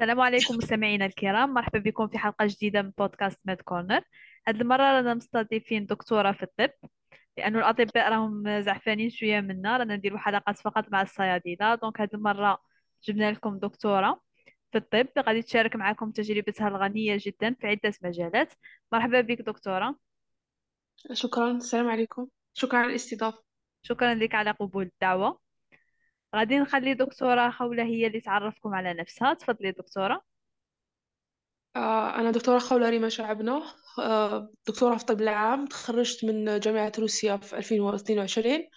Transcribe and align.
السلام 0.00 0.20
عليكم 0.20 0.56
مستمعينا 0.56 1.06
الكرام. 1.06 1.54
مرحبا 1.54 1.78
بكم 1.78 2.08
في 2.08 2.18
حلقة 2.18 2.46
جديدة 2.46 2.82
من 2.82 2.90
بودكاست 2.98 3.40
ميد 3.46 3.60
كورنر 3.60 4.02
هذه 4.48 4.60
المرة 4.60 4.82
رانا 4.82 5.14
مستضيفين 5.14 5.86
دكتورة 5.86 6.32
في 6.32 6.42
الطب. 6.42 6.70
لأنه 7.38 7.58
الأطباء 7.58 8.08
راهم 8.10 8.60
زعفانين 8.60 9.10
شوية 9.10 9.40
منا 9.40 9.76
رانا 9.76 9.96
نديروا 9.96 10.18
حلقات 10.18 10.58
فقط 10.58 10.84
مع 10.92 11.02
الصيادلة. 11.02 11.74
donc 11.74 12.00
هذه 12.00 12.10
المرة 12.14 12.58
جبنا 13.04 13.32
لكم 13.32 13.58
دكتورة 13.58 14.20
في 14.72 14.78
الطب. 14.78 15.08
غادي 15.18 15.42
تشارك 15.42 15.76
معكم 15.76 16.10
تجربتها 16.10 16.68
الغنية 16.68 17.18
جدا 17.20 17.54
في 17.60 17.66
عدة 17.66 17.92
مجالات. 18.02 18.52
مرحبا 18.92 19.20
بك 19.20 19.42
دكتورة. 19.42 19.96
شكرا. 21.12 21.50
السلام 21.52 21.88
عليكم. 21.88 22.28
شكرا 22.54 22.78
على 22.78 22.90
الاستضافة. 22.90 23.42
شكرا 23.82 24.14
لك 24.14 24.34
على 24.34 24.50
قبول 24.50 24.82
الدعوة. 24.82 25.45
غادي 26.34 26.58
نخلي 26.58 26.94
دكتورة 26.94 27.50
خولة 27.50 27.82
هي 27.82 28.06
اللي 28.06 28.20
تعرفكم 28.20 28.74
على 28.74 28.94
نفسها. 28.94 29.34
تفضلي 29.34 29.72
دكتورة. 29.72 30.22
آه، 31.76 32.14
أنا 32.14 32.30
دكتورة 32.30 32.58
خولة 32.58 32.90
ريما 32.90 33.08
شعبنا 33.08 33.62
آه، 33.98 34.50
دكتورة 34.68 34.96
في 34.96 35.02
الطب 35.02 35.20
العام. 35.20 35.66
تخرجت 35.66 36.24
من 36.24 36.60
جامعة 36.60 36.92
روسيا 36.98 37.36
في 37.36 37.56
2022 37.56 38.68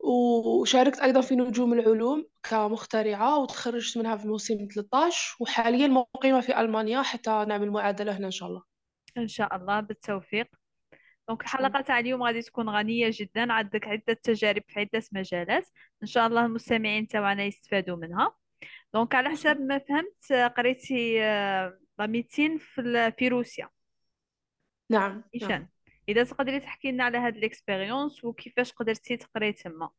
وشاركت 0.00 0.98
أيضا 0.98 1.20
في 1.20 1.36
نجوم 1.36 1.72
العلوم 1.72 2.26
كمخترعة 2.42 3.38
وتخرجت 3.38 3.98
منها 3.98 4.16
في 4.16 4.28
موسم 4.28 4.68
13 4.74 5.36
وحاليا 5.40 5.86
مقيمة 5.86 6.40
في 6.40 6.60
ألمانيا 6.60 7.02
حتى 7.02 7.44
نعمل 7.48 7.70
معادلة 7.70 8.16
هنا 8.16 8.26
إن 8.26 8.30
شاء 8.30 8.48
الله. 8.48 8.62
إن 9.18 9.28
شاء 9.28 9.56
الله 9.56 9.80
بالتوفيق. 9.80 10.57
دونك 11.28 11.42
الحلقة 11.42 11.80
تاع 11.80 11.98
اليوم 11.98 12.22
غادي 12.22 12.42
تكون 12.42 12.68
غنية 12.70 13.10
جدا. 13.12 13.52
عندك 13.52 13.88
عدة 13.88 14.12
تجارب 14.22 14.62
في 14.68 14.80
عدة 14.80 15.02
مجالات. 15.12 15.68
إن 16.02 16.06
شاء 16.06 16.26
الله 16.26 16.46
المستمعين 16.46 17.06
تاعنا 17.06 17.44
يستفادوا 17.44 17.96
منها. 17.96 18.36
donc 18.94 19.14
على 19.14 19.28
حسب 19.28 19.60
ما 19.60 19.78
فهمت 19.78 20.32
آه، 20.32 20.46
قريتي 20.46 21.24
آه، 21.24 21.78
la 21.98 22.06
médecine 22.06 22.58
في 22.58 23.12
في 23.18 23.28
روسيا. 23.28 23.68
نعم 24.90 25.10
نعم. 25.10 25.24
نيشان 25.34 25.68
إذا 26.08 26.24
تقدري 26.24 26.60
تحكي 26.60 26.92
لنا 26.92 27.04
على 27.04 27.18
هاد 27.18 27.36
ال 27.36 27.44
expérience 27.44 28.24
وكيفاش 28.24 28.72
قدرتي 28.72 29.16
تقري 29.16 29.52
تما؟ 29.52 29.90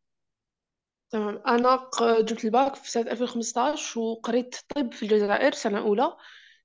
تمام. 1.09 1.41
أنا 1.47 1.89
جبت 2.19 2.45
الباك 2.45 2.75
في 2.75 2.91
سنة 2.91 3.11
2015 3.11 4.00
وقريت 4.00 4.55
طب 4.75 4.94
في 4.94 5.03
الجزائر 5.03 5.52
سنة 5.52 5.80
أولى. 5.80 6.17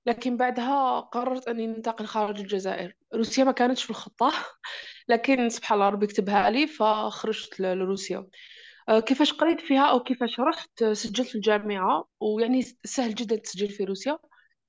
لكن 0.07 0.37
بعدها 0.37 1.01
قررت 1.01 1.49
أني 1.49 1.67
ننتقل 1.67 2.07
خارج 2.07 2.41
الجزائر. 2.41 2.97
روسيا 3.15 3.45
ما 3.45 3.53
كانتش 3.53 3.85
في 3.85 3.91
الخطة 3.91 4.33
لكن 5.09 5.49
سبحان 5.49 5.79
الله 5.79 5.89
ربي 5.89 6.07
كتبها 6.07 6.51
لي 6.51 6.67
فخرجت 6.67 7.61
لروسيا. 7.61 8.27
آه، 8.89 9.01
كيفاش 9.01 9.33
قريت 9.33 9.61
فيها 9.61 9.91
أو 9.91 10.01
كيفاش 10.03 10.41
رحت؟ 10.41 10.83
آه، 10.83 10.93
سجلت 10.93 11.29
في 11.29 11.35
الجامعة 11.35 12.09
ويعني 12.21 12.63
سهل 12.85 13.15
جدا 13.15 13.37
تسجل 13.37 13.69
في 13.69 13.85
روسيا. 13.85 14.19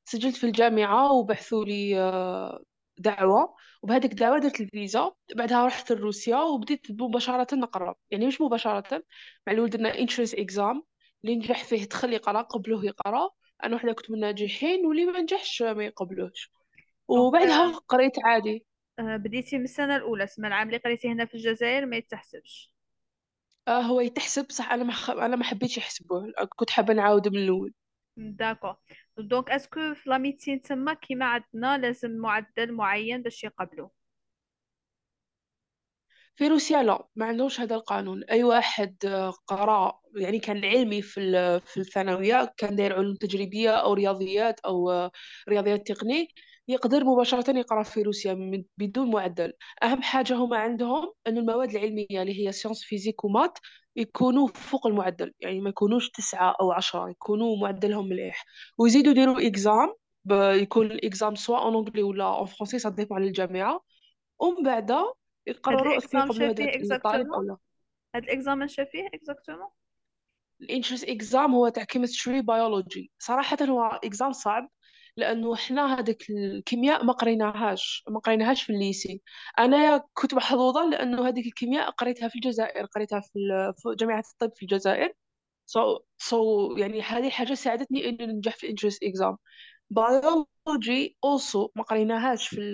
سجلت 0.05 0.35
في 0.35 0.43
الجامعة 0.43 1.11
وبعثوا 1.13 1.65
لي 1.65 1.99
آه، 1.99 2.63
دعوة 2.97 3.55
وبهذيك 3.83 4.11
الدعوة 4.11 4.39
درت 4.39 4.61
الفيزا. 4.61 5.11
بعدها 5.35 5.65
رحت 5.65 5.91
لروسيا 5.91 6.37
وبديت 6.37 6.87
مباشرة 6.91 7.55
نقرأ. 7.55 7.95
يعني 8.11 8.27
مش 8.27 8.41
مباشرة 8.41 9.03
مع 9.47 9.53
الأول 9.53 9.71
درنا 9.77 9.99
entrance 9.99 10.35
exam 10.35 10.83
اللي 11.23 11.35
نجح 11.35 11.63
فيه 11.63 11.85
دخل 11.85 12.13
يقرأ 12.13 12.41
قبلوه 12.41 12.85
يقرأ. 12.85 13.29
أنا 13.65 13.75
وحدة 13.75 13.93
كنت 13.93 14.09
من 14.11 14.15
الناجحين 14.15 14.85
واللي 14.85 15.05
ما 15.05 15.21
نجحش 15.21 15.61
ما 15.61 15.85
يقبلوش. 15.85 16.51
وبعدها 17.07 17.71
قريت 17.87 18.25
عادي. 18.25 18.65
آه، 18.99 19.17
بديتي 19.17 19.57
من 19.57 19.63
السنة 19.63 19.95
الأولى 19.95 20.27
سما 20.27 20.47
العام 20.47 20.67
اللي 20.67 20.77
قريتي 20.77 21.07
هنا 21.07 21.25
في 21.25 21.33
الجزائر 21.33 21.85
ما 21.85 21.97
يتحسبش. 21.97 22.71
آه 23.67 23.81
هو 23.81 24.01
يتحسب 24.01 24.51
صح. 24.51 24.71
أنا 24.71 24.83
ما 24.83 24.93
خ... 24.93 25.09
أنا 25.09 25.35
ما 25.35 25.43
حبيتش 25.43 25.77
يحسبوه. 25.77 26.33
كنت 26.55 26.69
حابة 26.69 26.93
نعاود 26.93 27.27
من 27.27 27.37
الأول. 27.37 27.73
d'accord 28.17 28.75
donc 29.17 29.49
est-ce 29.49 29.79
que 29.79 29.93
في 29.93 30.09
la 30.09 30.17
médecine 30.17 30.61
تما 30.61 30.93
كيما 30.93 31.25
عندنا 31.25 31.77
لازم 31.77 32.11
معدل 32.11 32.73
معين 32.73 33.21
باش 33.21 33.43
يقبلوا 33.43 33.89
في 36.35 36.47
روسيا 36.47 36.83
لا 36.83 37.07
ما 37.15 37.25
عندهمش 37.25 37.59
هذا 37.59 37.75
القانون. 37.75 38.23
أي 38.23 38.43
واحد 38.43 39.05
آه، 39.05 39.29
قرأ 39.47 39.99
يعني 40.15 40.39
كان 40.39 40.65
علمي 40.65 41.01
في 41.01 41.59
في 41.59 41.77
الثانوية 41.79 42.53
كان 42.57 42.75
داير 42.75 42.93
علوم 42.95 43.15
تجريبية 43.15 43.69
أو 43.71 43.93
رياضيات 43.93 44.59
أو 44.59 44.91
آه، 44.91 45.11
رياضيات 45.49 45.87
تقنيه 45.87 46.27
يقدر 46.67 47.03
مباشرة 47.03 47.57
يقرأ 47.57 47.83
في 47.83 48.01
روسيا 48.01 48.63
بدون 48.77 49.11
معدل. 49.11 49.53
أهم 49.83 50.01
حاجة 50.01 50.33
هما 50.35 50.57
عندهم 50.57 51.13
انه 51.27 51.39
المواد 51.39 51.69
العلمية 51.71 52.21
اللي 52.21 52.47
هي 52.47 52.51
sciences 52.51 52.83
physique 52.83 53.23
و 53.25 53.31
maths 53.31 53.57
يكونوا 53.95 54.47
فوق 54.47 54.87
المعدل. 54.87 55.33
يعني 55.39 55.59
ما 55.61 55.69
يكونوش 55.69 56.09
تسعة 56.09 56.55
أو 56.61 56.71
عشرة 56.71 57.09
يكونوا 57.09 57.57
معدلهم 57.57 58.09
مليح. 58.09 58.45
ويزيدوا 58.77 59.11
يديروا 59.11 59.47
examen 59.47 59.93
يكون 60.31 60.85
ال 60.91 60.98
examen 60.98 61.35
سواء 61.35 61.61
en 61.63 61.75
anglais 61.75 62.03
ولا 62.03 62.23
en 62.37 62.45
français 62.45 62.87
على 63.11 63.25
الجامعة 63.27 63.81
ومن 64.39 64.63
بعد 64.63 64.91
هاد 65.47 65.55
يقرروا 65.55 65.97
est-ce 65.97 66.11
que 66.11 66.17
ال 66.17 66.21
examen 66.21 66.41
يقبلوا 66.41 66.55
شافيه 66.55 66.85
هذاك 66.85 66.91
الطالب 66.91 67.33
أو 67.33 67.41
exactement 67.41 67.47
لا 67.47 67.57
هاد 68.15 68.23
ال 68.23 68.30
examen 68.30 68.67
شافيه 68.67 69.07
exactement 69.13 69.67
ال 70.61 70.66
entrance 70.66 71.03
exam 71.03 71.55
هو 71.55 71.69
تاع 71.69 71.83
chemistry 71.83 72.41
biology 72.41 73.11
صراحة 73.19 73.57
هو 73.61 73.81
exam 74.03 74.31
صعب 74.31 74.69
لأنه 75.17 75.53
إحنا 75.53 75.99
هذيك 75.99 76.29
الكيمياء 76.29 77.03
ما 77.03 77.13
قريناهاش 77.13 78.03
ما 78.09 78.19
قريناهاش 78.19 78.63
في 78.63 78.73
ال 78.73 78.81
lycée 78.81 79.21
أنا 79.59 80.03
كنت 80.13 80.33
محظوظة 80.33 80.85
لأنه 80.89 81.27
هذيك 81.27 81.45
الكيمياء 81.45 81.89
قريتها 81.91 82.27
في 82.27 82.35
الجزائر 82.35 82.85
قريتها 82.85 83.19
في 83.19 83.29
ال- 83.35 83.73
في 83.77 83.95
جامعة 83.95 84.23
الطب 84.33 84.55
في 84.55 84.63
الجزائر. 84.63 85.13
so 85.65 85.97
so, 85.97 85.99
so 86.29 86.35
يعني 86.79 87.01
هذه 87.01 87.27
الحاجة 87.27 87.53
ساعدتني 87.53 88.09
إني 88.09 88.25
ننجح 88.25 88.55
في 88.55 88.63
ال 88.63 88.67
entrance 88.67 88.99
exam 89.03 89.37
biology 89.89 91.17
also 91.25 91.69
ما 91.75 91.83
قريناهاش 91.83 92.47
في 92.47 92.71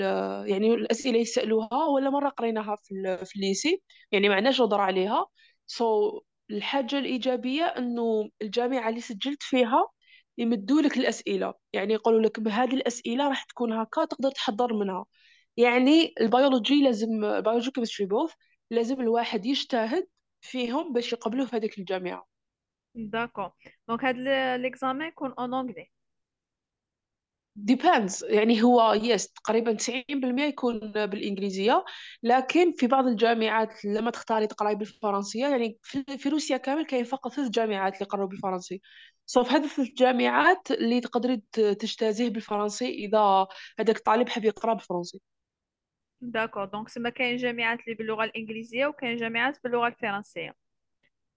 يعني 0.48 0.74
الأسئلة 0.74 1.20
يسألوها 1.20 1.86
ولا 1.86 2.10
مرة 2.10 2.30
قريناها 2.30 2.76
في 2.76 3.18
في 3.26 3.36
ال 3.36 3.42
lycée. 3.42 3.82
يعني 4.12 4.30
ما 4.30 4.36
عندناش 4.36 4.62
نظرة 4.62 4.82
عليها. 4.82 5.26
So, 5.68 5.84
الحاجة 6.52 7.00
الإيجابية 7.00 7.64
إنه 7.64 8.30
الجامعة 8.42 8.90
اللي 8.90 9.02
سجلت 9.02 9.44
فيها 9.44 9.88
يمدوا 10.38 10.82
لك 10.82 10.98
الأسئلة. 10.98 11.54
يعني 11.74 11.94
يقولوا 11.94 12.22
لك 12.22 12.40
بهذه 12.40 12.74
الأسئلة 12.74 13.28
راح 13.30 13.44
تكون 13.44 13.74
هكا 13.74 14.06
تقدر 14.06 14.32
تحضر 14.32 14.74
منها. 14.74 15.06
يعني 15.58 16.14
البيولوجي 16.22 16.84
لازم 16.84 17.24
ال 17.26 17.31
biology 17.32 17.72
chemistry 17.72 18.08
both 18.08 18.32
لازم 18.72 19.02
الواحد 19.02 19.46
يجتهد 19.46 20.08
فيهم 20.42 20.94
باش 20.94 21.14
يقبلوه 21.14 21.46
في 21.46 21.56
هذيك 21.56 21.80
الجامعة. 21.80 22.28
d'accord 22.96 23.52
donc 23.88 24.06
هاد 24.06 24.16
l'examen 24.62 25.08
يكون 25.08 25.32
en 25.32 25.54
anglais 25.54 25.92
depends. 27.60 28.24
يعني 28.24 28.64
هو 28.64 28.94
yes 28.94 29.32
تقريبا 29.32 29.74
90% 29.74 30.44
يكون 30.44 30.80
بالإنجليزية 30.80 31.86
لكن 32.24 32.72
في 32.74 32.88
بعض 32.88 33.08
الجامعات 33.08 33.86
لما 33.86 34.12
تختاري 34.12 34.48
تقرأي 34.48 34.76
بالفرنسية 34.76 35.48
يعني 35.48 35.78
في, 36.18 36.30
روسيا 36.30 36.58
كامل 36.58 36.86
كاين 36.86 37.04
فقط 37.04 37.34
ثلاث 37.34 37.50
جامعات 37.50 37.94
اللي 37.94 38.06
يقراو 38.06 38.28
بالفرنسي. 38.28 38.82
so 39.26 39.44
في 39.44 39.52
هذه 39.52 39.64
الثلاث 39.66 39.90
جامعات 39.98 40.72
اللي 40.72 41.02
تقدري 41.02 41.42
تجتازيه 41.54 42.30
بالفرنسي 42.30 42.90
إذا 42.90 43.48
هذاك 43.80 43.98
الطالب 43.98 44.30
حاب 44.30 44.46
يقرأ 44.46 44.74
بالفرنسي. 44.74 45.22
d'accord 46.22 46.66
donc 46.66 46.90
سما 46.90 47.10
كاين 47.10 47.38
جامعات 47.38 47.80
اللي 47.80 47.96
باللغة 47.96 48.24
الإنجليزية 48.24 48.86
وكاين 48.88 49.18
جامعات 49.18 49.58
باللغة 49.64 49.88
الفرنسية 49.88 50.56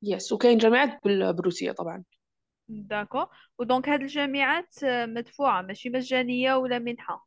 yes 0.03 0.33
وكاين 0.33 0.59
جامعات 0.59 0.99
بال- 1.05 1.33
بالروسية 1.33 1.73
طبعا. 1.73 2.05
d'accord 2.69 3.27
و 3.59 3.65
donc 3.65 3.89
هاد 3.89 4.01
الجامعات 4.01 4.85
آه، 4.85 5.07
مدفوعة 5.07 5.63
ماشي 5.63 5.91
مجانية 5.91 6.55
ولا 6.55 6.79
منحة؟ 6.79 7.27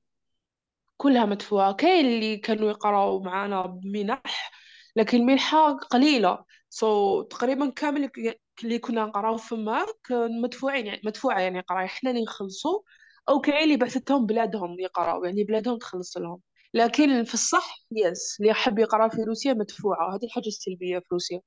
كلها 0.98 1.26
مدفوعة. 1.26 1.74
كاين 1.74 2.06
اللي 2.06 2.38
كانوا 2.38 2.70
يقراو 2.70 3.20
معانا 3.24 3.62
بمنح 3.66 4.52
لكن 4.96 5.26
منحة 5.26 5.74
قليلة. 5.78 6.46
so 6.70 7.22
so, 7.24 7.28
تقريبا 7.28 7.70
كامل 7.70 8.06
ك- 8.08 8.42
اللي 8.64 8.80
كنا 8.80 9.06
نقراو 9.06 9.38
فما 9.38 9.86
كان 10.04 10.42
مدفوعين 10.42 10.86
يعني 10.88 11.02
مدفوعة 11.06 11.40
يعني 11.40 11.60
قراي. 11.60 11.88
حنا 11.88 12.10
اللي 12.12 12.24
نخلصوا 12.24 12.82
أو 13.30 13.42
كاين 13.42 13.64
اللي 13.64 13.78
بعثتهم 13.78 14.26
بلادهم 14.26 14.80
يقراو 14.80 15.26
يعني 15.26 15.44
بلادهم 15.44 15.78
تخلص 15.78 16.18
لهم. 16.18 16.42
لكن 16.74 17.24
في 17.24 17.34
الصح 17.34 17.76
yes 17.92 18.38
اللي 18.40 18.52
يحب 18.52 18.80
يقرا 18.80 19.08
في 19.10 19.24
روسيا 19.24 19.54
مدفوعة. 19.54 20.16
هذه 20.16 20.26
الحاجة 20.26 20.48
السلبية 20.48 21.00
في 21.00 21.06
روسيا. 21.12 21.42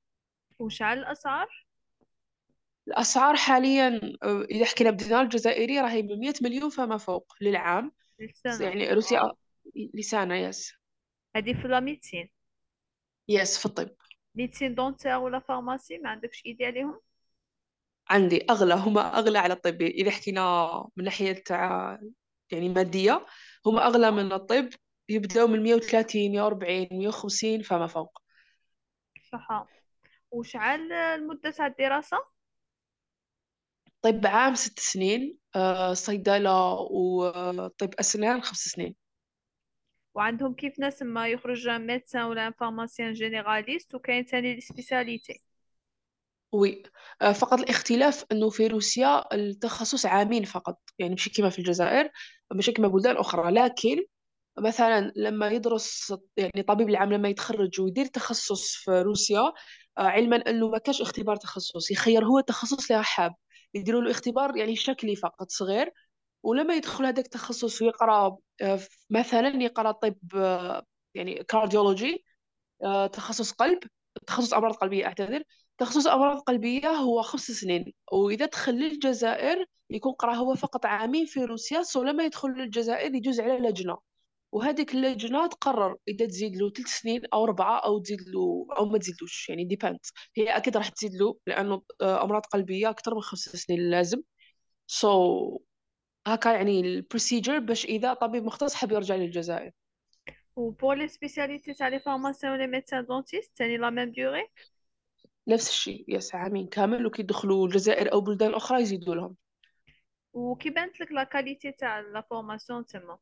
وشعل 0.59 0.97
الأسعار؟ 0.99 1.60
الأسعار 2.87 3.35
حاليا 3.35 4.17
آه، 4.23 4.41
إذا 4.41 4.65
حكينا 4.65 4.89
بالدينار 4.89 5.21
الجزائري 5.21 5.79
راهي 5.79 6.01
من 6.01 6.19
100 6.19 6.33
مليون 6.41 6.69
فما 6.69 6.97
فوق 6.97 7.33
للعام. 7.41 7.91
للسنة. 8.19 8.65
يعني 8.67 8.93
روسيا 8.93 9.33
لسانة 9.93 10.35
يس. 10.35 10.73
هادي 11.35 11.53
في 11.53 11.67
لا 11.67 11.97
يس 13.29 13.57
في 13.57 13.65
الطب. 13.65 13.89
ميدسين 14.35 14.75
دونتير 14.75 15.17
ولا 15.17 15.39
فارماسي؟ 15.39 15.97
ما 15.97 16.09
عندكش 16.09 16.43
إيدي 16.45 16.65
عليهم؟ 16.65 16.99
عندي. 18.09 18.45
أغلى 18.49 18.73
هما 18.73 19.17
أغلى 19.19 19.39
على 19.39 19.53
الطب. 19.53 19.81
إذا 19.81 20.11
حكينا 20.11 20.69
من 20.95 21.03
ناحية 21.03 21.33
تاع 21.33 21.99
يعني 22.51 22.69
مادية 22.69 23.25
هما 23.65 23.87
أغلى 23.87 24.11
من 24.11 24.33
الطب. 24.33 24.69
يبدأوا 25.09 25.47
من 25.47 25.63
130 25.63 26.31
140 26.31 26.87
150 26.91 27.61
فما 27.61 27.87
فوق. 27.87 28.21
صح 29.31 29.67
وشعل 30.31 30.91
المدة 30.91 31.51
تاع 31.51 31.67
الدراسة؟ 31.67 32.17
طب 34.01 34.21
عام 34.25 34.55
ست 34.55 34.79
سنين 34.79 35.37
آه، 35.55 35.93
صيدلة 35.93 36.71
وطب 36.73 37.93
أسنان 37.99 38.41
خمس 38.41 38.57
سنين. 38.57 38.95
وعندهم 40.15 40.53
كيف 40.53 40.79
ناس 40.79 41.01
ما 41.01 41.27
يخرج 41.27 41.69
médecin 41.69 42.23
ولا 42.23 42.51
pharmacien 42.51 43.13
généraliste 43.13 43.95
وكاين 43.95 44.25
تاني 44.25 44.55
لي 44.55 44.61
سبيساليتي 44.61 45.41
oui 46.51 46.83
آه، 47.21 47.31
فقط 47.31 47.59
الاختلاف 47.59 48.25
أنه 48.31 48.49
في 48.49 48.67
روسيا 48.67 49.35
التخصص 49.35 50.05
عامين 50.05 50.43
فقط 50.43 50.79
يعني 50.99 51.13
مش 51.13 51.29
كما 51.29 51.49
في 51.49 51.59
الجزائر 51.59 52.09
مش 52.53 52.69
كما 52.69 52.87
بلدان 52.87 53.17
أخرى 53.17 53.51
لكن 53.51 53.97
مثلا 54.59 55.11
لما 55.15 55.47
يدرس 55.47 56.13
يعني 56.37 56.63
طبيب 56.67 56.89
العام 56.89 57.13
لما 57.13 57.29
يتخرج 57.29 57.81
ويدير 57.81 58.05
تخصص 58.05 58.75
في 58.75 59.01
روسيا 59.01 59.39
آه، 59.97 60.01
علما 60.01 60.35
إنه 60.35 60.69
ما 60.69 60.77
كاش 60.77 61.01
اختبار 61.01 61.35
تخصص 61.35 61.91
يخير 61.91 62.25
هو 62.25 62.39
التخصص 62.39 62.91
اللي 62.91 63.03
حاب 63.03 63.35
يديروا 63.73 64.01
له 64.01 64.11
اختبار 64.11 64.57
يعني 64.57 64.75
شكلي 64.75 65.15
فقط 65.15 65.51
صغير 65.51 65.93
ولما 66.43 66.75
يدخل 66.75 67.05
هذاك 67.05 67.25
التخصص 67.25 67.81
ويقرا 67.81 68.37
آه، 68.61 68.79
مثلا 69.09 69.63
يقرأ 69.63 69.91
طب 69.91 70.15
آه، 70.35 70.83
يعني 71.15 71.43
cardiologie 71.43 72.25
تخصص 73.13 73.51
قلب 73.51 73.79
تخصص 74.27 74.53
أمراض 74.53 74.73
قلبية 74.73 75.05
أعتذر 75.05 75.43
تخصص 75.77 76.07
أمراض 76.07 76.39
قلبية 76.39 76.89
هو 76.89 77.21
خمس 77.21 77.41
سنين 77.51 77.93
وإذا 78.11 78.45
دخل 78.45 78.71
للجزائر 78.73 79.65
يكون 79.89 80.13
قرأ 80.13 80.35
هو 80.35 80.55
فقط 80.55 80.85
عامين 80.85 81.25
في 81.25 81.43
روسيا 81.43 81.83
so 81.83 82.03
لما 82.03 82.25
يدخل 82.25 82.49
للجزائر 82.49 83.15
يجوز 83.15 83.39
على 83.39 83.57
لجنة. 83.69 83.97
وهذيك 84.51 84.93
اللجنة 84.93 85.47
تقرر 85.47 85.95
إذا 86.07 86.25
تزيد 86.25 86.55
له 86.55 86.69
ثلاث 86.69 86.87
سنين 86.87 87.21
أو 87.33 87.43
اربعه 87.43 87.79
أو 87.79 87.99
تزيد 87.99 88.21
له 88.21 88.67
أو 88.77 88.85
ما 88.85 88.97
تزيدوش 88.97 89.49
يعني 89.49 89.65
depend 89.65 89.99
هي 90.37 90.57
أكيد 90.57 90.77
راح 90.77 90.89
تزيد 90.89 91.13
له 91.13 91.37
لأنه 91.47 91.81
آه، 92.01 92.23
أمراض 92.23 92.45
قلبية 92.45 92.89
أكثر 92.89 93.15
من 93.15 93.21
خمس 93.21 93.39
سنين 93.39 93.79
لازم. 93.91 94.21
so 94.87 95.57
so, 95.57 95.61
هكا 96.27 96.49
يعني 96.49 96.81
ال 96.81 96.89
procedure 96.89 97.59
باش 97.59 97.85
إذا 97.85 98.13
طبيب 98.13 98.43
مختص 98.43 98.73
حاب 98.73 98.91
يرجع 98.91 99.15
للجزائر. 99.15 99.71
و 100.55 100.63
pour 100.63 100.95
les 100.95 101.07
spécialités 101.07 101.73
تاع 101.73 101.87
les 101.87 101.99
pharmaciens 101.99 102.53
و 102.53 102.56
les 102.56 102.67
médecins 102.67 103.05
dentistes 103.05 103.57
تاني 103.57 103.77
la 103.77 103.89
même 103.89 104.11
durée 104.11 104.47
نفس 105.47 105.69
الشيء 105.69 106.05
yes 106.07 106.35
عامين 106.35 106.67
كامل 106.67 107.05
وكي 107.05 107.21
يدخلوا 107.21 107.67
الجزائر 107.67 108.13
أو 108.13 108.21
بلدان 108.21 108.53
أخرى 108.53 108.81
يزيدوا 108.81 109.15
لهم. 109.15 109.35
وكي 110.33 110.69
بانت 110.69 111.01
لك 111.01 111.11
la 111.11 111.23
qualité 111.23 111.71
تاع 111.71 111.99
la 111.99 112.21
formation 112.21 112.85
تما. 112.85 113.17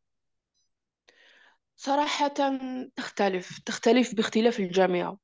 صراحة 1.82 2.34
تختلف 2.96 3.60
تختلف 3.66 4.16
باختلاف 4.16 4.60
الجامعة. 4.60 5.18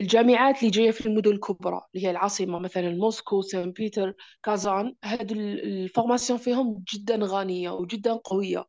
الجامعات 0.00 0.58
اللي 0.60 0.70
جاية 0.70 0.90
في 0.90 1.06
المدن 1.06 1.30
الكبرى 1.32 1.80
اللي 1.94 2.06
هي 2.06 2.10
العاصمة 2.10 2.58
مثلا 2.58 2.90
موسكو 2.90 3.42
سان 3.42 3.72
بيتر 3.72 4.14
كازان 4.42 4.94
هاد 5.04 5.32
ال 5.32 5.43
formation 5.43 6.38
فيهم 6.38 6.84
جدا 6.94 7.16
غنية 7.22 7.70
وجدا 7.70 8.12
قوية. 8.12 8.64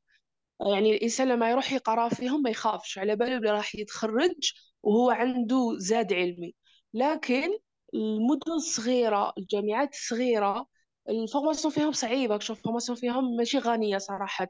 يعني 0.71 0.95
الإنسان 0.95 1.27
لما 1.29 1.51
يروح 1.51 1.73
يقرأ 1.73 2.09
فيهم 2.09 2.41
ما 2.41 2.49
يخافش 2.49 2.97
على 2.99 3.15
باله 3.15 3.39
بلي 3.39 3.51
راح 3.51 3.75
يتخرج 3.75 4.53
وهو 4.83 5.11
عنده 5.11 5.75
زاد 5.77 6.13
علمي. 6.13 6.55
لكن 6.93 7.49
المدن 7.93 8.51
الصغيرة 8.51 9.33
الجامعات 9.37 9.93
الصغيرة 9.93 10.67
ال 11.09 11.16
formation 11.16 11.73
فيهم 11.73 11.91
صعيبة. 11.91 12.39
شوف 12.39 12.57
ال 12.57 12.61
formation 12.61 12.97
فيهم 12.97 13.35
ماشي 13.35 13.57
غنية 13.59 13.97
صراحة. 13.97 14.47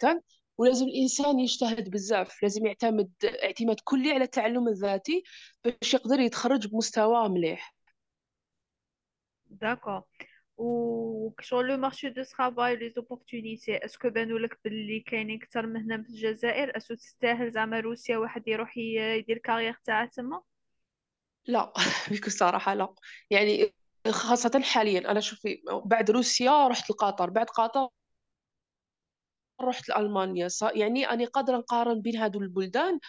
ولازم 0.58 0.88
الإنسان 0.88 1.40
يجتهد 1.40 1.90
بزاف 1.90 2.44
لازم 2.44 2.66
يعتمد 2.66 3.12
اعتماد 3.44 3.80
كلي 3.84 4.12
على 4.12 4.24
التعلم 4.24 4.68
الذاتي 4.68 5.24
باش 5.64 5.94
يقدر 5.94 6.20
يتخرج 6.20 6.68
بمستوى 6.68 7.30
مليح. 7.30 7.76
d'accord 9.50 10.02
و 10.58 11.32
شغل 11.42 11.68
le 11.68 11.78
marché 11.78 12.10
de 12.10 12.24
travail 12.24 12.90
les 12.90 13.09
opportunités 13.09 13.86
est-ce 13.86 14.02
que 14.02 14.10
بانوا 14.10 14.40
لك 14.40 14.60
باللي 14.64 15.00
كاينين 15.00 15.42
أكثر 15.42 15.66
من 15.66 15.82
هنا 15.82 16.04
في 16.04 16.10
الجزائر؟ 16.10 16.78
اسو 16.78 16.96
تستاهل 16.96 17.52
زعما 17.52 17.80
روسيا 17.80 18.18
واحد 18.18 18.48
يروح 18.48 18.78
يدير 18.78 19.38
carrière 19.38 19.76
تاعه 19.86 20.10
تما؟ 20.10 20.42
لا 21.46 21.74
بكل 22.12 22.32
صراحة 22.32 22.74
لا. 22.74 22.96
يعني 23.30 23.74
خاصة 24.08 24.62
حاليا 24.64 25.12
أنا 25.12 25.20
شوفي 25.20 25.62
بعد 25.86 26.12
روسيا 26.12 26.68
رحت 26.68 26.90
لقطر 26.90 27.30
بعد 27.30 27.46
قطر 27.46 27.88
رحت 29.62 29.90
لألمانيا. 29.90 30.48
يعني 30.76 31.10
أنا 31.10 31.26
قادرة 31.26 31.58
نقارن 31.58 32.02
بين 32.02 32.18
هذو 32.18 32.40
البلدان. 32.40 33.00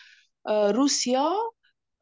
آه، 0.48 0.70
روسيا 0.70 1.28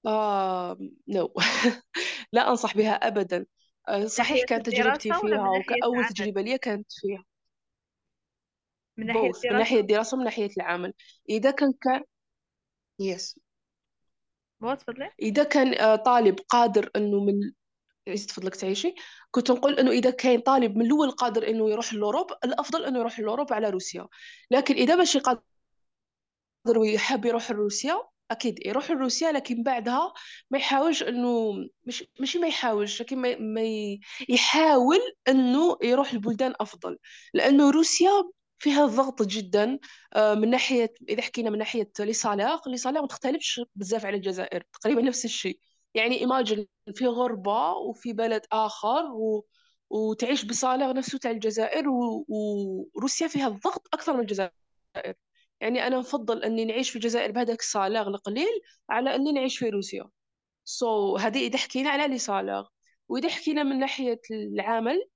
آه 0.07 0.79
no 1.09 1.35
لا 2.33 2.51
أنصح 2.51 2.77
بها 2.77 2.93
أبدا. 2.93 3.47
آه، 3.89 4.05
صحيح 4.05 4.45
كانت 4.45 4.71
تجربتي 4.71 5.13
فيها 5.13 5.51
وكأول 5.51 6.05
تجربة 6.05 6.43
لي 6.43 6.59
كانت 6.59 6.87
فيها. 7.01 7.25
من 8.97 9.07
ناحية 9.07 9.29
both 9.29 9.47
من 9.47 9.59
ناحية 9.59 9.81
الدراسة 9.81 10.17
ومن 10.17 10.25
ناحية 10.25 10.51
العمل. 10.57 10.93
إذا 11.29 11.51
كان 11.51 11.73
كان 11.83 12.03
yes 13.01 13.41
هو 14.63 14.75
تفضلي. 14.75 15.11
إذا 15.23 15.45
كان 15.45 15.75
آه، 15.75 15.97
طالب 15.97 16.37
قادر 16.49 16.91
إنه 16.97 17.25
من 17.25 17.53
يستفضلك 18.07 18.57
تعيشي. 18.57 18.95
كنت 19.31 19.51
نقول 19.51 19.79
إنه 19.79 19.91
إذا 19.91 20.11
كان 20.11 20.41
طالب 20.41 20.77
من 20.77 20.87
الأول 20.87 21.11
قادر 21.11 21.49
إنه 21.49 21.71
يروح 21.71 21.95
ل 21.95 21.99
Europe 21.99 22.27
الأفضل 22.45 22.85
إنه 22.85 22.99
يروح 22.99 23.21
ل 23.21 23.25
Europe 23.25 23.53
على 23.53 23.71
روسيا. 23.71 24.09
لكن 24.51 24.75
إذا 24.75 24.95
ماشي 24.97 25.19
قادر 25.19 25.43
ويحب 26.77 27.25
يروح 27.25 27.51
لروسيا 27.51 28.03
أكيد 28.31 28.67
يروح 28.67 28.91
لروسيا 28.91 29.33
لكن 29.33 29.63
بعدها 29.63 30.13
ما 30.51 30.59
يحاولش 30.59 31.03
إنه 31.03 31.53
مش 31.85 32.05
ماشي 32.21 32.39
ما 32.39 32.47
يحاولش 32.49 33.03
لكن 33.03 33.19
ما, 33.19 33.37
ما 33.39 33.63
يحاول 34.29 34.99
إنه 35.29 35.77
يروح 35.83 36.15
لبلدان 36.15 36.55
أفضل. 36.61 36.99
لأنه 37.35 37.71
روسيا 37.71 38.11
فيها 38.59 38.87
ضغط 38.87 39.23
جدا 39.23 39.79
آه، 40.15 40.35
من 40.35 40.51
ناحية 40.51 40.95
إذا 41.09 41.23
حكينا 41.23 41.51
من 41.51 41.59
ناحية 41.59 41.91
لي 42.01 42.13
صالير 42.13 42.59
لي 42.67 42.77
صالير 42.77 43.03
ما 43.03 43.09
تختلفش 43.09 43.61
بزاف 43.75 44.07
على 44.07 44.17
الجزائر 44.17 44.63
تقريبا 44.81 45.03
نفس 45.03 45.25
الشيء. 45.25 45.61
يعني 45.97 46.21
ايماجن 46.21 46.67
في 46.95 47.07
غربة 47.07 47.73
وفي 47.73 48.13
بلد 48.13 48.47
آخر 48.53 49.05
و 49.13 49.47
وتعيش 49.91 50.45
ب 50.45 50.51
salaire 50.51 50.93
نفسه 50.95 51.19
تاع 51.19 51.31
الجزائر 51.31 51.89
و... 51.89 52.27
وروسيا 52.29 53.29
فيها 53.29 53.49
الضغط 53.49 53.89
أكثر 53.95 54.15
من 54.15 54.21
الجزائر. 54.21 54.53
يعني 55.61 55.87
أنا 55.87 55.99
نفضل 55.99 56.43
أني 56.45 56.65
نعيش 56.65 56.91
في 56.91 56.97
الجزائر 56.97 57.33
بهذاك 57.33 57.61
ال 57.61 57.67
salaire 57.67 58.09
القليل 58.09 58.61
على 58.91 59.15
أني 59.15 59.33
نعيش 59.33 59.59
في 59.59 59.69
روسيا. 59.69 60.11
so 60.65 61.19
so, 61.19 61.21
هذه 61.21 61.47
إذا 61.47 61.59
حكينا 61.59 61.91
على 61.91 62.09
les 62.09 62.19
salaires 62.19 62.65
وإذا 63.09 63.29
حكينا 63.29 63.63
من 63.63 63.79
ناحية 63.79 64.21
العمل 64.31 65.09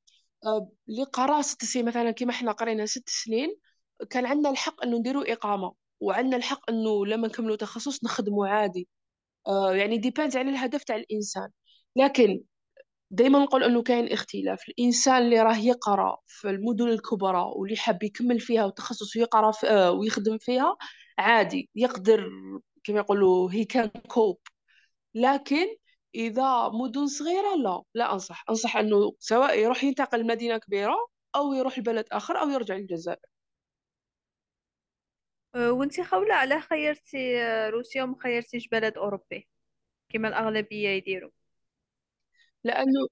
آه، 0.47 0.71
اللي 0.89 1.05
قرا 1.05 1.43
ست 1.43 1.65
سنين 1.65 1.87
مثلا 1.87 2.11
كما 2.11 2.31
إحنا 2.33 2.53
قرينا 2.53 2.87
ست 2.87 3.09
سنين 3.09 3.57
كان 4.11 4.27
عندنا 4.27 4.51
الحق 4.51 4.83
أنه 4.85 4.99
نديروا 4.99 5.33
إقامة 5.33 5.75
وعندنا 6.01 6.37
الحق 6.37 6.71
أنه 6.71 7.07
لما 7.07 7.29
نكملوا 7.29 7.57
تخصص 7.57 8.05
نخدموا 8.05 8.49
عادي. 8.49 8.89
آه، 8.89 9.00
يعني 9.73 9.99
depends 9.99 10.37
على 10.37 10.51
الهدف 10.51 10.85
تاع 10.85 10.97
الإنسان. 10.97 11.49
لكن 11.97 12.41
دايما 13.11 13.39
نقول 13.39 13.65
إنه 13.65 13.83
كاين 13.83 14.13
اختلاف. 14.13 14.69
الإنسان 14.69 15.23
اللي 15.23 15.43
راه 15.43 15.57
يقرأ 15.59 16.19
في 16.27 16.51
المدن 16.51 16.89
الكبرى 16.89 17.43
واللي 17.57 17.77
حاب 17.77 18.03
يكمل 18.03 18.41
فيها 18.41 18.65
وتخصص 18.67 19.17
ويقرا 19.17 19.53
في 19.53 19.69
آه 19.71 19.93
ويخدم 19.93 20.39
فيها 20.39 20.77
عادي 21.19 21.71
يقدر 21.77 22.31
كما 22.85 22.99
يقولوا 22.99 23.53
هي 23.53 23.65
كان 23.65 23.89
كوب 23.89 24.39
لكن 25.15 25.67
إذا 26.15 26.69
مدن 26.69 27.07
صغيرة 27.07 27.57
لا 27.57 27.83
لا 27.95 28.13
أنصح. 28.13 28.45
أنصح 28.51 28.77
إنه 28.77 29.13
سواء 29.19 29.59
يروح 29.59 29.85
ينتقل 29.85 30.21
لمدينة 30.21 30.59
كبيرة 30.59 30.97
أو 31.37 31.53
يروح 31.55 31.79
لبلد 31.79 32.05
آخر 32.13 32.41
أو 32.41 32.49
يرجع 32.51 32.75
للجزائر. 32.77 33.21
أه، 35.55 35.73
وانتي 35.73 36.05
خولة 36.05 36.35
على 36.35 36.61
خيرتي 36.61 37.43
أه، 37.43 37.71
روسيا 37.71 38.03
وما 38.03 38.17
خيرتيش 38.23 38.69
بلد 38.69 38.99
أوروبي 38.99 39.49
كما 40.09 40.29
الأغلبية 40.29 40.89
يديروا. 40.89 41.31
لأنه 42.65 43.07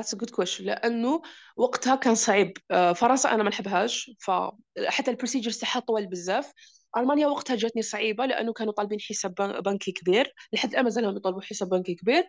That's 0.00 0.12
a 0.14 0.16
good 0.16 0.30
question. 0.30 0.60
لأنه 0.60 1.22
وقتها 1.56 1.96
كان 1.96 2.14
صعب 2.14 2.50
آه، 2.70 2.92
فرنسا 2.92 3.34
أنا 3.34 3.42
ما 3.42 3.48
نحبهاش 3.50 4.10
فحتى 4.20 5.10
ال 5.10 5.14
procedure 5.14 5.50
تاعها 5.50 5.80
طوال 5.80 6.06
بزاف. 6.06 6.52
ألمانيا 6.96 7.26
وقتها 7.26 7.56
جاتني 7.56 7.82
صعيبة 7.82 8.26
لأنه 8.26 8.52
كانوا 8.52 8.72
طالبين 8.72 9.00
حساب 9.00 9.34
بن- 9.34 9.60
بنكي 9.60 9.92
كبير. 9.92 10.34
لحد 10.52 10.70
الآن 10.70 10.84
مازالهم 10.84 11.16
يطلبوا 11.16 11.40
حساب 11.40 11.68
بنكي 11.68 11.94
كبير. 11.94 12.28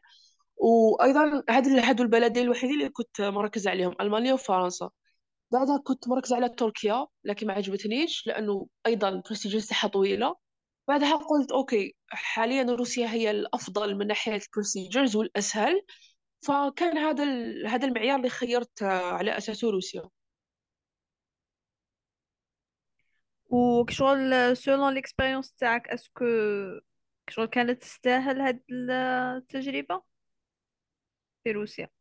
وأيضا 0.57 1.43
هاد 1.49 1.67
هادو 1.67 2.03
البلدين 2.03 2.43
الوحيدين 2.43 2.79
اللي 2.79 2.89
كنت 2.89 3.21
مركزة 3.21 3.71
عليهم 3.71 3.95
ألمانيا 4.01 4.33
وفرنسا. 4.33 4.89
بعدها 5.51 5.77
كنت 5.77 6.07
مركزة 6.07 6.35
على 6.35 6.49
تركيا 6.49 7.07
لكن 7.23 7.47
ما 7.47 7.53
عجبتنيش 7.53 8.27
لأنه 8.27 8.67
أيضا 8.85 9.09
ال 9.09 9.14
procedure 9.14 9.59
تاعها 9.59 9.87
طويلة. 9.87 10.35
بعدها 10.87 11.15
قلت 11.15 11.51
okay 11.51 11.95
حاليا 12.09 12.63
روسيا 12.63 13.07
هي 13.07 13.31
الأفضل 13.31 13.95
من 13.95 14.07
ناحية 14.07 14.35
ال 14.35 14.43
procedures 14.43 15.15
والأسهل. 15.15 15.81
فكان 16.41 16.97
هذا 16.97 17.23
هذا 17.67 17.87
المعيار 17.87 18.17
اللي 18.17 18.29
خيرت 18.29 18.81
آه، 18.83 18.87
على 19.13 19.37
أساسه 19.37 19.71
روسيا. 19.71 20.03
وكشغل 23.49 24.57
selon 24.57 24.93
l'expérience 24.93 25.53
تاعك 25.53 25.87
est-ce 25.87 26.13
que 26.13 26.25
كشغل 27.27 27.45
كانت 27.45 27.81
تستاهل 27.81 28.41
هاد 28.41 28.61
التجربة 28.71 30.01
في 31.43 31.51
روسيا؟ 31.51 32.00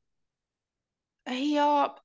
هي 1.28 1.60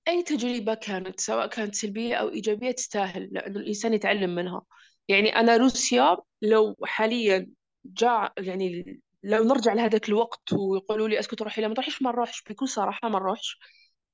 أي 0.07 0.23
تجربة 0.23 0.73
كانت 0.73 1.19
سواء 1.19 1.47
كانت 1.47 1.75
سلبية 1.75 2.15
أو 2.15 2.29
إيجابية 2.29 2.71
تستاهل 2.71 3.29
لأنه 3.33 3.59
الإنسان 3.59 3.93
يتعلم 3.93 4.35
منها. 4.35 4.61
يعني 5.07 5.35
أنا 5.35 5.57
روسيا 5.57 6.17
لو 6.41 6.75
حاليا 6.83 7.47
جاء 7.85 8.33
يعني 8.37 8.99
لو 9.23 9.43
نرجع 9.43 9.73
لهذاك 9.73 10.09
الوقت 10.09 10.53
ويقولوا 10.53 11.07
لي 11.07 11.19
أسكت 11.19 11.35
تروحي 11.35 11.61
لا 11.61 11.67
ما 11.67 11.73
تروحيش 11.73 12.01
ما 12.01 12.11
نروحش 12.11 12.43
بكل 12.49 12.67
صراحة 12.69 13.09
ما 13.09 13.19
نروحش 13.19 13.59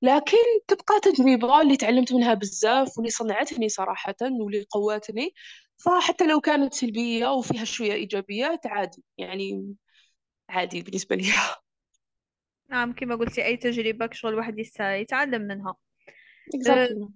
لكن 0.01 0.37
تبقى 0.67 0.99
تجربة 1.03 1.61
اللي 1.61 1.77
تعلمت 1.77 2.13
منها 2.13 2.33
بزاف 2.33 2.97
واللي 2.97 3.11
صنعتني 3.11 3.69
صراحة 3.69 4.15
واللي 4.21 4.65
قواتني 4.71 5.33
فحتى 5.77 6.27
لو 6.27 6.41
كانت 6.41 6.73
سلبية 6.73 7.27
وفيها 7.27 7.63
شوية 7.65 7.93
إيجابيات 7.93 8.67
عادي 8.67 9.03
يعني 9.17 9.75
عادي 10.49 10.81
بالنسبة 10.83 11.15
لي. 11.15 11.25
نعم 12.71 12.93
كما 12.93 13.15
قلتي 13.15 13.45
أي 13.45 13.57
تجربة 13.57 14.09
شغل 14.11 14.33
الواحد 14.33 14.59
يس- 14.59 14.79
يتعلم 14.79 15.41
منها. 15.41 15.69
أه، 15.69 16.57
exactly 16.87 17.07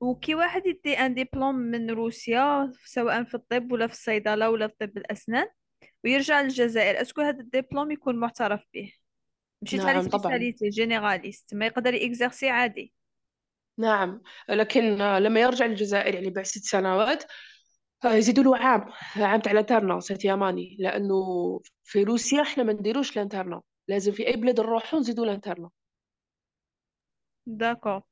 وكي 0.00 0.34
واحد 0.34 0.66
يدي 0.66 0.94
un 0.98 1.14
diplôme 1.14 1.54
من 1.54 1.90
روسيا 1.90 2.72
سواء 2.84 3.24
في 3.24 3.34
الطب 3.34 3.72
ولا 3.72 3.86
في 3.86 3.92
الصيدلة 3.92 4.50
ولا 4.50 4.68
في 4.68 4.74
طب 4.80 4.96
الأسنان 4.96 5.46
ويرجع 6.04 6.40
للجزائر 6.40 7.00
est-ce 7.00 7.13
que 7.13 7.20
هذا 7.20 7.40
الدبلوم 7.40 7.90
يكون 7.90 8.16
معترف 8.16 8.60
به؟ 8.74 8.92
نعم 9.74 10.08
طبعا. 10.08 10.22
spécialité 10.22 10.68
généraliste 10.68 11.54
ما 11.54 11.66
يقدر 11.66 11.94
ي 11.94 12.01
exercer 12.01 12.48
عادي. 12.48 12.92
نعم 13.78 14.22
لكن 14.48 15.00
آه، 15.00 15.18
لما 15.18 15.40
يرجع 15.40 15.66
للجزائر 15.66 16.14
يعني 16.14 16.30
بعد 16.30 16.44
ست 16.44 16.64
سنوات 16.64 17.24
آه، 18.04 18.14
يزيدوا 18.14 18.44
له 18.44 18.56
عام 18.56 18.84
عام 19.16 19.40
تاع 19.40 19.52
ال 19.52 19.57
internat 19.57 20.00
septième 20.00 20.24
année 20.24 20.76
لأنه 20.78 21.14
في 21.84 22.02
روسيا 22.02 22.42
إحنا 22.42 22.62
ما 22.64 22.72
نديروش 22.72 23.16
ال 23.16 23.21
internat 23.21 23.60
لازم 23.88 24.12
في 24.12 24.26
أي 24.26 24.36
بلاد 24.36 24.60
نروحو 24.60 24.98
نزيدوا 24.98 25.24
ال 25.24 25.29
internat 25.29 25.70
d'accord. 27.46 28.02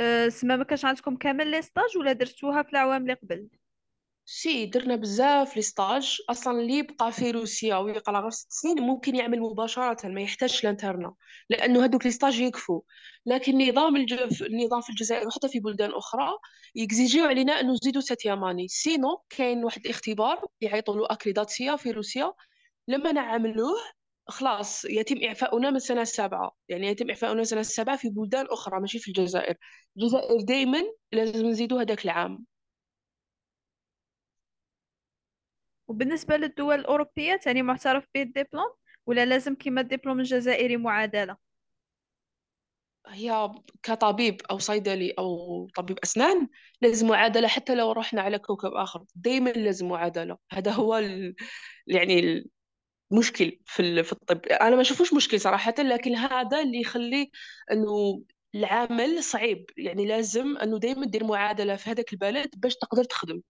أه 0.00 0.28
سما 0.28 0.56
ما 0.56 0.64
كانش 0.64 0.84
عندكم 0.84 1.16
كامل 1.16 1.50
les 1.50 1.62
stages 1.62 1.98
ولا 1.98 2.12
درتوها 2.12 2.62
في 2.62 2.68
الأعوام 2.70 3.02
اللي 3.02 3.14
قبل؟ 3.14 3.48
si 4.24 4.66
درنا 4.66 4.96
بزاف 4.96 5.56
les 5.56 5.62
stages. 5.62 6.18
أصلا 6.30 6.60
اللي 6.60 6.72
يبقى 6.78 7.12
في 7.12 7.30
روسيا 7.30 7.76
ويقرأ 7.76 8.20
غير 8.20 8.30
ست 8.30 8.52
سنين 8.52 8.80
ممكن 8.82 9.16
يعمل 9.16 9.40
مباشرة 9.40 10.08
ما 10.08 10.20
يحتاجش 10.20 10.64
ال 10.64 10.70
internat 10.70 11.14
لأنه 11.50 11.84
هذوك 11.84 12.04
les 12.06 12.12
stages 12.12 12.40
يكفوا 12.40 12.80
لكن 13.26 13.68
نظام 13.68 13.96
الج... 13.96 14.42
النظام 14.42 14.80
في 14.80 14.90
الجزائر 14.90 15.26
وحتى 15.26 15.48
في 15.48 15.60
بلدان 15.60 15.90
أخرى 15.90 16.38
يكزيجيو 16.74 17.24
علينا 17.24 17.60
إنه 17.60 17.72
نزيدو 17.72 18.00
septième 18.00 18.24
année 18.24 18.68
sinon 18.68 19.22
كاين 19.30 19.64
واحد 19.64 19.84
الاختبار 19.84 20.46
يعيطوا 20.60 20.96
له 20.96 21.06
аккредитация 21.10 21.76
في 21.76 21.90
روسيا. 21.90 22.32
لما 22.88 23.12
نعملوه 23.12 23.76
خلاص 24.28 24.84
يتم 24.84 25.24
إعفاؤنا 25.24 25.70
من 25.70 25.76
السنة 25.76 26.02
السابعة 26.02 26.56
يعني 26.68 26.86
يتم 26.86 27.08
إعفاؤنا 27.10 27.34
من 27.34 27.40
السنة 27.40 27.60
السابعة 27.60 27.96
في 27.96 28.08
بلدان 28.08 28.46
أخرى 28.50 28.80
ماشي 28.80 28.98
في 28.98 29.08
الجزائر. 29.08 29.56
الجزائر 29.96 30.40
دايما 30.40 30.82
لازم 31.12 31.46
نزيدو 31.46 31.78
هذاك 31.78 32.04
العام. 32.04 32.46
وبالنسبة 35.88 36.36
للدول 36.36 36.74
الأوروبية 36.80 37.36
تاني 37.36 37.62
معترف 37.62 38.04
به 38.14 38.22
الدبلوم؟ 38.22 38.74
ولا 39.06 39.24
لازم 39.24 39.54
كيما 39.54 39.80
الدبلوم 39.80 40.20
الجزائري 40.20 40.76
معادلة؟ 40.76 41.36
هي 43.06 43.52
كطبيب 43.82 44.42
أو 44.50 44.58
صيدلي 44.58 45.10
أو 45.18 45.66
طبيب 45.76 45.98
أسنان 46.04 46.48
لازم 46.80 47.08
معادلة 47.08 47.48
حتى 47.48 47.74
لو 47.74 47.92
رحنا 47.92 48.22
على 48.22 48.38
كوكب 48.38 48.72
آخر. 48.72 49.04
دايما 49.14 49.50
لازم 49.50 49.88
معادلة. 49.88 50.38
هذا 50.52 50.70
هو 50.70 50.96
ال... 50.96 51.34
يعني 51.86 52.44
المشكل 53.12 53.60
في. 53.66 54.02
في 54.02 54.12
الطب. 54.12 54.46
أنا 54.46 54.76
ما 54.76 54.80
أشوفوش 54.82 55.14
مشكل 55.14 55.40
صراحة 55.40 55.74
لكن 55.78 56.14
هذا 56.14 56.60
اللي 56.60 56.80
يخلي 56.80 57.30
أنه 57.72 58.22
العمل 58.54 59.24
صعيب. 59.24 59.70
يعني 59.76 60.06
لازم 60.06 60.56
أنه 60.56 60.78
دايما 60.78 61.06
دير 61.06 61.24
معادلة 61.24 61.76
في 61.76 61.90
هذاك 61.90 62.12
البلد 62.12 62.50
باش 62.56 62.76
تقدر 62.76 63.04
تخدم. 63.04 63.40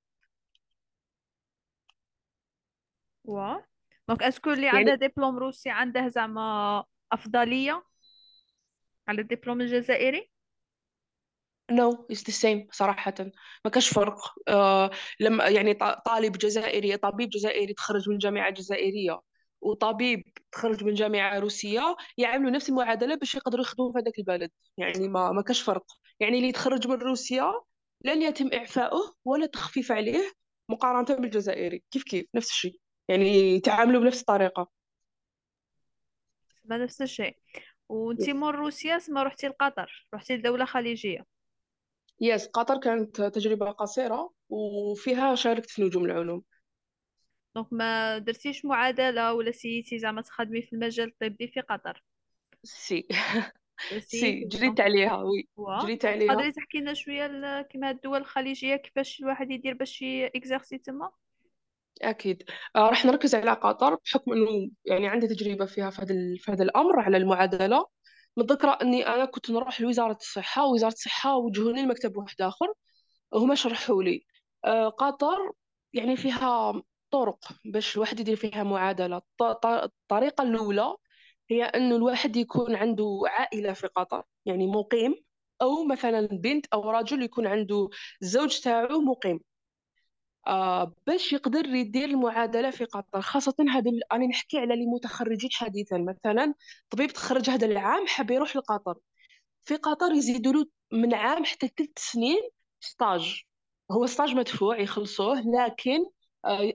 ouais 3.25 3.55
donc 4.09 4.23
est-ce 4.23 4.42
que 4.42 4.51
اللي 4.51 4.69
عنده 4.69 4.91
يعني 4.91 5.09
دبلوم 5.09 5.39
روسي 5.39 5.71
عنده 5.71 6.09
زعما 6.09 6.85
أفضلية 7.13 7.85
على 9.09 9.21
الدبلوم 9.21 9.61
الجزائري؟ 9.61 10.31
No, 11.73 12.07
it's 12.13 12.23
the 12.23 12.35
same 12.43 12.69
صراحة. 12.71 13.15
ما 13.65 13.71
كاش 13.71 13.89
فرق. 13.89 14.19
آه 14.49 14.91
لما 15.21 15.49
يعني 15.49 15.75
طالب 16.05 16.33
جزائري 16.33 16.97
طبيب 16.97 17.29
جزائري 17.29 17.75
تخرج 17.75 18.09
من 18.09 18.19
جامعة 18.19 18.51
جزائرية 18.51 19.21
وطبيب 19.63 20.25
تخرج 20.53 20.85
من 20.85 20.95
جامعة 20.95 21.39
روسية 21.39 21.97
يعملوا 22.19 22.51
نفس 22.51 22.69
المعادلة 22.69 23.15
باش 23.15 23.35
يقدروا 23.35 23.65
يخدموا 23.65 23.93
في 23.93 23.99
هذاك 23.99 24.19
البلد. 24.19 24.51
يعني 24.77 25.09
ما 25.09 25.33
ما 25.33 25.43
كاش 25.43 25.63
فرق. 25.63 25.85
يعني 26.21 26.37
اللي 26.37 26.49
يتخرج 26.49 26.89
من 26.89 26.95
روسيا 26.95 27.53
لن 28.05 28.23
يتم 28.23 28.51
إعفاؤه 28.55 29.15
ولا 29.25 29.47
تخفيف 29.47 29.93
عليه 29.93 30.33
مقارنة 30.69 31.21
بالجزائري. 31.21 31.83
كيف 31.91 32.03
كيف؟ 32.03 32.27
نفس 32.35 32.51
الشيء. 32.51 32.81
يعني 33.09 33.55
يتعاملوا 33.55 34.01
بنفس 34.01 34.21
الطريقة. 34.21 34.69
ما 36.65 36.77
نفس 36.77 37.03
الشيء. 37.03 37.37
وانتي 37.89 38.31
يس. 38.31 38.37
من 38.37 38.49
روسيا 38.49 38.99
سما 38.99 39.23
رحتي 39.23 39.49
لقطر. 39.49 40.07
رحتي 40.15 40.37
لدولة 40.37 40.65
خليجية. 40.65 41.27
yes 42.21 42.47
قطر 42.47 42.79
كانت 42.81 43.23
تجربة 43.23 43.71
قصيرة 43.71 44.31
وفيها 44.49 45.35
شاركت 45.35 45.71
في 45.71 45.83
نجوم 45.83 46.05
العلوم. 46.05 46.43
donc 47.55 47.73
ما 47.73 48.19
درتيش 48.19 48.65
معادلة 48.65 49.35
ولا 49.35 49.53
سييتي 49.53 49.99
زعما 49.99 50.23
تخدمي 50.23 50.63
في 50.63 50.73
المجال 50.73 51.09
الطبي 51.09 51.49
في 51.49 51.61
قطر؟ 51.61 52.05
si. 52.65 53.09
si. 53.99 54.45
جريت 54.45 54.81
عليها 54.81 55.17
oui. 55.17 55.49
جريت 55.83 56.05
عليها. 56.05 56.35
تقدري 56.35 56.53
تحكي 56.53 56.79
لنا 56.79 56.95
شوية 56.95 57.63
كيما 57.63 57.91
الدول 57.91 58.21
الخليجية 58.21 58.77
كيفاش 58.77 59.21
الواحد 59.21 59.51
يدير 59.51 59.75
باش 59.75 60.05
اكزerسي 60.37 60.79
تما؟ 60.79 61.11
أكيد. 62.03 62.43
آه 62.77 62.89
راح 62.89 63.05
نركز 63.05 63.35
على 63.35 63.51
قطر 63.53 63.95
بحكم 63.95 64.33
أنه 64.33 64.71
يعني 64.85 65.09
عندي 65.09 65.27
تجربة 65.29 65.67
فيها 65.67 65.91
في 65.91 66.03
هذا 66.03 66.15
في 66.39 66.53
هذا 66.53 66.63
الأمر 66.65 67.01
على 67.01 67.17
المعادلة. 67.17 67.87
متذكرة 68.37 68.79
أني 68.83 69.07
أنا 69.07 69.25
كنت 69.25 69.51
نروح 69.51 69.81
لوزارة 69.81 70.17
الصحة 70.21 70.67
ووزارة 70.67 70.93
الصحة 70.93 71.37
وجهوني 71.37 71.83
لمكتب 71.83 72.17
واحد 72.17 72.41
آخر 72.43 72.67
هما 73.35 73.55
شرحوا 73.55 74.03
لي. 74.03 74.25
آه 74.65 74.89
قطر 74.89 75.53
يعني 75.93 76.17
فيها 76.17 76.83
طرق 77.13 77.39
باش 77.65 77.97
الواحد 77.97 78.21
يدير 78.21 78.37
فيها 78.37 78.63
معادلة. 78.63 79.17
الط- 79.17 79.59
ط- 79.63 79.67
الطريقة 79.67 80.43
الأولى 80.43 80.97
هي 81.51 81.65
أنه 81.65 81.97
الواحد 81.97 82.37
يكون 82.37 82.75
عنده 82.77 83.21
عائلة 83.27 83.73
في 83.73 83.87
قطر 83.87 84.23
يعني 84.47 84.67
مقيم 84.67 85.15
أو 85.63 85.85
مثلا 85.85 86.27
بنت 86.27 86.67
أو 86.75 86.91
رجل 86.91 87.23
يكون 87.23 87.47
عنده 87.47 87.89
الزوج 88.23 88.61
تاعو 88.61 89.01
مقيم. 89.01 89.41
آه 90.47 90.95
باش 91.07 91.33
يقدر 91.33 91.67
يدير 91.67 92.05
المعادلة 92.09 92.71
في 92.71 92.85
قطر 92.85 93.21
خاصة 93.21 93.55
هذا 93.75 93.91
أنا 94.13 94.27
نحكي 94.27 94.59
على 94.59 94.75
اللي 94.75 94.87
متخرجين 94.87 95.51
حديثا. 95.53 95.99
مثلا 95.99 96.55
طبيب 96.91 97.11
تخرج 97.11 97.51
هذا 97.51 97.67
العام 97.67 98.07
حاب 98.07 98.31
يروح 98.31 98.57
لقطر. 98.57 98.99
في 99.65 99.77
قطر 99.77 100.13
يزيدوا 100.13 100.53
له 100.53 100.67
من 100.93 101.15
عام 101.15 101.45
حتى 101.45 101.69
ثلاث 101.79 101.91
سنين 101.97 102.41
stage. 102.81 103.43
هو 103.91 104.07
stage 104.07 104.35
مدفوع 104.35 104.79
يخلصوه 104.81 105.41
لكن 105.41 106.05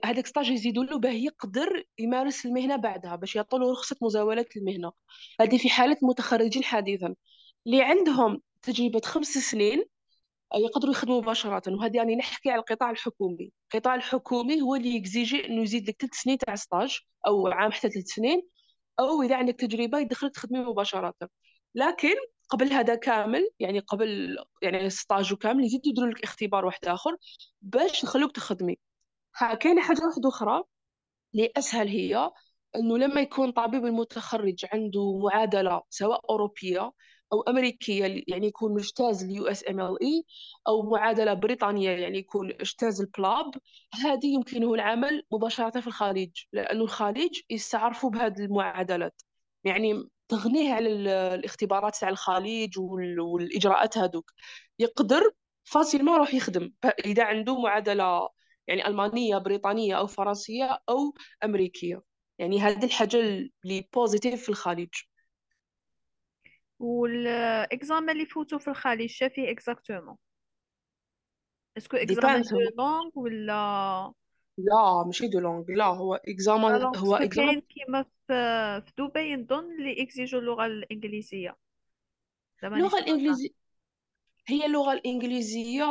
هذاك 0.04 0.26
stage 0.26 0.50
يزيدوا 0.50 0.84
له 0.84 0.98
باه 0.98 1.10
يقدر 1.10 1.84
يمارس 1.98 2.46
المهنة 2.46 2.76
بعدها 2.76 3.16
باش 3.16 3.36
يعطوا 3.36 3.58
له 3.58 3.72
رخصة 3.72 3.96
مزاولة 4.02 4.46
المهنة. 4.56 4.92
هذه 5.40 5.58
في 5.58 5.70
حالة 5.70 5.96
متخرجين 6.02 6.64
حديثا. 6.64 7.14
اللي 7.66 7.82
عندهم 7.82 8.40
تجربة 8.62 9.00
خمس 9.04 9.26
سنين 9.28 9.84
يقدروا 10.54 10.92
يخدموا 10.92 11.20
مباشرة. 11.22 11.62
وهذه 11.74 11.96
يعني 11.96 12.16
نحكي 12.16 12.50
على 12.50 12.60
القطاع 12.60 12.90
الحكومي. 12.90 13.52
القطاع 13.74 13.94
الحكومي 13.94 14.60
هو 14.62 14.76
اللي 14.76 14.96
يكزيجي 14.96 15.46
إنه 15.46 15.62
يزيد 15.62 15.88
لك 15.88 15.96
ثلاث 16.00 16.14
سنين 16.14 16.38
تاع 16.38 16.54
stage 16.54 16.98
أو 17.26 17.46
عام 17.48 17.72
حتى 17.72 17.90
ثلاث 17.90 18.06
سنين 18.06 18.42
أو 19.00 19.22
إذا 19.22 19.36
عندك 19.36 19.54
تجربة 19.56 19.98
يدخلك 19.98 20.34
تخدمي 20.34 20.60
مباشرة. 20.60 21.14
لكن 21.74 22.14
قبل 22.50 22.72
هذا 22.72 22.94
كامل 22.94 23.50
يعني 23.60 23.78
قبل 23.78 24.36
يعني 24.62 24.86
ال 24.86 24.94
stage 24.94 25.34
كامل 25.34 25.64
يزيدوا 25.64 25.90
يديروا 25.90 26.10
لك 26.10 26.22
اختبار 26.24 26.64
واحد 26.66 26.84
آخر 26.86 27.16
باش 27.62 28.04
يخلوك 28.04 28.32
تخدمي. 28.32 28.78
كاينة 29.60 29.82
حاجة 29.82 30.00
واحدة 30.06 30.28
أخرى 30.28 30.62
اللي 31.34 31.52
اسهل 31.56 31.88
هي 31.88 32.30
إنه 32.76 32.98
لما 32.98 33.20
يكون 33.20 33.50
طبيب 33.52 33.84
المتخرج 33.86 34.64
عنده 34.72 35.18
معادلة 35.18 35.82
سواء 35.90 36.20
أوروبية 36.30 36.92
أو 37.32 37.42
أمريكية 37.42 38.24
يعني 38.28 38.46
يكون 38.46 38.74
مجتاز 38.74 39.24
ال 39.24 39.46
USMLE 39.46 40.24
أو 40.68 40.90
معادلة 40.90 41.34
بريطانية 41.34 41.90
يعني 41.90 42.18
يكون 42.18 42.50
اجتاز 42.52 43.00
ال 43.00 43.10
PLAB 43.10 43.50
هذه 44.04 44.26
يمكنه 44.26 44.74
العمل 44.74 45.22
مباشرة 45.32 45.80
في 45.80 45.86
الخليج 45.86 46.30
لأنه 46.52 46.84
الخليج 46.84 47.40
يستعرفوا 47.50 48.10
بهذه 48.10 48.38
المعادلات. 48.44 49.22
يعني 49.64 50.04
تغنيه 50.28 50.72
على 50.74 50.88
ال- 50.92 51.08
الاختبارات 51.08 51.96
تاع 51.96 52.08
الخليج 52.08 52.78
وال- 52.78 53.20
والإجراءات 53.20 53.98
هذوك. 53.98 54.32
يقدر 54.78 55.32
facilement 55.64 56.12
يروح 56.14 56.34
يخدم 56.34 56.72
اذا 57.06 57.24
عنده 57.24 57.58
معادلة 57.60 58.28
يعني 58.68 58.86
ألمانية 58.86 59.38
بريطانية 59.38 59.98
أو 59.98 60.06
فرنسية 60.06 60.78
أو 60.88 61.14
أمريكية. 61.44 62.02
يعني 62.38 62.60
هذه 62.60 62.84
الحاجة 62.84 63.16
اللي 63.16 63.88
positive 63.94 64.42
في 64.42 64.48
الخليج. 64.48 64.90
وال 66.80 67.12
examen 67.12 68.10
اللي 68.10 68.26
فوتو 68.26 68.58
في 68.58 68.68
الخليج 68.68 69.10
شا 69.10 69.28
فيه 69.28 69.50
exactement 69.50 70.16
est-ce 71.76 71.89
que 71.89 71.96
dépend 71.96 72.50
de 72.50 72.58
langue 72.78 73.10
ولا 73.14 74.12
لا 74.58 75.04
ماشي 75.06 75.28
de 75.28 75.40
langue 75.40 75.64
لا 75.68 75.84
هو 75.84 76.14
examen 76.14 76.80
langue 76.80 76.98
هو 76.98 77.18
كاين 77.18 77.60
كيما 77.60 78.04
في 78.28 78.92
دبي 78.98 79.36
نظن 79.36 79.72
اللي 79.78 80.02
اكزيجو 80.02 80.38
اللغة 80.38 80.66
مانيش 82.62 82.94
اللغة 82.94 82.98
الإنجليزية 82.98 83.48
هي 84.46 84.66
اللغة 84.66 84.92
الإنجليزية 84.92 85.84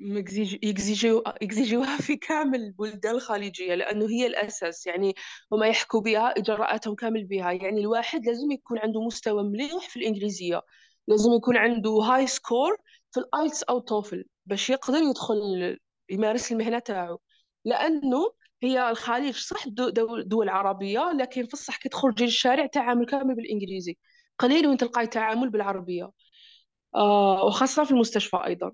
يكزيجيوها 0.00 1.96
في 1.96 2.16
كامل 2.16 2.60
البلدان 2.60 3.14
الخليجية 3.14 3.74
لأنه 3.74 4.06
هي 4.08 4.26
الأساس 4.26 4.86
يعني 4.86 5.14
هما 5.52 5.66
يحكوا 5.66 6.00
بها 6.00 6.38
إجراءاتهم 6.38 6.94
كامل 6.94 7.24
بها. 7.24 7.52
يعني 7.52 7.80
الواحد 7.80 8.26
لازم 8.26 8.50
يكون 8.50 8.78
عنده 8.78 9.00
مستوى 9.00 9.42
مليح 9.42 9.88
في 9.88 9.96
الإنجليزية. 10.00 10.62
لازم 11.06 11.32
يكون 11.32 11.56
عنده 11.56 11.90
high 11.90 12.26
score 12.26 12.76
في 13.12 13.20
ال 13.20 13.27
IELTS 13.27 13.62
أو 13.62 13.78
TOEFL 13.78 14.24
باش 14.46 14.70
يقدر 14.70 14.98
يدخل 14.98 15.36
يمارس 16.10 16.52
المهنة 16.52 16.78
تاعو. 16.78 17.20
لأنه 17.64 18.32
هي 18.62 18.90
الخليج 18.90 19.34
صح 19.36 19.68
دو- 19.68 19.88
دول, 19.88 20.28
دول 20.28 20.48
عربية 20.48 21.12
لكن 21.12 21.46
في 21.46 21.54
الصح 21.54 21.76
كي 21.76 21.88
تخرجي 21.88 22.24
للشارع 22.24 22.66
تعامل 22.66 23.06
كامل 23.06 23.34
بالإنجليزي. 23.34 23.96
قليل 24.38 24.66
وين 24.66 24.76
تلقاي 24.76 25.06
تعامل 25.06 25.50
بالعربية. 25.50 26.10
آه 26.94 27.44
وخاصة 27.44 27.84
في 27.84 27.90
المستشفى 27.90 28.36
أيضا. 28.46 28.72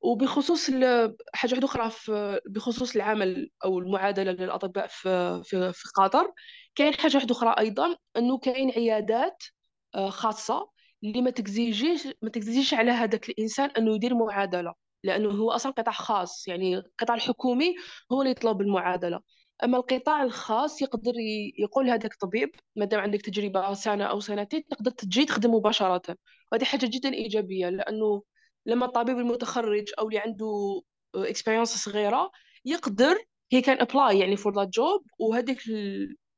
وبخصوص 0.00 0.70
واحدة 0.70 1.64
أخرى 1.64 1.90
في 1.90 2.40
بخصوص 2.46 2.96
العمل 2.96 3.50
أو 3.64 3.78
المعادلة 3.78 4.32
للأطباء 4.32 4.86
في 4.86 5.40
في 5.44 5.88
قطر 5.96 6.32
كاين 6.74 6.94
حاجة 6.94 7.16
واحدة 7.16 7.32
أخرى 7.34 7.54
أيضا 7.58 7.96
أنه 8.16 8.38
كاين 8.38 8.70
عيادات 8.70 9.44
آه، 9.94 10.10
خاصة 10.10 10.70
اللي 11.04 11.22
ما 11.22 11.30
تكزيجيش 11.30 12.08
ما 12.22 12.30
تكزيجيش 12.30 12.74
على 12.74 12.90
هذاك 12.90 13.28
الإنسان 13.28 13.70
أنه 13.70 13.94
يدير 13.94 14.14
معادلة 14.14 14.74
لأنه 15.04 15.30
هو 15.30 15.50
أصلا 15.50 15.72
قطاع 15.72 15.92
خاص 15.94 16.48
يعني 16.48 16.76
القطاع 16.76 17.16
الحكومي 17.16 17.74
هو 18.12 18.22
اللي 18.22 18.30
يطلب 18.30 18.60
المعادلة. 18.60 19.20
أما 19.64 19.78
القطاع 19.78 20.22
الخاص 20.22 20.82
يقدر 20.82 21.12
يقول 21.58 21.86
لهذاك 21.86 22.12
الطبيب 22.12 22.50
ما 22.76 22.84
دام 22.84 23.00
عندك 23.00 23.22
تجربة 23.22 23.74
سنة 23.74 24.04
أو 24.04 24.20
سنتين 24.20 24.66
تقدر 24.68 24.90
تجي 24.90 25.24
تخدم 25.24 25.54
مباشرة. 25.54 26.16
وهذه 26.52 26.64
حاجة 26.64 26.86
جدا 26.92 27.14
إيجابية 27.14 27.68
لأنه 27.68 28.22
لما 28.66 28.86
الطبيب 28.86 29.18
المتخرج 29.18 29.84
أو 29.98 30.08
اللي 30.08 30.18
عنده 30.18 30.82
experience 31.14 31.76
صغيرة 31.84 32.30
يقدر 32.64 33.18
he 33.52 33.60
can 33.60 33.80
apply 33.80 34.18
يعني 34.18 34.36
for 34.36 34.54
that 34.54 34.68
job 34.68 35.02
وهذيك 35.18 35.58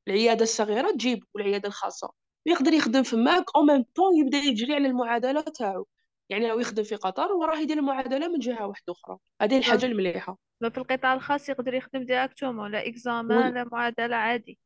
العيادة 0.07 0.43
الصغيرة 0.43 0.91
تجيب 0.91 1.23
والعيادة 1.33 1.67
الخاصة. 1.67 2.11
ويقدر 2.45 2.73
يخدم 2.73 3.03
في 3.03 3.15
ماك 3.15 3.45
أو 3.55 3.61
ميم 3.61 3.85
طون 3.95 4.17
يبدأ 4.17 4.37
يجري 4.37 4.75
على 4.75 4.87
المعادلة 4.87 5.41
تاعو. 5.41 5.87
يعني 6.29 6.47
لو 6.47 6.59
يخدم 6.59 6.83
في 6.83 6.95
قطر 6.95 7.31
وراه 7.31 7.57
يدير 7.57 7.77
المعادلة 7.77 8.27
من 8.27 8.39
جهة 8.39 8.67
واحدة 8.67 8.93
أخرى. 8.93 9.17
هذه 9.41 9.57
الحاجة 9.57 9.85
المليحة. 9.85 10.37
في 10.59 10.77
القطاع 10.77 11.13
الخاص 11.13 11.49
يقدر 11.49 11.73
يخدم 11.73 12.03
directement 12.03 12.71
لا 12.71 12.87
examen 12.87 13.53
لا 13.53 13.69
معادلة 13.71 14.15
عادي. 14.15 14.59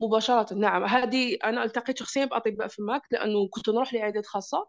مباشرة 0.00 0.54
نعم. 0.54 0.84
هذه 0.84 1.36
أنا 1.44 1.64
ألتقيت 1.64 1.98
شخصيا 1.98 2.24
بأطباء 2.24 2.68
فماك 2.68 3.02
لأنه 3.10 3.48
كنت 3.50 3.68
نروح 3.68 3.94
لعيادات 3.94 4.26
خاصة. 4.26 4.68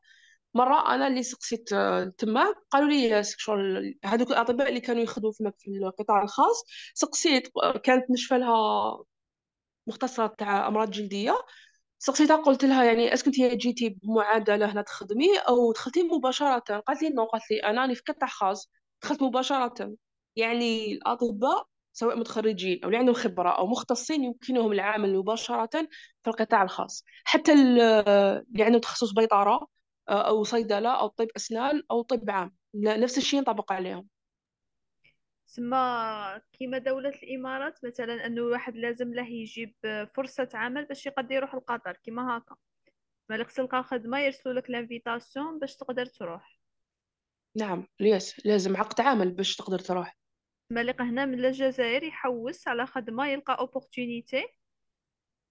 مرة 0.54 0.96
أنا 0.96 1.08
اللي 1.08 1.24
سقسيت 1.24 1.74
آه، 1.74 2.14
تما 2.18 2.54
قالوا 2.72 2.90
لي 2.90 3.24
شغل 3.24 3.96
هذوك 4.06 4.30
الأطباء 4.32 4.70
اللي 4.70 4.80
كانوا 4.80 5.04
يخدموا 5.04 5.32
في 5.32 5.68
القطاع 5.68 6.24
الخاص 6.24 6.64
سقسيت 6.94 7.48
آه، 7.64 7.78
كانت 7.78 8.12
نشفى 8.12 8.38
لها 8.38 8.98
مختصة 9.88 10.28
تاع 10.38 10.68
أمراض 10.68 10.92
جلدية. 10.92 11.38
سقسيتها 12.00 12.36
قلت 12.38 12.66
لها 12.66 12.84
يعني 12.84 13.14
est-ce 13.14 13.25
que 13.25 13.30
انت 13.30 13.36
جيتي 13.40 13.90
بمعادلة 13.90 14.72
هنا 14.72 14.82
تخدمي؟ 14.82 15.38
أو 15.38 15.72
دخلتي 15.74 16.04
مباشرة. 16.04 16.60
قالت 16.60 17.02
لي 17.04 17.10
non 17.10 17.26
قالت 17.26 17.52
لي 17.52 17.60
أنا 17.64 17.82
راني 17.82 17.96
في 17.96 18.02
قطاع 18.08 18.30
خاص. 18.30 18.70
دخلت 19.04 19.22
مباشرة. 19.24 19.96
يعني 20.36 20.94
الأطباء 20.94 21.68
سواء 21.94 22.18
متخرجين 22.20 22.80
أو 22.84 22.88
اللي 22.90 22.98
عندهم 22.98 23.16
خبرة 23.16 23.50
أو 23.50 23.68
مختصين 23.68 24.24
يمكنهم 24.24 24.72
العمل 24.72 25.18
مباشرة 25.18 25.70
في 26.24 26.28
القطاع 26.30 26.64
الخاص. 26.64 27.04
حتى 27.24 27.54
ال- 27.54 27.80
اللي 28.52 28.64
عندهم 28.64 28.82
تخصص 28.82 29.12
بيطرة 29.14 29.54
آه، 29.54 29.68
أو 30.10 30.44
صيدلة 30.44 31.00
أو 31.00 31.08
طب 31.08 31.28
أسنان 31.36 31.84
أو 31.92 32.02
طب 32.02 32.30
عام. 32.30 32.56
لا- 32.74 32.98
نفس 32.98 33.18
الشيء 33.18 33.40
ينطبق 33.40 33.72
عليهم. 33.72 34.08
سما 35.46 36.42
كيما 36.54 36.78
دولة 36.78 37.10
الإمارات 37.10 37.86
مثلا 37.86 38.26
أنه 38.26 38.42
الواحد 38.42 38.76
لازم 38.76 39.14
له 39.14 39.28
يجيب 39.28 39.76
فرصة 40.16 40.50
عمل 40.54 40.86
باش 40.86 41.06
يقدر 41.06 41.32
يروح 41.36 41.56
لقطر 41.56 41.94
كيما 41.94 42.38
هكا. 42.38 42.56
مالك 43.30 43.52
تلقى 43.52 43.84
خدمة 43.84 44.20
يرسلوا 44.20 44.54
لك 44.54 44.70
l'invitation 44.70 45.60
باش 45.60 45.76
تقدر 45.76 46.06
تروح. 46.06 46.60
نعم 47.56 47.88
ليس 48.00 48.46
لازم 48.46 48.78
عقد 48.78 49.02
عمل 49.02 49.32
باش 49.32 49.56
تقدر 49.56 49.80
تروح. 49.80 50.18
مالك 50.70 51.02
هنا 51.02 51.26
من 51.26 51.46
الجزائر 51.46 52.04
يحوس 52.04 52.68
على 52.68 52.86
خدمة 52.86 53.28
يلقى 53.28 53.58
opportunité 53.60 54.48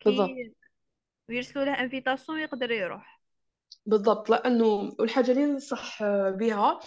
بالضبط. 0.04 0.28
كي 0.28 0.54
ويرسلوا 1.28 1.64
له 1.64 1.80
invitation 1.80 2.38
يقدر 2.40 2.70
يروح. 2.70 3.15
بالضبط. 3.87 4.31
لأنه 4.31 4.92
والحاجة 4.99 5.31
اللي 5.31 5.44
ننصح 5.46 6.03
بها 6.29 6.81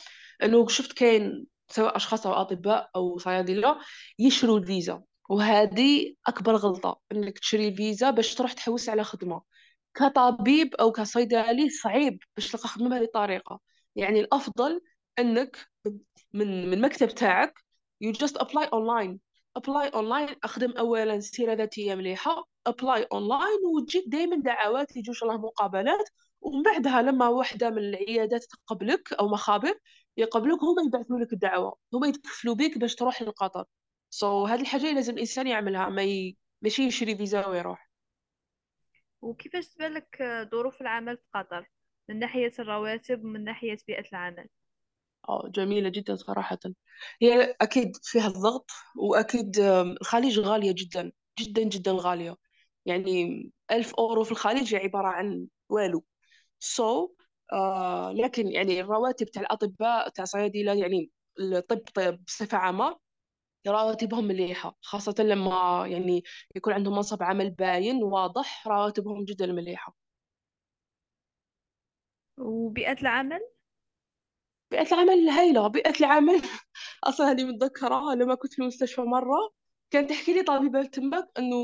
إنه 0.44 0.68
شفت 0.68 0.94
كاين 0.94 1.48
سواء 1.68 1.96
أشخاص 1.96 2.28
أو 2.28 2.34
أطباء 2.34 2.90
أو 2.96 3.18
صيادلة 3.18 3.80
يشروا 4.20 4.60
الفيزا 4.60 5.04
وهذه 5.30 6.16
أكبر 6.28 6.56
غلطة 6.56 7.00
إنك 7.12 7.40
تشري 7.40 7.68
الفيزا 7.68 8.10
باش 8.10 8.36
تروح 8.36 8.54
تحوس 8.54 8.90
على 8.90 9.04
خدمة. 9.04 9.42
كطبيب 9.94 10.76
أو 10.76 10.92
كصيدلي 10.92 11.70
صعيب 11.70 12.20
باش 12.36 12.52
تلقى 12.52 12.68
خدمة 12.68 12.90
بهذه 12.90 13.04
الطريقة. 13.04 13.60
يعني 13.96 14.20
الأفضل 14.20 14.82
إنك 15.20 15.68
من 16.34 16.70
من 16.70 16.82
مكتب 16.82 17.08
تاعك 17.10 17.54
you 18.04 18.14
just 18.14 18.38
apply 18.38 18.66
online. 18.66 19.18
Apply 19.60 19.92
online 19.92 20.36
أخدم 20.44 20.72
اولا 20.72 21.20
سيرة 21.20 21.54
ذاتية 21.54 21.96
مليحة 21.96 22.48
apply 22.70 23.00
online 23.02 23.66
وتجيك 23.76 24.04
دائما 24.08 24.36
دعوات 24.42 24.98
يجوا 24.98 25.10
ان 25.10 25.14
شاء 25.14 25.30
الله 25.30 25.42
مقابلات 25.42 26.10
ومن 26.42 26.64
بعدها 26.64 27.02
لما 27.02 27.28
واحدة 27.28 27.70
من 27.70 27.78
العيادات 27.78 28.44
تقبلك 28.44 29.14
أو 29.14 29.28
مخابر 29.28 29.80
يقبلوك 30.18 30.60
هما 30.64 30.82
يبعثوا 30.88 31.20
لك 31.20 31.34
الدعوة 31.34 31.78
هما 31.94 32.08
يتكفلوا 32.08 32.56
بك 32.56 32.78
باش 32.78 32.96
تروح 32.96 33.22
لقطر 33.22 33.66
سو 34.10 34.48
so, 34.48 34.50
هذه 34.50 34.62
الحاجة 34.62 34.82
اللي 34.82 34.94
لازم 34.94 35.14
الإنسان 35.14 35.48
يعملها 35.48 35.90
ما 35.90 36.04
ي... 36.04 36.38
ماشي 36.62 36.84
يشري 36.84 37.18
فيزا 37.18 37.48
ويروح. 37.48 37.90
وكيفاش 39.22 39.68
تبان 39.68 39.94
لك 39.94 40.18
ظروف 40.52 40.82
العمل 40.82 41.18
في 41.18 41.24
قطر؟ 41.34 41.70
من 42.10 42.20
ناحية 42.20 42.54
الرواتب 42.60 43.24
ومن 43.24 43.44
ناحية 43.44 43.78
بيئة 43.88 44.10
العمل. 44.10 44.50
أو 45.30 45.48
جميلة 45.48 45.90
جدا 45.90 46.16
صراحة. 46.16 46.60
هي 47.22 47.56
أكيد 47.62 47.98
فيها 48.04 48.28
الضغط 48.28 48.72
وأكيد 48.96 49.60
الخليج 49.60 50.40
غالية 50.40 50.76
جدا 50.78 51.12
جدا 51.40 51.64
جدا 51.64 51.92
غالية. 51.92 52.36
يعني 52.86 53.44
ألف 53.72 53.94
أورو 53.94 54.24
في 54.24 54.32
الخليج 54.32 54.76
هي 54.76 54.80
عبارة 54.80 55.08
عن 55.08 55.48
والو. 55.70 56.04
So, 56.60 57.10
آه 57.54 58.12
لكن 58.14 58.48
يعني 58.48 58.82
الرواتب 58.82 59.26
تاع 59.28 59.42
الأطباء 59.42 60.10
تاع 60.10 60.26
صيادلة 60.26 60.74
يعني 60.74 61.12
الطب 61.40 61.78
طب 61.96 62.24
بصفة 62.28 62.58
عامة 62.58 63.00
رواتبهم 63.68 64.26
مليحة 64.26 64.78
خاصة 64.82 65.16
لما 65.20 65.86
يعني 65.88 66.24
يكون 66.56 66.74
عندهم 66.74 66.96
منصب 66.96 67.24
عمل 67.24 67.52
باين 67.52 68.04
واضح 68.04 68.68
رواتبهم 68.68 69.26
جدا 69.26 69.46
مليحة. 69.48 69.96
وبيئة 72.38 73.02
العمل؟ 73.02 73.42
بيئة 74.72 74.94
العمل 74.94 75.30
هايلة 75.30 75.68
بيئة 75.68 76.00
العمل 76.00 76.42
أصلا 77.04 77.32
هذه 77.32 77.44
متذكرة 77.44 78.14
لما 78.16 78.36
كنت 78.36 78.54
في 78.54 78.62
المستشفى 78.62 79.02
مرة. 79.02 79.52
كانت 79.92 80.10
تحكي 80.10 80.34
لي 80.34 80.44
طبيبة 80.44 80.84
تمك 80.84 81.30
إنه 81.40 81.56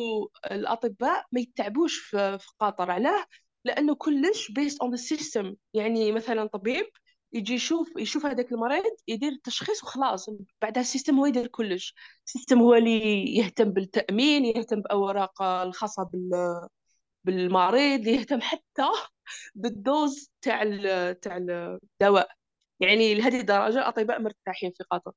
الأطباء 0.52 1.26
ما 1.32 1.40
يتعبوش 1.40 1.98
في 2.00 2.40
في 2.40 2.48
قطر 2.60 2.92
علاه 2.92 3.26
لأنه 3.66 3.96
كلش 3.96 4.52
based 4.52 4.78
on 4.88 4.92
the 4.92 5.02
system. 5.02 5.56
يعني 5.74 6.12
مثلا 6.12 6.48
طبيب 6.48 6.86
يجي 7.34 7.54
يشوف 7.54 7.90
يشوف 7.98 8.26
هذاك 8.26 8.52
المريض 8.52 8.84
يدير 9.08 9.32
التشخيص 9.32 9.84
وخلاص. 9.84 10.30
بعدها 10.62 10.82
ال 10.82 10.87
system 10.87 11.20
هو 11.20 11.26
يدير 11.26 11.48
كلش. 11.48 11.96
ال 12.28 12.32
system 12.32 12.60
هو 12.60 12.76
اللي 12.76 13.26
يهتم 13.38 13.70
بالتأمين 13.72 14.46
يهتم 14.46 14.82
بأوراق 14.82 15.42
الخاصة 15.42 16.04
بال 16.04 16.32
بالمريض 17.24 18.08
يهتم 18.08 18.42
حتى 18.42 18.90
بال 19.56 19.81
dose 19.81 20.32
تاع 20.42 20.64
تاع 21.14 21.38
الدواء. 21.38 22.30
يعني 22.80 23.16
لهذه 23.16 23.40
الدرجة 23.40 23.80
الأطباء 23.80 24.22
مرتاحين 24.22 24.72
في 24.72 24.84
قطر 24.92 25.12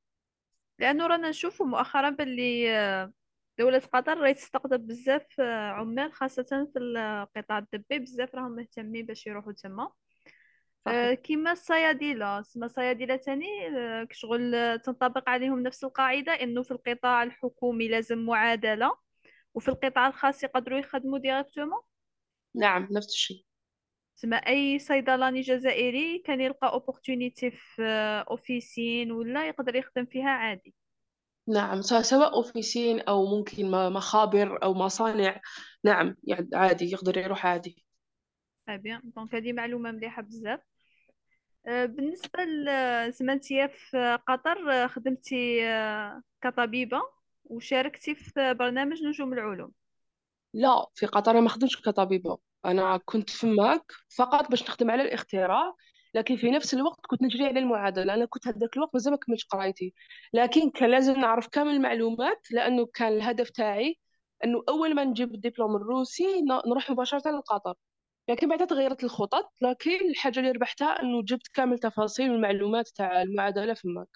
لأنه 0.79 1.07
رانا 1.07 1.29
نشوفوا 1.29 1.67
مؤخرا 1.67 2.11
باللي 2.11 3.13
دولة 3.59 3.79
قطر 3.79 4.19
راهي 4.19 4.35
تستقطب 4.35 4.87
بزاف 4.87 5.41
آه، 5.41 5.71
عمال 5.71 6.13
خاصة 6.13 6.69
في 6.73 6.79
القطاع 6.79 7.59
الطبي 7.59 7.99
بزاف 7.99 8.35
راهم 8.35 8.53
مهتمين 8.53 9.07
باش 9.07 9.27
يروحوا 9.27 9.53
تما. 9.53 9.93
آه، 10.87 11.15
كيما 11.15 11.53
الصيادلة. 11.53 12.43
سما 12.43 12.67
الصيادلة 12.67 13.17
تاني 13.17 13.47
آه، 13.79 14.05
كشغل 14.05 14.79
تنطبق 14.79 15.29
عليهم 15.29 15.63
نفس 15.63 15.85
القاعدة 15.85 16.33
إنه 16.33 16.63
في 16.63 16.71
القطاع 16.71 17.23
الحكومي 17.23 17.89
لازم 17.89 18.19
معادلة 18.19 18.97
وفي 19.55 19.69
القطاع 19.69 20.07
الخاص 20.07 20.45
يقدروا 20.45 20.79
يخدموا 20.79 21.19
directement 21.19 21.81
نعم 22.55 22.89
نفس 22.91 23.09
الشيء. 23.09 23.45
تما 24.23 24.37
أي 24.37 24.79
صيدلاني 24.79 25.41
جزائري 25.41 26.19
كان 26.19 26.41
يلقى 26.41 26.73
opportunité 26.73 27.51
في 27.51 27.83
officine 28.31 29.13
ولا 29.13 29.49
يقدر 29.49 29.77
يخدم 29.77 30.07
فيها 30.07 30.31
عادي. 30.31 30.75
نعم 31.49 31.83
سواء 31.83 32.35
officine 32.35 33.01
أو 33.01 33.37
ممكن 33.37 33.71
مخابر 33.71 34.63
أو 34.63 34.75
مصانع. 34.75 35.41
نعم 35.85 36.17
يعني 36.25 36.49
عادي 36.55 36.91
يقدر 36.91 37.19
يروح 37.19 37.47
عادي. 37.47 37.85
Bien. 38.71 39.01
donc 39.05 39.35
هذه 39.35 39.53
معلومة 39.53 39.91
مليحة 39.91 40.23
بزاف. 40.23 40.61
آه، 41.67 41.85
بالنسبة 41.85 42.45
ل- 42.45 43.13
زعما 43.13 43.35
نتيا 43.35 43.67
في 43.67 44.19
قطر 44.29 44.71
آه، 44.73 44.87
خدمتي 44.87 45.67
آه، 45.69 46.23
كطبيبة 46.43 47.01
وشاركتي 47.45 48.15
في 48.15 48.55
برنامج 48.55 49.03
نجوم 49.03 49.33
العلوم. 49.33 49.73
لا 50.55 50.87
في 50.95 51.07
قطر 51.07 51.31
أنا 51.31 51.41
ما 51.41 51.49
خدمتش 51.49 51.81
كطبيبة. 51.83 52.39
أنا 52.65 52.97
كنت 53.05 53.31
فماك 53.31 53.93
فقط 54.19 54.51
باش 54.51 54.63
نخدم 54.63 54.91
على 54.91 55.03
الاختراع. 55.03 55.75
لكن 56.15 56.37
في 56.37 56.51
نفس 56.51 56.75
الوقت 56.75 57.07
كنت 57.07 57.23
نجري 57.23 57.47
على 57.47 57.61
المعادلة 57.61 58.15
أنا 58.15 58.25
كنت 58.27 58.49
هذاك 58.49 58.77
الوقت 58.77 58.91
مازال 58.95 59.13
ما 59.13 59.19
كملتش 59.19 59.45
قرايتي 59.47 59.95
لكن 60.33 60.71
كان 60.71 60.91
لازم 60.91 61.21
نعرف 61.21 61.49
كامل 61.49 61.71
المعلومات 61.71 62.53
لأنه 62.53 62.87
كان 62.87 63.13
الهدف 63.13 63.51
تاعي 63.51 63.99
أنه 64.45 64.63
أول 64.69 64.95
ما 64.95 65.05
نجيب 65.05 65.35
الدبلوم 65.35 65.77
الروسي 65.77 66.43
نروح 66.67 66.91
مباشرة 66.91 67.31
لقطر 67.31 67.75
لكن 68.29 68.49
بعدها 68.49 68.67
تغيرت 68.67 69.05
الخطط 69.05 69.53
لكن 69.63 70.09
الحاجة 70.11 70.41
اللي 70.41 70.51
ربحتها 70.51 71.03
أنه 71.03 71.23
جبت 71.23 71.49
كامل 71.55 71.79
تفاصيل 71.79 72.31
والمعلومات 72.31 72.89
تاع 72.89 73.23
المعادلة 73.23 73.75
فماك 73.75 74.09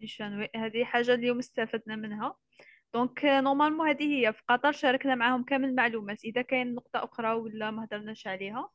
نيشان 0.00 0.48
هذه 0.56 0.84
حاجة 0.84 1.14
اليوم 1.14 1.38
استفدنا 1.38 1.96
منها. 1.96 2.36
donc 2.94 3.24
normalement 3.24 3.88
هذه 3.88 4.04
هي. 4.04 4.32
في 4.32 4.42
قطر 4.48 4.72
شاركنا 4.72 5.14
معاهم 5.14 5.44
كامل 5.44 5.68
المعلومات. 5.68 6.24
إذا 6.24 6.42
كاين 6.42 6.74
نقطة 6.74 7.04
أخرى 7.04 7.32
ولا 7.32 7.70
ما 7.70 7.84
هدرناش 7.84 8.26
عليها؟ 8.26 8.70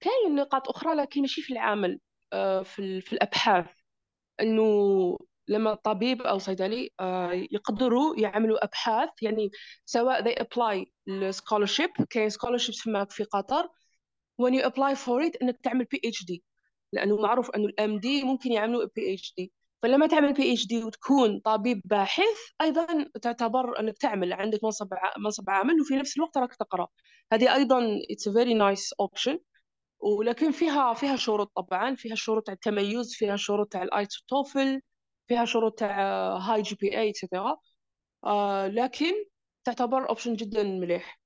كاين 0.00 0.34
نقاط 0.34 0.68
أخرى 0.68 0.94
لكن 0.94 1.20
ماشي 1.20 1.42
في 1.42 1.52
العمل 1.52 2.00
آه 2.32 2.62
في, 2.62 3.00
في 3.00 3.12
الأبحاث. 3.12 3.66
إنه 4.40 4.62
لما 5.48 5.74
طبيب 5.74 6.22
أو 6.22 6.38
صيدلي 6.38 6.90
آه، 7.00 7.32
يقدروا 7.32 8.16
يعملوا 8.20 8.64
أبحاث 8.64 9.08
يعني 9.22 9.50
سواء 9.86 10.24
they 10.24 10.36
apply 10.44 10.84
scholarship 11.32 12.04
كاين 12.10 12.30
scholarships 12.30 12.82
في 12.82 13.06
في 13.10 13.24
قطر 13.24 13.68
when 14.42 14.52
you 14.54 14.64
apply 14.66 14.94
for 14.96 15.22
it 15.30 15.42
إنك 15.42 15.58
تعمل 15.64 15.84
PhD 15.84 16.44
لأنه 16.92 17.16
معروف 17.16 17.50
إنه 17.50 17.64
ال 17.66 17.98
MD 17.98 18.24
ممكن 18.24 18.52
يعملوا 18.52 18.86
PhD 18.96 19.52
فلما 19.82 20.06
تعمل 20.06 20.32
PhD 20.32 20.84
وتكون 20.84 21.40
طبيب 21.40 21.82
باحث 21.84 22.50
أيضا 22.60 23.04
تعتبر 23.22 23.80
إنك 23.80 23.98
تعمل 23.98 24.32
عندك 24.32 24.64
منصب 24.64 24.88
منصب 25.18 25.50
عمل 25.50 25.80
وفي 25.80 25.96
نفس 25.96 26.16
الوقت 26.16 26.38
راك 26.38 26.54
تقرأ. 26.54 26.88
هذه 27.32 27.54
أيضا 27.54 27.98
a 28.28 28.30
very 28.32 28.54
nice 28.54 29.06
option. 29.06 29.38
ولكن 30.00 30.50
فيها 30.50 30.94
فيها 30.94 31.16
شروط 31.16 31.52
طبعا 31.56 31.94
فيها 31.94 32.14
شروط 32.14 32.46
تاع 32.46 32.54
التميز 32.54 33.14
فيها 33.14 33.36
شروط 33.36 33.72
تاع 33.72 33.82
ال 33.82 33.89
IELTS 33.89 34.22
TOEFL 34.28 34.80
فيها 35.28 35.44
شروط 35.44 35.78
تاع 35.78 36.00
high 36.36 36.62
GPA 36.62 37.10
et 37.10 37.21
cetera 37.21 37.56
لكن 38.68 39.12
تعتبر 39.64 40.08
option 40.08 40.34
جدا 40.34 40.62
مليح. 40.62 41.20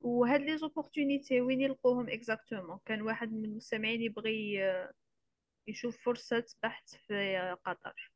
وهاد 0.00 0.40
les 0.40 0.58
opportunités 0.58 1.40
وين 1.40 1.60
يلقوهم 1.60 2.08
exactement 2.08 2.78
كان 2.84 3.02
واحد 3.02 3.32
من 3.32 3.44
المستمعين 3.44 4.02
يبغي 4.02 4.64
آه، 4.64 4.92
يشوف 5.70 5.96
فرصة 6.04 6.44
بحث 6.62 6.94
في 7.08 7.56
قطر. 7.66 8.12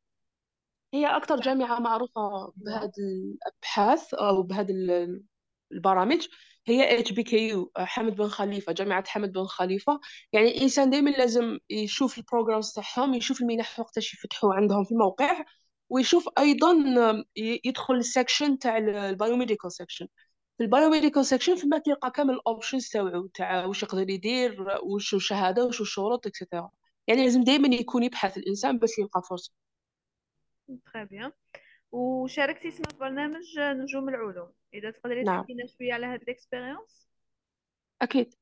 هي 0.93 1.05
أكثر 1.17 1.39
جامعة 1.41 1.79
معروفة 1.79 2.21
ايوا 2.21 2.51
بهذه 2.55 2.91
الأبحاث 2.99 4.13
أو 4.13 4.43
بهذه 4.43 4.71
ال- 4.71 5.23
البرامج 5.71 6.27
هي 6.67 6.99
HBKU 6.99 7.71
حمد 7.77 8.15
بن 8.15 8.27
خليفة 8.27 8.71
جامعة 8.73 9.03
حمد 9.07 9.31
بن 9.31 9.45
خليفة. 9.45 9.99
يعني 10.33 10.47
الإنسان 10.57 10.89
دائما 10.89 11.09
لازم 11.09 11.59
يشوف 11.69 12.17
ال 12.17 12.23
programs 12.23 12.71
تاعهم 12.73 13.13
يشوف 13.13 13.41
المنح 13.41 13.79
وقتاش 13.79 14.13
يفتحوا 14.13 14.53
عندهم 14.53 14.83
في 14.83 14.91
الموقع 14.91 15.45
ويشوف 15.89 16.29
أيضا 16.39 16.73
يدخل 17.35 17.93
ال 17.93 18.01
section 18.01 18.59
تاع 18.59 18.77
ال 18.77 18.86
biomedical 18.86 19.71
section 19.71 20.07
في 20.57 20.63
ال 20.63 20.69
biomedical 20.69 21.25
section 21.25 21.55
فما 21.55 21.77
تلقى 21.77 22.11
كامل 22.11 22.33
ال 22.33 22.40
options 22.40 22.89
تاعو 22.89 23.27
تاع 23.27 23.65
واش 23.65 23.83
يقدر 23.83 24.09
يدير 24.09 24.65
وش 24.83 25.13
الشهاده 25.13 25.65
وش 25.65 25.81
الشروط 25.81 26.27
et 26.27 26.38
cetera 26.38 26.69
يعني 27.07 27.23
لازم 27.23 27.43
دائما 27.43 27.75
يكون 27.75 28.03
يبحث 28.03 28.37
الإنسان 28.37 28.77
باش 28.77 28.99
يلقى 28.99 29.21
فرصة. 29.29 29.53
très 30.93 31.05
bien 31.05 31.31
وشاركتي 31.91 32.71
في 32.71 32.83
برنامج 32.99 33.59
نجوم 33.59 34.09
العلوم. 34.09 34.51
إذا 34.73 34.91
تقدري 34.91 35.23
نعم. 35.23 35.41
تحكي 35.41 35.53
لنا 35.53 35.67
شوية 35.67 35.93
على 35.93 36.05
هاد 36.05 36.21
ال 36.21 36.29
expérience 36.29 37.07
أكيد. 38.01 38.33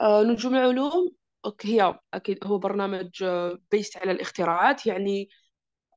آه، 0.00 0.22
نجوم 0.22 0.54
العلوم 0.54 1.16
هي 1.64 1.98
أكيد 2.14 2.46
هو 2.46 2.58
برنامج 2.58 3.24
based 3.70 3.96
على 3.96 4.12
الاختراعات 4.12 4.86
يعني 4.86 5.28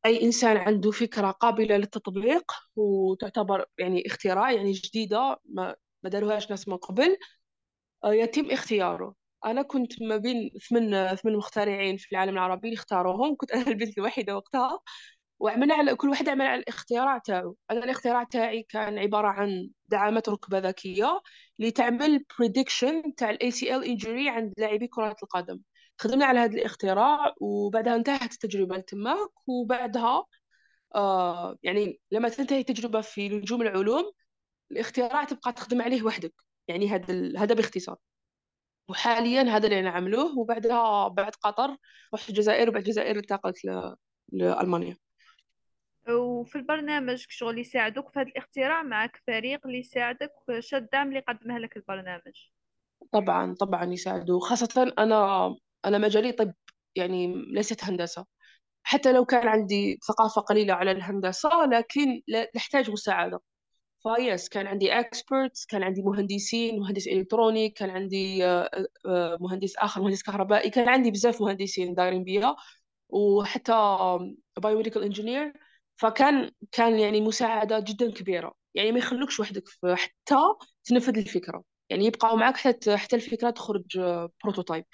أي 0.06 0.24
إنسان 0.24 0.58
عنده 0.58 0.92
فكرة 0.92 1.32
قابلة 1.32 1.78
للتطبيق 1.78 2.52
وتعتبر 2.76 3.66
يعني 3.78 4.04
اختراع 4.08 4.52
يعني 4.52 4.72
جديدة 4.72 5.40
ما 5.46 5.76
ما 6.04 6.10
داروهاش 6.10 6.50
ناس 6.50 6.68
من 6.68 6.78
قبل 6.78 7.18
آه، 8.04 8.14
يتم 8.14 8.52
اختياره. 8.52 9.16
أنا 9.46 9.62
كنت 9.62 10.02
ما 10.02 10.18
بين 10.18 10.50
ثمان 10.70 11.16
ثمان 11.16 11.36
مخترعين 11.36 11.98
في 11.98 12.12
العالم 12.12 12.34
العربي 12.34 12.68
اللي 12.68 12.78
اختاروهم 12.78 13.36
كنت 13.36 13.52
أنا 13.52 13.68
البنت 13.68 13.98
الوحيدة 13.98 14.36
وقتها 14.36 14.80
وعملنا 15.40 15.76
على 15.76 15.96
كل 15.96 16.10
واحد 16.10 16.30
عمل 16.30 16.46
على 16.46 16.62
الاختراع 16.62 17.18
تاعو. 17.18 17.58
أنا 17.72 17.84
الاختراع 17.84 18.24
تاعي 18.24 18.64
كان 18.64 18.98
عبارة 19.00 19.28
عن 19.28 19.70
دعامات 19.88 20.30
ركبة 20.30 20.60
ذكية 20.60 21.22
لتعمل 21.60 22.26
prediction 22.40 23.16
تاع 23.16 23.30
ال 23.30 23.84
ACL 23.86 24.00
injury 24.00 24.30
عند 24.30 24.54
لاعبي 24.58 24.88
كرة 24.88 25.16
القدم. 25.24 25.60
خدمنا 26.00 26.26
على 26.26 26.40
هذا 26.40 26.54
الاختراع 26.56 27.34
وبعدها 27.42 27.96
انتهت 27.96 28.34
التجربة 28.34 28.80
تماك 28.80 29.30
وبعدها 29.48 30.26
آه 30.96 31.58
يعني 31.64 32.00
لما 32.12 32.30
تنتهي 32.30 32.60
التجربة 32.60 33.02
في 33.02 33.30
نجوم 33.30 33.62
العلوم 33.62 34.12
الاختراع 34.72 35.24
تبقى 35.24 35.54
تخدم 35.54 35.82
عليه 35.82 36.04
وحدك. 36.04 36.34
يعني 36.68 36.90
هذا 36.90 37.34
هذا 37.40 37.56
باختصار. 37.56 37.98
وحاليا 38.90 39.42
هذا 39.42 39.66
اللي 39.68 39.82
نعملوه 39.82 40.40
وبعدها 40.40 41.08
بعد 41.08 41.32
قطر 41.36 41.78
رحت 42.14 42.30
الجزائر 42.30 42.70
وبعد 42.70 42.82
الجزائر 42.82 43.16
انتقلت 43.18 43.66
ل- 43.66 43.96
لألمانيا. 44.32 44.98
وفي 46.10 46.56
البرنامج 46.56 47.26
شغل 47.30 47.60
يساعدوك 47.60 48.14
في 48.14 48.20
هذا 48.20 48.28
الاختراع 48.28 48.84
معك 48.84 49.22
فريق 49.28 49.68
اللي 49.68 49.80
يساعدك 49.80 50.32
شو 50.60 50.78
الدعم 50.78 51.08
اللي 51.08 51.20
يقدمه 51.20 51.58
لك 51.58 51.78
البرنامج. 51.78 52.50
طبعا 53.12 53.56
طبعا 53.56 53.84
يساعدوا 53.94 54.40
خاصة 54.40 54.94
أنا 55.00 55.56
أنا 55.86 55.98
مجالي 55.98 56.32
طب 56.32 56.54
يعني 56.96 57.34
ليست 57.54 57.84
هندسة. 57.84 58.26
حتى 58.84 59.12
لو 59.14 59.26
كان 59.26 59.48
عندي 59.48 60.00
ثقافة 60.08 60.42
قليلة 60.42 60.74
على 60.74 60.92
الهندسة 60.92 61.50
لكن 61.72 62.22
نحتاج 62.56 62.92
مساعدة 62.92 63.40
فيس 64.08 64.50
كان 64.50 64.68
عندي 64.68 64.92
experts 65.00 65.66
كان 65.66 65.84
عندي 65.84 66.02
مهندسين 66.02 66.80
مهندس 66.80 67.08
électronique 67.08 67.74
كان 67.74 67.90
عندي 67.90 68.46
آه، 68.46 68.70
آه، 69.06 69.38
مهندس 69.42 69.76
آخر 69.78 70.02
مهندس 70.02 70.24
كهربائي 70.24 70.70
كان 70.70 70.90
عندي 70.90 71.12
بزاف 71.12 71.42
مهندسين 71.42 71.94
دايرين 71.96 72.24
بيا 72.24 72.56
وحتى 73.10 73.74
biomedical 74.60 75.04
engineer 75.04 75.54
فكان 75.96 76.52
كان 76.72 77.00
يعني 77.00 77.22
مساعدة 77.22 77.80
جدا 77.80 78.12
كبيرة. 78.12 78.54
يعني 78.74 78.92
ما 78.92 78.98
يخلوكش 79.00 79.40
وحدك 79.40 79.64
حتى 79.96 80.36
تنفذ 80.84 81.18
الفكرة. 81.18 81.64
يعني 81.90 82.06
يبقاو 82.06 82.36
معك 82.36 82.58
حتى 82.58 82.98
حتى 82.98 83.16
الفكرة 83.16 83.50
تخرج 83.50 84.00
prototype 84.44 84.86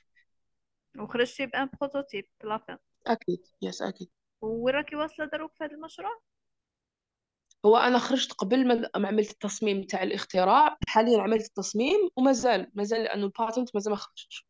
وخرجتي 0.99 1.45
ب 1.45 1.53
un 1.53 1.69
prototype 1.81 2.25
à 2.43 2.49
la 2.49 2.60
fin 2.60 2.77
أكيد. 3.07 3.43
yes 3.61 3.81
أكيد. 3.81 4.09
وين 4.41 4.75
راكي 4.75 4.95
واصلة 4.95 5.25
دروك 5.25 5.51
في 5.57 5.63
هذا 5.63 5.73
المشروع؟ 5.73 6.21
هو 7.65 7.77
أنا 7.77 7.99
خرجت 7.99 8.33
قبل 8.33 8.67
ما 8.67 9.07
عملت 9.07 9.31
التصميم 9.31 9.83
تاع 9.83 10.03
الاختراع 10.03 10.77
حاليا 10.87 11.21
عملت 11.21 11.45
التصميم 11.45 12.09
ومازال 12.15 12.71
مازال 12.73 13.03
لأنه 13.03 13.25
ال 13.25 13.32
patent 13.32 13.75
مازال 13.75 13.91
ما 13.91 13.97
خرجتش 13.97 14.47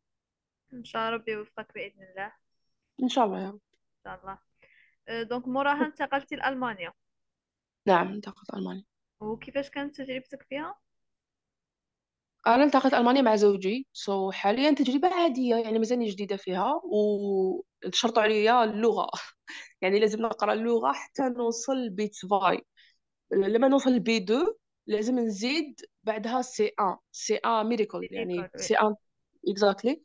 إن 0.72 0.84
شاء 0.84 1.02
الله 1.02 1.16
ربي 1.16 1.32
يوفقك 1.32 1.74
بإذن 1.74 2.02
الله. 2.02 2.32
إن 3.02 3.08
شاء 3.08 3.24
الله 3.24 3.40
يا 3.40 3.48
رب. 3.50 3.60
شاء 4.04 4.20
الله. 4.20 4.38
أه، 5.08 5.22
donc 5.22 5.48
موراها 5.48 5.86
انتقلتي 5.86 6.36
لألمانيا. 6.36 6.92
نعم 7.86 8.12
انتقلت 8.12 8.54
ألمانيا. 8.54 8.84
وكيفاش 9.20 9.70
كانت 9.70 9.96
تجربتك 9.96 10.42
فيها؟ 10.42 10.74
أنا 12.46 12.64
التقيت 12.64 12.94
ألمانيا 12.94 13.22
مع 13.22 13.36
زوجي. 13.36 13.86
so 13.92 14.30
حاليا 14.30 14.70
تجربة 14.70 15.14
عادية 15.14 15.56
يعني 15.56 15.78
مازالني 15.78 16.06
جديدة 16.06 16.36
فيها 16.36 16.80
وشرطوا 16.84 18.22
عليا 18.22 18.64
اللغة. 18.64 19.10
يعني 19.82 20.00
لازم 20.00 20.22
نقرأ 20.22 20.52
اللغة 20.52 20.92
حتى 20.92 21.22
نوصل 21.22 21.90
B 21.90 22.10
zwei. 22.30 22.66
لما 23.32 23.68
نوصل 23.68 24.00
B 24.00 24.18
deux 24.18 24.56
لازم 24.86 25.18
نزيد 25.18 25.80
بعدها 26.04 26.42
C 26.42 26.66
un 26.80 26.96
C 27.12 27.36
un 27.36 27.66
médical 27.66 28.08
médical 28.10 28.18
يعني 28.18 28.50
C 28.56 28.74
un 28.74 28.94
exactly 29.48 30.02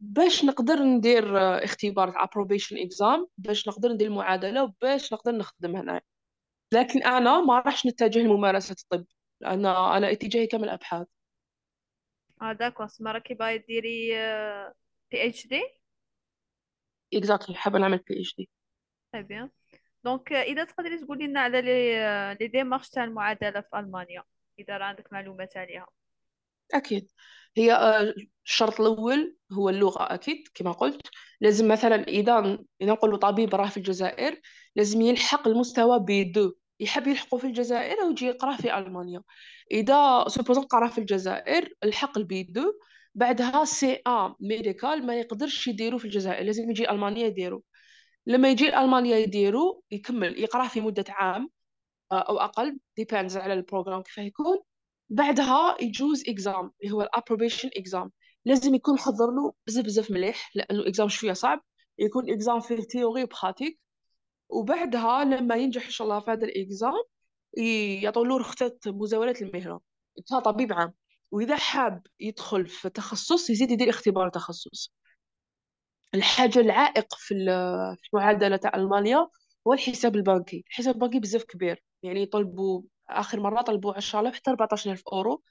باش 0.00 0.44
نقدر 0.44 0.82
ندير 0.84 1.38
اختبار 1.64 2.10
تاع 2.10 2.26
approbation 2.26 2.76
exam 2.76 3.26
باش 3.38 3.68
نقدر 3.68 3.92
ندير 3.92 4.08
المعادلة 4.08 4.64
وباش 4.64 5.12
نقدر 5.12 5.32
نخدم 5.32 5.76
هنا 5.76 6.00
لكن 6.74 7.02
أنا 7.02 7.40
ما 7.40 7.58
راحش 7.60 7.86
نتجه 7.86 8.18
لممارسة 8.18 8.76
الطب 8.82 9.06
لأن 9.40 9.66
أنا 9.66 10.12
اتجاهي 10.12 10.46
كامل 10.46 10.68
أبحاث. 10.68 11.06
آه 12.42 12.52
d'accord 12.52 12.86
سما 12.86 13.12
راكي 13.12 13.34
باغي 13.34 13.58
ديري 13.58 14.08
PhD 15.10 15.62
exactly 17.14 17.54
حابة 17.56 17.78
نعمل 17.78 17.98
PhD 17.98 18.48
bien 19.14 19.50
donc 20.06 20.32
إذا 20.32 20.64
تقدري 20.64 20.98
تقولي 20.98 21.26
لنا 21.26 21.40
على 21.40 21.62
les 21.62 22.36
les 22.40 22.48
démarches 22.48 22.88
تاع 22.88 23.04
المعادلة 23.04 23.60
في 23.60 23.78
ألمانيا 23.78 24.22
إذا 24.58 24.76
راه 24.78 24.84
عندك 24.84 25.12
معلومات 25.12 25.56
عليها. 25.56 25.86
أكيد. 26.74 27.10
هي 27.56 27.72
آه، 27.72 28.14
الشرط 28.44 28.80
الأول 28.80 29.36
هو 29.52 29.68
اللغة 29.68 30.14
أكيد 30.14 30.48
كما 30.54 30.72
قلت. 30.72 31.06
لازم 31.40 31.68
مثلا 31.68 32.02
إذا 32.08 32.58
إذا 32.80 32.94
طبيب 32.94 33.54
راه 33.54 33.68
في 33.68 33.76
الجزائر 33.76 34.40
لازم 34.76 35.00
يلحق 35.00 35.48
المستوى 35.48 36.00
B 36.00 36.24
deux. 36.24 36.52
يحب 36.80 37.06
يلحقه 37.06 37.38
في 37.38 37.46
الجزائر 37.46 38.02
أو 38.02 38.10
يجي 38.10 38.26
يقرأ 38.26 38.56
في 38.56 38.78
ألمانيا. 38.78 39.22
إذا 39.70 40.24
supposons 40.28 40.64
قرأ 40.64 40.88
في 40.88 40.98
الجزائر 40.98 41.68
الحق 41.84 42.18
ال 42.18 42.30
B 42.30 42.42
deux. 42.42 42.72
بعدها 43.14 43.64
C 43.64 43.92
un 43.92 44.34
médical 44.40 45.06
ما 45.06 45.14
يقدرش 45.20 45.66
يديرو 45.68 45.98
في 45.98 46.04
الجزائر 46.04 46.44
لازم 46.44 46.70
يجي 46.70 46.90
ألمانيا 46.90 47.26
يديرو. 47.26 47.62
لما 48.26 48.50
يجي 48.50 48.78
ألمانيا 48.78 49.16
يديرو 49.16 49.82
يكمل 49.90 50.38
يقرأ 50.40 50.68
في 50.68 50.80
مدة 50.80 51.04
عام 51.08 51.50
آه، 52.12 52.20
أو 52.20 52.38
أقل 52.38 52.78
depends 52.96 53.36
على 53.36 53.52
ال 53.54 53.60
program 53.60 54.02
كيف 54.02 54.18
يكون. 54.18 54.58
بعدها 55.08 55.76
يجوز 55.80 56.28
exam 56.28 56.72
اللي 56.82 56.94
هو 56.94 57.02
ال 57.02 57.08
approbation 57.08 57.70
exam 57.76 58.12
لازم 58.44 58.74
يكون 58.74 58.94
محضر 58.94 59.30
له 59.30 59.52
بزاف 59.66 59.84
بزاف 59.84 60.10
مليح 60.10 60.50
لأنه 60.54 60.88
exam 60.88 61.08
شوية 61.08 61.32
صعب. 61.32 61.62
يكون 61.98 62.30
exam 62.30 62.60
فيه 62.60 62.76
théorie 62.76 63.22
و 63.22 63.28
pratique 63.28 63.80
وبعدها 64.48 65.24
لما 65.24 65.54
ينجح 65.56 65.84
إن 65.84 65.90
شاء 65.90 66.06
الله 66.06 66.20
في 66.20 66.30
هذا 66.30 66.44
ال 66.44 66.54
exam 66.54 66.94
يعطوا 68.02 68.26
له 68.26 68.38
رخصة 68.38 68.78
مزاولة 68.86 69.34
المهنة. 69.42 69.80
طبيب 70.44 70.72
عام. 70.72 70.94
وإذا 71.30 71.56
حاب 71.56 72.06
يدخل 72.20 72.66
في 72.66 72.88
تخصص 72.90 73.50
يزيد 73.50 73.70
يدير 73.70 73.90
اختبار 73.90 74.28
تخصص. 74.28 74.92
الحاجة 76.16 76.58
العائق 76.58 77.14
في 77.16 77.34
المعادلة 78.14 78.56
تاع 78.56 78.72
ألمانيا 78.74 79.28
هو 79.66 79.72
الحساب 79.72 80.16
البنكي. 80.16 80.64
الحساب 80.70 80.94
البنكي 80.94 81.20
بزاف 81.20 81.44
كبير. 81.44 81.82
يعني 82.02 82.22
يطلبوا 82.22 82.82
آخر 83.08 83.40
مرة 83.40 83.62
طلبوا 83.62 83.96
10000 83.96 84.34
حتى 84.34 84.50
14000 84.50 85.02
أورو 85.12 85.42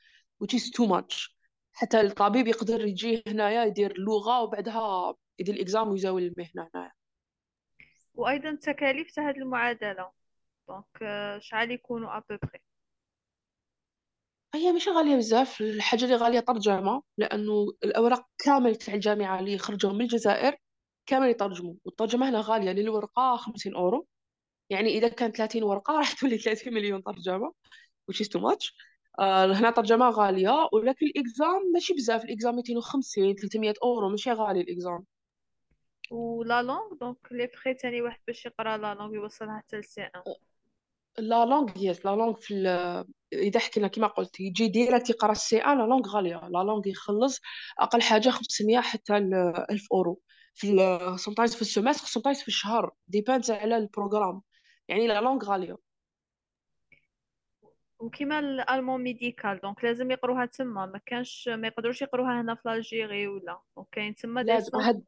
which 0.44 0.58
is 0.58 0.64
too 0.64 0.88
much. 0.88 1.36
حتى 1.74 2.02
الطبيب 2.02 2.48
يقدر 2.48 2.86
يجي 2.86 3.24
هنايا 3.28 3.66
يدير 3.66 3.92
اللغة 3.92 4.42
وبعدها 4.42 5.16
يدير 5.40 5.56
ال 5.56 5.62
exam 5.62 5.88
ويزاول 5.88 6.24
المهنة 6.24 6.70
هنايا. 6.76 6.92
وأيضا 8.16 8.56
تكاليف 8.56 9.12
تاع 9.12 9.30
هاد 9.30 9.38
المعادلة. 9.38 10.12
donc 10.68 10.86
شحال 11.42 11.72
يكونوا 11.72 12.18
à 12.18 12.23
peu 12.23 12.40
près 12.40 12.62
هي 14.56 14.72
ماشي 14.72 14.90
غالية 14.90 15.16
بزاف 15.16 15.62
الحاجة 15.62 16.04
اللي 16.06 16.16
غالية 16.16 16.40
ترجمة 16.40 17.04
لأنه 17.18 17.68
الأوراق 17.84 18.26
كامل 18.38 18.76
تاع 18.76 18.94
الجامعة 18.94 19.40
اللي 19.40 19.54
يخرجوا 19.54 19.94
من 19.94 20.02
الجزائر 20.02 20.56
كامل 21.06 21.30
يترجموا 21.30 21.74
والترجمة 21.86 22.30
هنا 22.30 22.42
غالية 22.42 22.72
للورقة 22.72 23.36
50 23.38 23.76
أورو. 23.76 24.08
يعني 24.70 24.90
إذا 24.90 25.08
كان 25.08 25.32
30 25.32 25.64
ورقة 25.64 25.94
راح 26.00 26.14
تولي 26.14 26.38
30 26.38 26.74
مليون 26.74 27.04
ترجمة 27.04 27.54
which 28.12 28.22
is 28.22 28.30
too 28.30 28.42
much. 28.42 28.74
آه 29.20 29.46
هنا 29.54 29.72
ترجمة 29.72 30.10
غالية 30.10 30.70
ولكن 30.74 31.06
ال 31.06 31.19
exam 31.19 31.72
ماشي 31.74 31.94
بزاف 31.94 32.24
ال 32.26 32.32
exam 32.32 32.56
250 32.56 33.36
300 33.36 33.74
أورو 33.84 34.10
ماشي 34.10 34.32
غالي 34.32 34.62
ال 34.62 34.69
exam. 34.69 35.06
و 36.12 36.29
la 36.29 36.62
langue 36.62 36.94
donc 37.02 37.18
les 37.32 37.48
frais 37.48 37.74
تاني 37.74 38.02
واحد 38.02 38.20
باش 38.28 38.46
يقرأ 38.46 38.78
la 38.78 38.94
langue 38.94 39.14
يوصلها 39.14 39.58
حتى 39.58 39.78
ل 39.78 39.90
C 39.90 40.02
un. 40.02 40.24
la 41.18 41.46
langue 41.46 41.72
yes 41.78 42.06
la 42.06 42.12
langue 42.12 42.34
في 42.34 42.54
إذا 43.36 43.60
حكينا 43.60 43.88
كما 43.88 44.08
قلت 44.08 44.40
يجي 44.40 44.68
direct 44.68 45.10
يقرا 45.10 45.32
ال 45.32 45.45
C 45.45 45.58
un 45.58 45.78
la 45.78 45.84
langue 45.84 46.08
غالية 46.10 46.48
la 46.48 46.64
langue 46.64 46.88
يخلص. 46.88 47.42
أقل 47.80 48.02
حاجة 48.02 48.30
500 48.30 48.80
حتى 48.80 49.20
ل 49.20 49.34
1000 49.72 49.88
أورو. 49.92 50.20
في 50.54 50.78
sometimes 51.18 51.56
في 51.56 51.62
ال 51.62 51.69
semester 51.69 52.22
sometimes 52.22 52.42
في 52.42 52.48
الشهر. 52.48 52.92
Depends 53.18 53.50
على 53.50 53.78
ال 53.78 53.85
program. 53.85 54.42
يعني 54.88 55.08
la 55.08 55.22
langue 55.22 55.46
غالية. 55.46 55.78
وكيما 58.00 58.40
ال 58.40 58.47
allemand 58.47 59.04
médical 59.04 59.60
donc 59.64 59.84
لازم 59.84 60.12
يقروها 60.12 60.46
تما. 60.46 60.86
ما 60.86 61.02
كانش 61.06 61.48
ما 61.48 61.68
يقدروش 61.68 62.02
يقروها 62.02 62.42
هنا 62.42 62.56
في 62.56 62.70
Algérie 62.70 63.28
ولا. 63.28 63.60
donc 63.76 63.88
كاين 63.92 64.16
تما 64.16 64.44
لازم. 64.44 64.78
هاد 64.78 65.04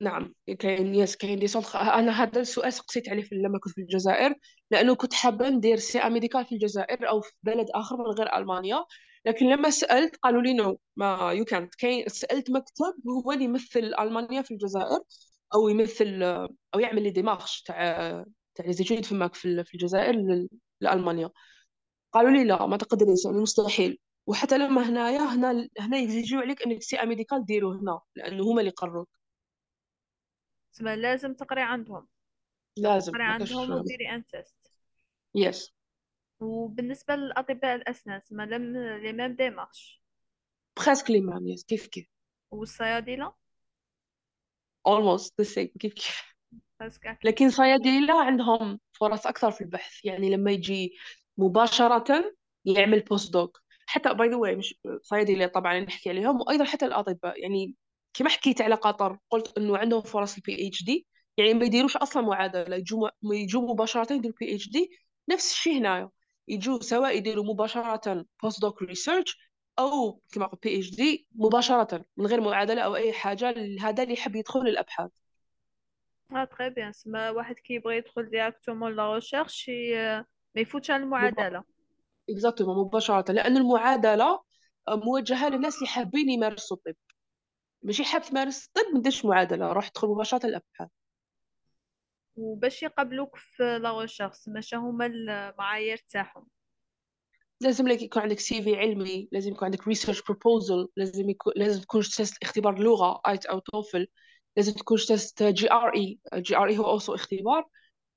نعم 0.00 0.34
كاين 0.58 0.94
yes 0.94 1.16
كاين 1.16 1.38
des 1.38 1.46
centres 1.46 1.78
أنا 1.78 2.22
هذا 2.22 2.40
السؤال 2.40 2.72
سقسيت 2.72 3.08
عليه 3.08 3.28
لما 3.32 3.58
كنت 3.58 3.74
في 3.74 3.80
الجزائر 3.80 4.34
لأنه 4.70 4.94
كنت 4.94 5.14
حابة 5.14 5.48
ندير 5.48 5.76
C 5.76 6.08
médical 6.08 6.44
في 6.46 6.52
الجزائر 6.54 7.08
أو 7.08 7.20
في 7.20 7.32
بلد 7.42 7.66
آخر 7.74 7.96
من 7.96 8.04
غير 8.04 8.36
ألمانيا. 8.36 8.84
لكن 9.26 9.46
لما 9.46 9.70
سألت 9.70 10.16
قالوا 10.16 10.42
لي 10.42 10.54
نو 10.54 10.78
ما 10.96 11.32
يو 11.32 11.44
كانت 11.44 11.74
كاين 11.74 12.08
سألت 12.08 12.50
مكتب 12.50 12.94
هو 13.08 13.32
اللي 13.32 13.44
يمثل 13.44 13.94
ألمانيا 14.00 14.42
في 14.42 14.50
الجزائر 14.54 15.00
أو 15.54 15.68
يمثل 15.68 16.22
أو 16.74 16.80
يعمل 16.80 17.02
les 17.02 17.10
démarches 17.10 17.62
تاع 17.62 17.76
تاع 18.54 18.66
les 18.66 18.72
études 18.72 19.04
فماك 19.04 19.34
في 19.34 19.74
الجزائر 19.74 20.46
لألمانيا. 20.80 21.30
قالوا 22.12 22.30
لي 22.30 22.44
لا 22.44 22.66
ما 22.66 22.76
تقدريش 22.76 23.24
يعني 23.24 23.38
مستحيل. 23.38 23.98
وحتى 24.26 24.58
لما 24.58 24.88
هنايا 24.88 25.20
هنا 25.20 25.68
هنا 25.80 25.98
يجيو 25.98 26.40
عليك 26.40 26.62
إنك 26.62 26.82
سي 26.82 26.98
médical 27.06 27.44
ديروه 27.46 27.76
هنا 27.80 28.00
لأنه 28.16 28.44
هما 28.44 28.60
اللي 28.60 28.70
قرروك 28.70 29.08
تما 30.78 30.96
لازم 30.96 31.34
تقري 31.34 31.62
عندهم. 31.62 32.08
لازم 32.76 33.12
تقري 33.12 33.24
عندهم 33.24 33.70
وديري 33.70 34.10
un 34.10 34.24
test 34.24 34.72
yes 35.34 35.74
وبالنسبة 36.40 37.16
للأطباء 37.16 37.74
الأسنان 37.74 38.20
تما 38.20 38.42
les 38.42 38.76
mêmes 38.76 39.36
démarches 39.36 40.02
presque 40.84 41.10
les 41.10 41.20
mêmes 41.20 41.48
yes 41.48 41.64
كيف 41.64 41.86
كيف؟ 41.86 42.06
والصيادلة؟ 42.50 43.34
Almost 44.88 45.30
the 45.42 45.44
same. 45.44 45.78
كيف 45.78 45.94
كيف؟ 45.94 46.36
لكن 47.24 47.50
صيادلة 47.50 48.24
عندهم 48.24 48.80
فرص 48.92 49.26
أكثر 49.26 49.50
في 49.50 49.60
البحث. 49.60 50.04
يعني 50.04 50.30
لما 50.30 50.50
يجي 50.50 50.96
مباشرة 51.38 52.34
يعمل 52.64 53.00
post 53.00 53.32
doc 53.32 53.62
حتى 53.86 54.14
by 54.14 54.28
the 54.28 54.36
way 54.36 54.56
مش 54.56 54.74
صيادلة 55.02 55.46
طبعا 55.46 55.80
نحكي 55.80 56.10
عليهم 56.10 56.40
وأيضا 56.40 56.64
حتى 56.64 56.86
الأطباء. 56.86 57.40
يعني 57.42 57.74
كما 58.18 58.28
حكيت 58.30 58.60
على 58.62 58.74
قطر 58.74 59.18
قلت 59.30 59.58
إنه 59.58 59.78
عندهم 59.78 60.02
فرص 60.02 60.34
ال 60.36 60.68
PhD 60.68 61.06
يعني 61.36 61.54
ما 61.54 61.64
يديروش 61.64 61.96
أصلا 61.96 62.22
معادلة 62.22 62.76
يجوا 62.76 63.08
يجوا 63.22 63.62
مباشرة 63.72 64.12
يديروا 64.12 64.36
PhD 64.40 64.90
نفس 65.30 65.52
الشيء 65.52 65.78
هنايا. 65.78 66.10
يجوا 66.48 66.80
سواء 66.80 67.16
يديروا 67.16 67.44
مباشرة 67.44 68.24
post 68.42 68.60
doc 68.60 68.82
research 68.82 69.38
أو 69.78 70.20
كما 70.32 70.46
قلت 70.46 70.62
PhD 70.62 71.28
مباشرة 71.34 72.04
من 72.16 72.26
غير 72.26 72.40
معادلة 72.40 72.82
أو 72.82 72.96
أي 72.96 73.12
حاجة. 73.12 73.54
هذا 73.80 74.02
اللي 74.02 74.14
يحب 74.14 74.36
يدخل 74.36 74.60
الأبحاث 74.60 75.10
آه 76.32 76.44
très 76.44 76.70
bien 76.70 76.92
سما 76.92 77.30
واحد 77.30 77.54
كيبغي 77.54 77.96
يدخل 77.96 78.30
directement 78.30 78.96
la 78.96 79.14
recherche 79.14 79.70
ما 80.54 80.60
يفوتش 80.62 80.90
على 80.90 81.02
المعادلة 81.02 81.64
exactement 82.30 82.76
مباشرة. 82.86 83.32
لأن 83.32 83.56
المعادلة 83.56 84.40
موجهة 84.88 85.48
للناس 85.48 85.76
اللي 85.76 85.88
حابين 85.88 86.30
يمارسوا 86.30 86.76
الطب. 86.76 86.94
ماشي 87.86 88.04
حاب 88.04 88.22
تمارس 88.22 88.66
الطب 88.66 88.94
ما 88.94 89.00
ديرش 89.00 89.24
معادلة 89.24 89.72
روح 89.72 89.88
تدخل 89.88 90.08
مباشرة 90.08 90.46
الأبحاث. 90.46 90.88
وباش 92.36 92.82
يقبلوك 92.82 93.36
في 93.36 93.78
la 93.78 94.00
recherche 94.00 94.48
ماشا 94.48 94.76
هما 94.76 95.06
المعايير 95.06 95.96
تاعهم. 95.96 96.46
لازم 97.60 97.88
لك 97.88 98.02
يكون 98.02 98.22
عندك 98.22 98.38
CV 98.38 98.76
علمي 98.76 99.28
لازم 99.32 99.52
يكون 99.52 99.64
عندك 99.64 99.88
research 99.88 100.22
proposal 100.22 100.88
لازم 100.96 101.30
يكون 101.30 101.52
لازم 101.56 101.80
تكون 101.80 102.02
test 102.02 102.42
اختبار 102.42 102.78
لغة 102.78 103.20
IELTS 103.28 103.46
أو 103.46 103.58
TOEFL. 103.58 104.06
لازم 104.56 104.72
تكون 104.72 104.98
تست 104.98 105.42
جي 105.42 105.72
ار 105.72 105.94
اي 105.94 106.18
جي 106.34 106.56
ار 106.56 106.66
اي 106.66 106.78
هو 106.78 106.90
اوسو 106.90 107.14
اختبار. 107.14 107.68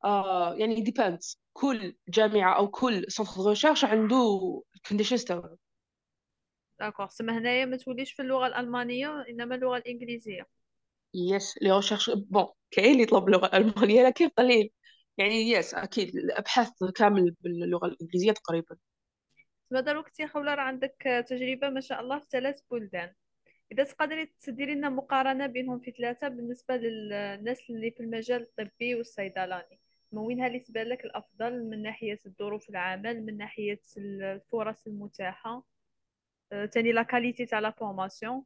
آه 0.04 0.54
يعني 0.54 0.86
depends. 0.86 1.36
كل 1.54 1.96
جامعة 2.10 2.58
أو 2.58 2.68
كل 2.68 3.06
centre 3.08 3.32
de 3.36 3.50
recherche 3.50 3.86
عنده 3.86 4.62
ال 4.76 4.80
conditions 4.80 5.24
تاعو 5.24 5.58
d'accord 6.80 7.08
سما 7.10 7.38
هنايا 7.38 7.66
ما 7.66 7.78
توليش 7.78 8.14
في 8.14 8.22
اللغة 8.22 8.48
الألمانية 8.48 9.26
إنما 9.30 9.56
اللغة 9.56 9.78
الإنجليزية 9.78 10.48
yes 11.14 11.58
les 11.62 11.72
recherches 11.72 12.10
bon 12.10 12.48
كاين 12.72 12.92
اللي 12.92 13.04
يطلب 13.04 13.28
اللغة 13.28 13.46
الألمانية 13.46 14.04
لكن 14.08 14.28
قليل. 14.28 14.72
يعني 15.18 15.52
yes 15.52 15.74
أكيد 15.74 16.16
الأبحاث 16.16 16.72
كامل 16.96 17.36
باللغة 17.42 17.86
الإنجليزية 17.86 18.32
تقريبا. 18.32 18.78
سما 19.70 19.82
دروك 19.82 20.08
انتي 20.08 20.28
خوله 20.28 20.52
عندك 20.52 21.26
تجربة 21.28 21.70
ما 21.70 21.82
شاء 21.82 22.02
الله 22.02 22.20
في 22.20 22.26
ثلاث 22.30 22.62
بلدان. 22.72 23.14
إذا 23.72 23.84
تقدري 23.84 24.26
تديري 24.26 24.76
لنا 24.76 24.90
مقارنة 24.90 25.48
بينهم 25.48 25.80
في 25.80 25.92
ثلاثة 25.92 26.28
بالنسبة 26.28 26.76
للناس 26.76 27.70
اللي 27.70 27.92
في 27.92 28.00
المجال 28.00 28.42
الطبي 28.42 28.96
والصيدلاني. 28.96 29.80
ما 30.12 30.22
وينها 30.22 30.48
اللي 30.48 30.60
تبان 30.60 30.88
لك 30.88 31.06
الأفضل 31.06 31.64
من 31.64 31.82
ناحية 31.82 32.20
ظروف 32.40 32.70
العمل 32.70 33.26
من 33.26 33.38
ناحية 33.38 33.82
الفرص 33.98 34.88
المتاحة؟ 34.88 35.52
آه، 35.52 35.64
تاني 36.50 36.92
la 36.92 37.04
qualité 37.04 37.46
تاع 37.46 37.60
la 37.60 37.72
formation 37.72 38.44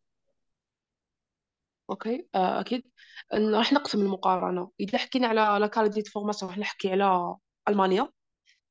okay 1.90 2.28
أكيد. 2.36 2.84
إن 3.34 3.56
راح 3.56 3.74
نقسم 3.74 4.02
المقارنة. 4.02 4.72
إذا 4.80 4.98
حكينا 4.98 5.28
على 5.28 5.60
la 5.60 5.68
qualité 5.68 6.04
formation 6.12 6.52
راح 6.52 6.60
نحكي 6.60 6.92
على 6.92 7.36
ألمانيا. 7.70 8.10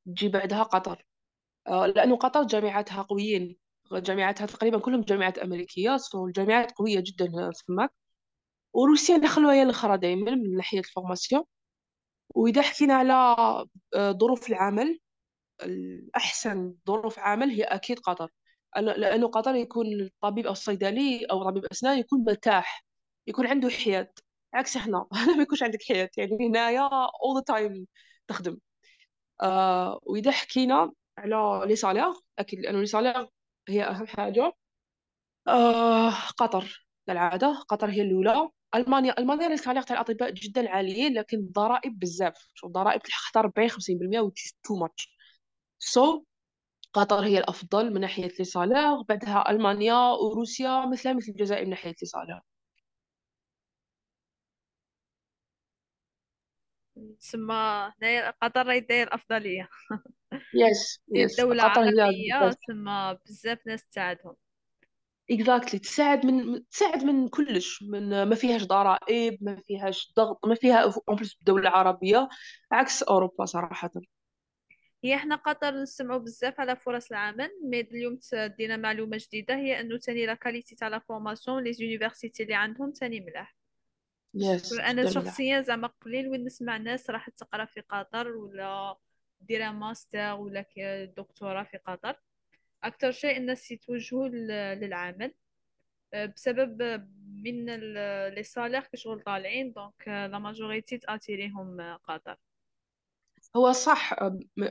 تجي 0.07 0.29
بعدها 0.29 0.63
قطر. 0.63 1.07
آه، 1.69 1.87
لأنه 1.87 2.17
قطر 2.17 2.43
جامعاتها 2.43 3.03
قويين. 3.03 3.57
جامعاتها 3.93 4.47
تقريبا 4.47 4.79
كلهم 4.79 5.01
جامعات 5.01 5.39
أمريكية 5.39 5.97
so 5.97 6.27
الجامعات 6.27 6.73
قوية 6.73 7.01
جدا 7.01 7.53
تماك 7.69 7.91
وروسيا 8.73 9.17
دخلوا 9.19 9.53
هي 9.53 9.63
الأخرى 9.63 9.99
دائما 9.99 10.31
من 10.31 10.57
ناحية 10.57 10.79
ال 10.79 10.85
formation. 10.85 11.45
وإذا 12.35 12.63
حكينا 12.63 12.95
على 12.95 13.15
آه، 13.95 14.13
ظروف 14.13 14.51
العمل 14.51 15.01
الأحسن 15.63 16.75
ظروف 16.89 17.19
عمل 17.19 17.51
هي 17.51 17.63
أكيد 17.65 17.99
قطر. 17.99 18.31
لأنه 18.77 19.29
قطر 19.29 19.55
يكون 19.55 19.87
الطبيب 20.01 20.47
أو 20.47 20.53
الصيدلي 20.53 21.25
أو 21.27 21.45
طبيب 21.51 21.65
أسنان 21.65 21.99
يكون 21.99 22.25
مرتاح 22.25 22.85
يكون 23.27 23.47
عنده 23.47 23.69
حياة 23.71 24.13
عكس 24.55 24.77
إحنا 24.77 25.07
ما 25.37 25.43
يكونش 25.43 25.63
عندك 25.63 25.83
حياة 25.89 26.11
يعني 26.17 26.49
هنايا 26.49 26.89
all 27.09 27.41
the 27.41 27.55
time 27.55 27.85
تخدم. 28.29 28.59
آه 29.43 30.01
وإذا 30.03 30.31
حكينا 30.31 30.93
على 31.19 31.63
لي 31.69 31.77
سالير 31.77 32.13
أكيد 32.39 32.61
لأنه 32.61 32.81
لي 32.81 32.87
سالير 32.87 33.29
هي 33.69 33.85
أهم 33.85 34.07
حاجة. 34.07 34.53
آه 35.49 36.11
قطر 36.39 36.87
كالعادة 37.07 37.55
قطر 37.69 37.91
هي 37.91 38.03
الأولى. 38.03 38.51
ألمانيا 38.75 39.15
ألمانيا 39.19 39.49
لي 39.49 39.57
سالير 39.57 39.83
تاع 39.83 39.97
الأطباء 39.97 40.31
جدا 40.31 40.71
عاليين 40.71 41.15
لكن 41.15 41.39
الضرائب 41.39 41.99
بزاف. 41.99 42.49
شوف 42.55 42.69
الضرائب 42.69 43.03
تلحق 43.03 43.23
حتى 43.29 43.39
40 43.39 43.69
50% 43.71 44.21
و 44.21 44.31
too 44.65 44.77
much 44.77 45.17
so 45.79 46.25
قطر 46.95 47.25
هي 47.25 47.39
الأفضل 47.39 47.95
من 47.95 48.01
ناحية 48.01 48.29
les 48.39 48.45
salaires 48.45 49.03
بعدها 49.09 49.51
ألمانيا 49.51 49.95
وروسيا 49.95 50.87
مثلها 50.87 51.13
مثل 51.15 51.33
الجزائر 51.33 51.65
من 51.65 51.71
ناحية 51.71 51.91
les 52.03 52.07
salaires 52.09 52.41
تسمى 57.21 57.55
هنايا 57.99 58.31
قطر 58.31 58.67
راهي 58.67 58.81
داير 58.81 59.15
أفضلية 59.15 59.69
yes 60.55 61.01
yes 61.15 61.37
دولة 61.39 61.65
قطر 61.65 61.83
هي 61.89 62.55
تسمى 62.61 63.19
بزاف 63.27 63.59
ناس 63.67 63.87
تساعدهم. 63.87 64.37
exactly 65.31 65.79
تساعد 65.81 66.27
من 66.27 66.67
تساعد 66.69 67.05
من 67.05 67.29
كلش 67.29 67.83
من 67.83 68.23
ما 68.23 68.35
فيهاش 68.35 68.65
ضرائب 68.65 69.39
ما 69.45 69.57
فيهاش 69.57 70.13
ضغط 70.17 70.47
ما 70.47 70.55
فيها 70.55 70.79
en 71.09 71.17
plus 71.17 71.39
دولة 71.43 71.71
عربية 71.71 72.29
عكس 72.73 73.03
أوروبا 73.03 73.45
صراحة. 73.45 73.91
هي 75.05 75.15
إحنا 75.15 75.37
قطر 75.37 75.75
نسمعوا 75.75 76.19
بزاف 76.19 76.61
على 76.61 76.77
فرص 76.77 77.11
العمل 77.11 77.51
mais 77.65 77.81
اليوم 77.81 78.19
دينا 78.35 78.77
معلومة 78.77 79.17
جديدة 79.21 79.57
هي 79.57 79.81
انه 79.81 79.99
تاني 79.99 80.27
la 80.27 80.35
qualité 80.35 80.75
تاع 80.75 80.89
la 80.89 80.99
formation 80.99 81.65
les 81.65 81.73
universités 81.73 82.43
اللي 82.43 82.55
عندهم 82.55 82.93
تاني 82.93 83.21
ملاح. 83.21 83.57
yes 84.35 84.73
أنا 84.73 85.11
شخصيا 85.11 85.63
زعما 85.63 85.89
قليل 85.89 86.29
وين 86.29 86.45
نسمع 86.45 86.77
ناس 86.77 87.11
راحت 87.11 87.39
تقرا 87.39 87.65
في 87.65 87.81
قطر 87.81 88.29
ولا 88.29 88.97
ديرها 89.41 89.71
ماستر 89.73 90.33
ولا 90.35 90.65
دكتوراه 91.17 91.63
في 91.63 91.77
قطر. 91.77 92.17
أكثر 92.85 93.13
شيء 93.13 93.37
الناس 93.37 93.71
يتوجهوا 93.71 94.29
للعمل 94.75 95.35
آه، 96.15 96.27
بسبب 96.27 96.83
من 97.45 97.67
les 98.29 98.43
salaires 98.43 98.81
كشغل 98.81 99.21
طالعين 99.21 99.73
donc 99.73 100.09
la 100.09 100.39
majorité 100.39 100.99
ت 100.99 101.09
attirer 101.09 101.77
هم 101.77 101.97
قطر. 102.05 102.37
هو 103.57 103.73
صح 103.73 104.13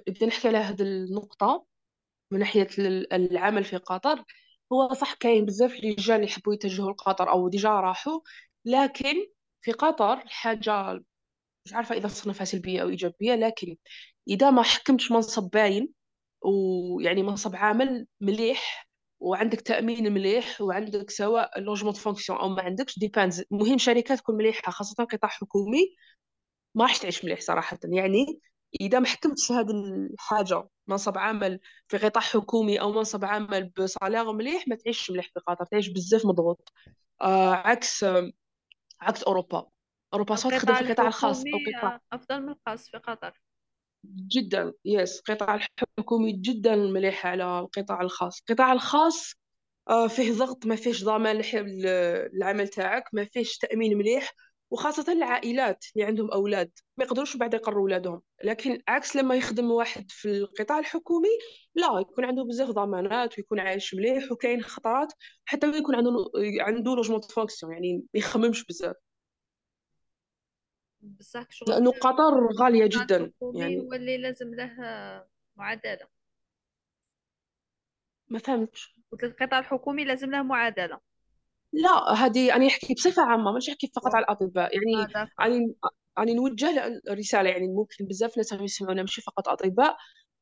إذا 0.07 0.27
نحكي 0.27 0.47
على 0.47 0.57
هذه 0.57 0.81
النقطة 0.81 1.65
من 2.31 2.39
ناحية 2.39 2.67
العمل 3.13 3.63
في 3.63 3.77
قطر. 3.77 4.25
هو 4.73 4.93
صح 4.93 5.13
كاين 5.13 5.45
بزاف 5.45 5.71
رجال 5.73 6.15
اللي 6.15 6.27
يحبوا 6.27 6.53
يتجهوا 6.53 6.91
لقطر 6.91 7.31
أو 7.31 7.49
déjà 7.49 7.69
راحوا 7.69 8.21
لكن 8.65 9.15
في 9.61 9.71
قطر 9.71 10.13
الحاجة 10.13 11.01
مش 11.65 11.73
عارفة 11.73 11.95
إذا 11.97 12.07
صنفها 12.07 12.45
سلبية 12.45 12.81
أو 12.81 12.89
إيجابية 12.89 13.35
لكن 13.35 13.77
إذا 14.29 14.51
ما 14.51 14.63
حكمتش 14.63 15.11
منصب 15.11 15.49
باين 15.51 15.93
ويعني 16.41 17.23
منصب 17.23 17.55
عامل 17.55 18.07
مليح 18.21 18.89
وعندك 19.19 19.61
تأمين 19.61 20.13
مليح 20.13 20.61
وعندك 20.61 21.09
سواء 21.11 21.59
logement 21.59 21.93
fonction 21.93 22.39
أو 22.39 22.49
ما 22.49 22.61
عندكش 22.63 22.99
dépenses 22.99 23.43
المهم 23.51 23.77
شركات 23.77 24.19
تكون 24.19 24.35
مليحة 24.37 24.71
خاصة 24.71 25.03
قطاع 25.03 25.29
حكومي 25.31 25.95
ما 26.75 26.83
راح 26.85 26.97
تعيش 26.97 27.25
مليح 27.25 27.41
صراحة. 27.41 27.79
يعني 27.83 28.41
إذا 28.81 28.99
ما 28.99 29.07
حكمتش 29.07 29.51
هذه 29.51 29.71
الحاجة 29.71 30.67
منصب 30.87 31.17
عمل 31.17 31.59
في 31.87 31.97
قطاع 31.97 32.23
حكومي 32.23 32.81
أو 32.81 32.91
منصب 32.91 33.25
عمل 33.25 33.69
ب 33.69 33.77
salaire 33.77 34.31
مليح 34.31 34.67
ما 34.67 34.75
تعيش 34.75 35.11
مليح 35.11 35.25
في 35.33 35.39
قطر 35.47 35.65
تعيش 35.65 35.87
بزاف 35.87 36.25
مضغوط. 36.25 36.71
آه 37.21 37.53
عكس 37.53 38.03
آه 38.03 38.31
عكس 39.01 39.23
أوروبا. 39.23 39.67
أوروبا 40.13 40.35
سواء 40.35 40.57
تخدم 40.57 40.73
في 40.73 40.81
القطاع 40.81 41.07
الخاص 41.07 41.37
أو 41.37 41.77
قطاع 41.77 42.01
أفضل 42.13 42.41
من 42.41 42.49
الخاص 42.49 42.89
في 42.89 42.97
قطر. 42.97 43.41
جدا 44.05 44.73
yes 44.85 45.19
القطاع 45.19 45.55
الحكومي 45.55 46.31
جدا 46.31 46.75
مليح 46.75 47.25
على 47.25 47.59
القطاع 47.59 48.01
الخاص. 48.01 48.39
القطاع 48.39 48.73
الخاص 48.73 49.33
آه، 49.89 50.07
فيه 50.07 50.33
ضغط 50.33 50.65
ما 50.65 50.75
فيش 50.75 51.03
ضمان 51.03 51.41
العمل 52.33 52.67
تاعك 52.67 53.03
ما 53.13 53.25
فيش 53.25 53.57
تأمين 53.57 53.97
مليح. 53.97 54.33
وخاصة 54.71 55.13
العائلات 55.13 55.85
اللي 55.95 56.07
عندهم 56.07 56.31
أولاد 56.31 56.71
ما 56.97 57.03
يقدروش 57.03 57.37
بعد 57.37 57.53
يقروا 57.53 57.81
أولادهم 57.81 58.21
لكن 58.43 58.81
عكس 58.87 59.15
لما 59.15 59.35
يخدم 59.35 59.71
واحد 59.71 60.11
في 60.11 60.31
القطاع 60.31 60.79
الحكومي 60.79 61.29
لا 61.75 61.99
يكون 61.99 62.25
عنده 62.25 62.43
بزاف 62.43 62.69
ضمانات 62.69 63.37
ويكون 63.37 63.59
عايش 63.59 63.93
مليح 63.93 64.31
وكاين 64.31 64.61
خطرات 64.61 65.13
حتى 65.45 65.67
يكون 65.67 65.95
عنده 65.95 66.11
عنده 66.59 66.95
logement 66.95 67.21
fonction 67.21 67.73
يعني 67.73 67.93
ما 67.97 68.19
يخممش 68.19 68.65
بزاف. 68.65 68.95
بصح 71.01 71.47
شغل 71.49 71.69
لأنه 71.69 71.91
قطر 71.91 72.53
غالية 72.59 72.85
جدا 72.85 73.31
يعني. 73.55 73.81
هو 73.81 73.93
اللي 73.93 74.17
لازم 74.17 74.55
له 74.55 74.71
معادلة. 75.55 76.07
ما 78.29 78.39
فهمتش. 78.39 78.95
قلت 79.11 79.23
القطاع 79.23 79.59
الحكومي 79.59 80.05
لازم 80.05 80.31
له 80.31 80.43
معادلة. 80.43 81.10
لا 81.73 82.13
هذه 82.13 82.55
أنا 82.55 82.67
أحكي 82.67 82.93
بصفة 82.93 83.21
عامة 83.23 83.51
مش 83.51 83.69
أحكي 83.69 83.91
فقط 83.95 84.15
على 84.15 84.23
الأطباء. 84.23 84.75
يعني 84.75 85.05
داكور 85.13 85.45
أنا 85.45 85.73
أنا 86.17 86.33
نوجه 86.33 87.01
رسالة 87.09 87.49
يعني 87.49 87.67
ممكن 87.67 88.05
بزاف 88.05 88.37
ناس 88.37 88.53
راهم 88.53 88.63
يسمعونا 88.63 89.03
مش 89.03 89.15
فقط 89.19 89.47
أطباء. 89.49 89.97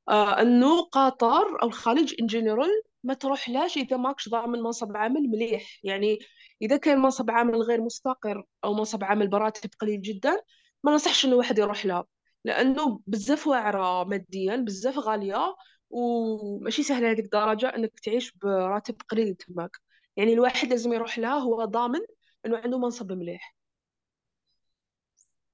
آه 0.10 0.42
أنه 0.42 0.82
قطر 0.82 1.62
أو 1.64 1.68
الخليج 1.68 2.16
ان 2.22 2.26
جنرال 2.28 2.70
ما 3.04 3.14
تروحلاش 3.14 3.78
إذا 3.78 3.98
ماكش 3.98 4.30
ضامن 4.30 4.60
منصب 4.60 4.98
عمل 4.98 5.22
مليح. 5.22 5.80
يعني 5.84 6.20
إذا 6.62 6.78
كان 6.78 7.00
منصب 7.00 7.32
عمل 7.32 7.56
غير 7.62 7.82
مستقر 7.82 8.44
أو 8.64 8.74
منصب 8.74 9.04
عمل 9.04 9.28
براتب 9.28 9.70
قليل 9.80 10.02
جدا 10.02 10.42
ما 10.84 10.92
ننصحش 10.92 11.26
إنه 11.26 11.36
واحد 11.36 11.60
يروح 11.60 11.86
لها 11.86 12.06
لأنه 12.46 13.00
بزاف 13.08 13.48
واعرة 13.48 14.04
ماديا 14.04 14.56
بزاف 14.56 14.98
غالية 14.98 15.56
وماشي 15.90 16.84
سهله 16.84 17.12
هذيك 17.12 17.26
الدرجة 17.26 17.68
إنك 17.76 18.00
تعيش 18.00 18.32
براتب 18.32 18.96
قليل 19.10 19.36
تماك. 19.36 19.72
يعني 20.18 20.34
الواحد 20.34 20.68
لازم 20.68 20.94
يروح 20.94 21.20
لها 21.20 21.38
هو 21.40 21.66
ضامن 21.66 22.00
إنه 22.46 22.58
عنده 22.58 22.80
منصب 22.80 23.12
مليح. 23.12 23.56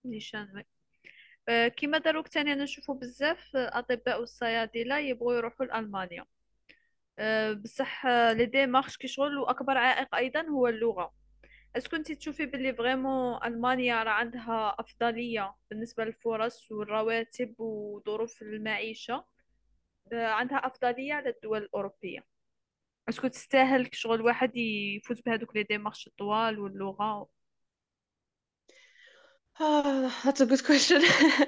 نيشان 0.06 0.64
آه، 1.50 1.68
كيما 1.68 1.98
داروك 1.98 2.28
تاني 2.28 2.54
أنا 2.54 2.64
نشوفو 2.64 2.94
بزاف 2.94 3.56
الاطباء 3.56 4.20
والصيادلة 4.20 5.00
يبغوا 5.00 5.34
يروحوا 5.36 5.66
لألمانيا. 5.66 6.26
آه، 7.20 7.54
بصح 7.54 8.06
آه، 8.06 8.34
les 8.34 8.46
démarches 8.46 8.98
كيشغل 8.98 9.38
وأكبر 9.38 9.78
عائق 9.78 10.16
أيضا 10.16 10.42
هو 10.42 10.68
اللغة. 10.68 11.14
est-ce 11.78 11.90
que 11.90 11.96
أنتي 11.96 12.16
تشوفي 12.16 12.46
باللي 12.46 12.74
vraiment 12.74 13.40
ألمانيا 13.46 14.04
راه 14.04 14.12
عندها 14.12 14.76
أفضلية 14.80 15.56
بالنسبة 15.70 16.06
للفرص 16.06 16.72
والرواتب 16.72 17.60
وظروف 17.60 18.42
المعيشة 18.42 19.26
آه، 20.14 20.28
عندها 20.28 20.58
أفضلية 20.58 21.14
على 21.14 21.30
الدول 21.30 21.64
الأوروبية. 21.64 22.35
est-ce 23.10 23.22
que 23.22 23.28
تستاهل 23.28 23.90
شغل 23.94 24.22
واحد 24.22 24.58
يفوز 24.58 25.22
بهذوك 25.22 25.56
les 25.56 25.64
démarches 25.64 26.08
الطوال 26.08 26.60
واللغة؟ 26.60 27.28
آه 29.62 30.10
that's 30.10 30.42
a 30.42 30.46
good 30.46 30.64
question. 30.66 31.02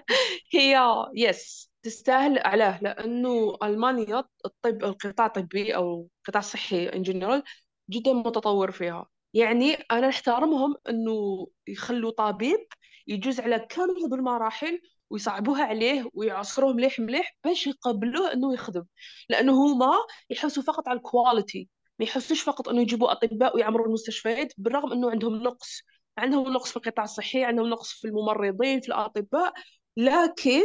هي 0.54 0.80
yes 1.16 1.72
تستاهل 1.84 2.40
علاه 2.40 2.84
لأنه 2.84 3.58
ألمانيا 3.64 4.24
الطب 4.46 4.84
القطاع 4.84 5.26
الطبي 5.26 5.76
أو 5.76 6.10
القطاع 6.20 6.40
الصحي 6.40 6.92
in 6.92 7.04
general 7.06 7.42
جدا 7.90 8.14
متطور 8.14 8.72
فيها. 8.72 9.08
يعني 9.34 9.74
أنا 9.74 10.08
نحترمهم 10.08 10.76
أنه 10.90 11.48
يخلوا 11.68 12.12
طبيب 12.12 12.68
يجوز 13.08 13.40
على 13.40 13.60
كامل 13.60 13.96
هذو 14.06 14.16
المراحل 14.16 14.82
ويصعبوها 15.10 15.64
عليه 15.64 16.10
ويعصروه 16.14 16.74
مليح 16.74 17.00
مليح 17.00 17.38
باش 17.44 17.68
يقبلوه 17.68 18.34
إنه 18.34 18.54
يخدم. 18.54 18.86
لأنه 19.30 19.54
هما 19.66 19.92
يحسوا 20.30 20.64
فقط 20.64 20.88
على 20.90 20.98
الكواليتي 20.98 21.70
ما 22.00 22.06
يحسوش 22.06 22.42
فقط 22.42 22.70
إنه 22.70 22.82
يجيبوا 22.82 23.12
أطباء 23.12 23.56
ويعمروا 23.56 23.88
المستشفيات 23.88 24.54
بالرغم 24.58 24.92
إنه 24.94 25.12
عندهم 25.12 25.36
نقص. 25.44 25.82
عندهم 26.18 26.54
نقص 26.54 26.70
في 26.72 26.78
القطاع 26.78 27.04
الصحي 27.04 27.44
عندهم 27.44 27.68
نقص 27.70 27.92
في 27.92 28.08
الممرضين 28.08 28.82
في 28.82 28.88
الأطباء 28.88 29.54
لكن 29.98 30.62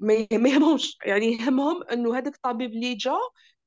ما 0.00 0.26
يهمهمش. 0.32 0.98
يعني 1.04 1.32
يهمهم 1.32 1.82
إنه 1.82 2.18
هذاك 2.18 2.34
الطبيب 2.34 2.70
اللي 2.72 2.94
جا 2.94 3.14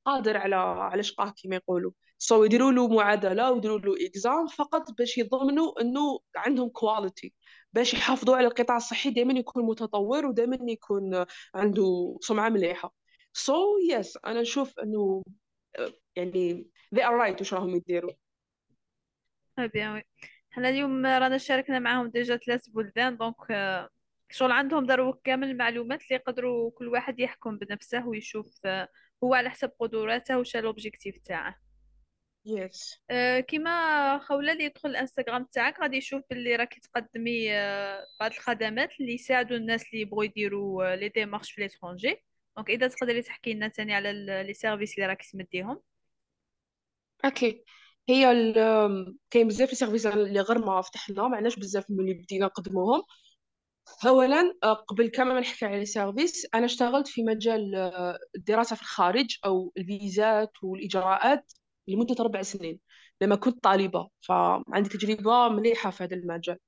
قادر 0.06 0.36
على 0.36 0.56
على 0.56 1.02
شقاه 1.02 1.34
كما 1.42 1.56
يقولوا. 1.56 1.92
so 2.18 2.44
يديروا 2.44 2.72
له 2.72 2.88
معادلة 2.88 3.52
ويديروا 3.52 3.78
له 3.78 4.06
exam 4.06 4.46
فقط 4.46 4.90
باش 4.98 5.18
يضمنوا 5.18 5.80
إنه 5.80 6.18
عندهم 6.36 6.68
quality 6.68 7.32
باش 7.76 7.94
يحافظوا 7.94 8.36
على 8.36 8.46
القطاع 8.46 8.76
الصحي 8.76 9.10
دائما 9.10 9.32
يكون 9.32 9.66
متطور 9.66 10.26
ودائما 10.26 10.58
يكون 10.62 11.24
عنده 11.54 12.18
سمعة 12.20 12.48
مليحة. 12.48 12.94
so 13.32 14.18
yes, 14.18 14.20
أنا 14.26 14.40
نشوف 14.40 14.78
إنه 14.78 15.22
يعني 16.16 16.70
they 16.94 16.98
are 16.98 17.20
right 17.20 17.38
واش 17.38 17.54
راهم 17.54 17.74
يديروا. 17.74 18.12
بيان 19.58 20.02
حنا 20.50 20.68
اليوم 20.68 21.06
رانا 21.06 21.38
شاركنا 21.38 21.78
معاهم 21.78 22.08
déjà 22.08 22.36
ثلاث 22.36 22.68
بلدان 22.68 23.16
donc 23.16 23.36
شغل 24.30 24.52
عندهم 24.52 24.86
داروا 24.86 25.14
كامل 25.24 25.50
المعلومات 25.50 26.02
اللي 26.02 26.14
يقدروا 26.14 26.70
كل 26.70 26.88
واحد 26.88 27.20
يحكم 27.20 27.58
بنفسه 27.58 28.08
ويشوف 28.08 28.66
هو 29.24 29.34
على 29.34 29.50
حسب 29.50 29.70
قدراته 29.80 30.38
وش 30.38 30.56
ال 30.56 30.63
objectif 30.63 31.18
تاعه. 31.18 31.65
yes 32.46 33.00
أه 33.10 33.40
كيما 33.40 34.18
خولة 34.18 34.52
اللي 34.52 34.64
يدخل 34.64 34.88
الانستغرام 34.88 35.44
تاعك 35.44 35.80
غادي 35.80 35.96
يشوف 35.96 36.22
اللي 36.32 36.56
راكي 36.56 36.80
تقدمي 36.80 37.52
أه 37.52 38.06
بعض 38.20 38.30
الخدمات 38.32 39.00
اللي 39.00 39.14
يساعدوا 39.14 39.56
الناس 39.56 39.84
اللي 39.92 40.00
يبغوا 40.00 40.24
يديروا 40.24 40.96
les 40.96 41.08
démarches 41.08 41.52
في 41.52 41.60
l'étranger. 41.60 42.24
donc 42.56 42.70
إذا 42.70 42.88
تقدري 42.88 43.22
تحكي 43.22 43.54
لنا 43.54 43.68
ثاني 43.68 43.94
على 43.94 44.12
les 44.46 44.54
services 44.54 44.94
اللي 44.94 45.06
راكي 45.06 45.30
تمديهم. 45.32 45.80
okay 47.24 47.64
هي 48.08 48.54
كاين 49.30 49.48
بزاف 49.48 49.68
les 49.70 49.74
services 49.74 50.06
اللي 50.06 50.40
غير 50.40 50.58
ما 50.58 50.82
فتحنا 50.82 51.28
ما 51.28 51.36
عندناش 51.36 51.56
بزاف 51.56 51.90
من 51.90 52.00
اللي 52.00 52.14
بدينا 52.14 52.46
نقدموهم. 52.46 53.02
اولا 54.06 54.54
آه، 54.64 54.72
قبل 54.72 55.08
كما 55.08 55.34
ما 55.34 55.40
نحكي 55.40 55.66
على 55.66 55.82
ال 55.82 55.89
services 55.89 56.46
أنا 56.54 56.66
اشتغلت 56.66 57.08
في 57.08 57.22
مجال 57.22 57.74
آه، 57.74 58.18
الدراسة 58.36 58.76
في 58.76 58.82
الخارج 58.82 59.38
أو 59.44 59.72
الفيزات 59.78 60.52
والإجراءات. 60.62 61.52
لمدة 61.88 62.16
أربع 62.20 62.42
سنين 62.42 62.80
لما 63.20 63.36
كنت 63.36 63.64
طالبة 63.64 64.08
فعندي 64.20 64.88
تجربة 64.88 65.48
مليحة 65.48 65.90
في 65.90 66.04
هذا 66.04 66.16
المجال. 66.16 66.58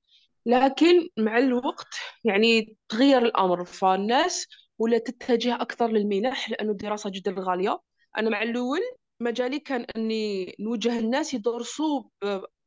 لكن 0.45 1.09
مع 1.17 1.37
الوقت 1.37 1.87
يعني 2.23 2.77
تغير 2.89 3.25
الأمر 3.25 3.65
فالناس 3.65 4.47
ولا 4.77 4.97
تتجه 4.97 5.55
أكثر 5.55 5.87
للمنح 5.87 6.49
لأنه 6.49 6.71
الدراسة 6.71 7.09
جدا 7.09 7.35
غالية. 7.39 7.79
أنا 8.17 8.29
مع 8.29 8.43
الأول 8.43 8.79
مجالي 9.19 9.59
كان 9.59 9.85
أني 9.95 10.55
نوجه 10.59 10.99
الناس 10.99 11.33
يدرسوا 11.33 12.03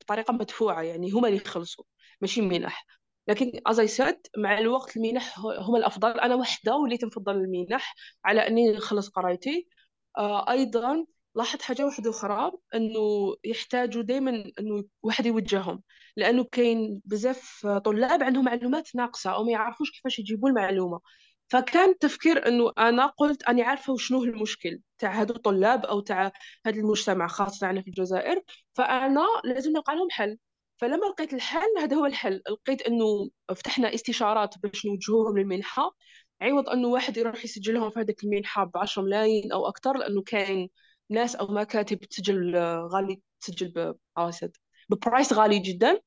بطريقة 0.01 0.33
مدفوعة 0.33 0.83
يعني 0.83 1.11
هما 1.11 1.29
اللي 1.29 1.41
يخلصوا 1.41 1.85
ماشي 2.21 2.41
منح. 2.41 2.87
لكن 3.29 3.53
I 3.69 3.73
said 3.73 4.17
مع 4.37 4.59
الوقت 4.59 4.97
المنح 4.97 5.39
هما 5.39 5.79
الأفضل. 5.79 6.21
أنا 6.21 6.35
وحدة 6.35 6.77
وليت 6.77 7.05
نفضل 7.05 7.37
المنح 7.37 7.95
على 8.25 8.47
أني 8.47 8.73
نخلص 8.73 9.09
قرايتي. 9.09 9.69
آه 10.19 10.51
أيضا 10.51 11.07
لاحظت 11.35 11.63
حاجة 11.63 11.87
واحدة 11.87 12.11
أخرى 12.11 12.53
أنه 12.75 13.01
يحتاجوا 13.45 14.03
دائما 14.03 14.45
أنه 14.61 14.85
واحد 15.03 15.27
يوجههم 15.27 15.83
لأنه 16.17 16.45
كاين 16.45 17.01
بزاف 17.05 17.67
طلاب 17.67 18.23
عندهم 18.23 18.45
معلومات 18.45 18.97
ناقصة 18.97 19.31
أو 19.31 19.45
ما 19.45 19.53
يعرفوش 19.53 19.91
كيفاش 19.91 20.19
يجيبوا 20.19 20.49
المعلومة. 20.49 21.01
فكان 21.49 21.89
التفكير 21.91 22.49
إنه 22.49 22.73
أنا 22.79 23.07
قلت 23.07 23.43
اني 23.43 23.63
عارفة 23.63 23.93
وشنو 23.93 24.25
المشكل 24.25 24.81
تاع 24.99 25.21
هادو 25.21 25.35
الطلاب 25.35 25.87
أو 25.87 26.01
تاع 26.01 26.33
هذا 26.67 26.77
المجتمع 26.77 27.27
خاصة 27.27 27.67
عنا 27.67 27.83
في 27.83 27.89
الجزائر. 27.89 28.43
فأنا 28.75 29.27
لازم 29.45 29.71
نلقى 29.73 29.95
لهم 29.97 30.11
حل. 30.11 30.39
فلما 30.77 31.07
لقيت 31.07 31.35
الحل 31.35 31.79
هذا 31.81 31.97
هو 31.97 32.07
الحل. 32.07 32.43
لقيت 32.51 32.83
إنه 32.83 33.31
فتحنا 33.49 33.95
استشارات 33.95 34.55
باش 34.59 34.87
نوجهوهم 34.87 35.39
للمنحة. 35.39 35.97
عوض 36.43 36.69
إنه 36.69 36.89
واحد 36.89 37.17
يروح 37.17 37.45
يسجلهم 37.45 37.91
في 37.91 38.01
هذيك 38.01 38.25
المنحة 38.25 38.65
ب 38.65 38.77
10 38.79 39.03
ملايين 39.03 39.53
أو 39.53 39.69
أكثر 39.69 39.97
لأنه 39.99 40.23
كاين 40.23 40.69
ناس 41.11 41.37
أو 41.37 41.47
مكاتب 41.47 41.99
تسجل 41.99 42.57
غالي 42.93 43.23
تسجل 43.41 43.69
ب 43.69 43.95
ببرايس 44.91 45.33
غالي 45.33 45.59
جدا. 45.59 46.01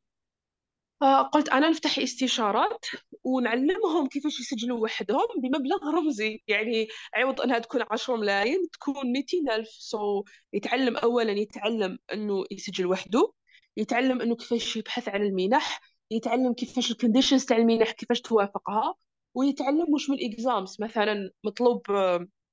فقلت 1.02 1.50
أنا 1.50 1.70
نفتح 1.70 2.00
استشارات 2.00 2.86
ونعلمهم 3.24 4.08
كيفاش 4.08 4.40
يسجلوا 4.40 4.80
وحدهم 4.80 5.28
بمبلغ 5.38 5.90
رمزي. 5.96 6.42
يعني 6.48 6.88
عوض 7.14 7.42
أنها 7.42 7.60
تكون 7.60 7.82
10 7.92 8.16
ملايين 8.16 8.70
تكون 8.74 9.12
200 9.12 9.50
ألف. 9.52 9.70
سو 9.70 10.22
so 10.22 10.26
يتعلم 10.54 10.98
أولا 10.98 11.32
يتعلم 11.32 11.98
أنه 12.14 12.44
يسجل 12.52 12.86
وحده 12.86 13.34
يتعلم 13.78 14.22
أنه 14.22 14.36
كيفاش 14.36 14.76
يبحث 14.78 15.10
عن 15.10 15.22
المنح 15.22 15.82
يتعلم 16.12 16.54
كيفاش 16.54 16.92
ال 16.92 16.97
conditions 16.97 17.46
تاع 17.46 17.58
المنح 17.58 17.92
كيفاش 17.92 18.22
توافقها 18.22 18.96
ويتعلم 19.34 19.94
وش 19.94 20.10
من 20.10 20.16
ال 20.16 20.26
exams 20.26 20.78
مثلا 20.82 21.32
مطلوب 21.44 21.82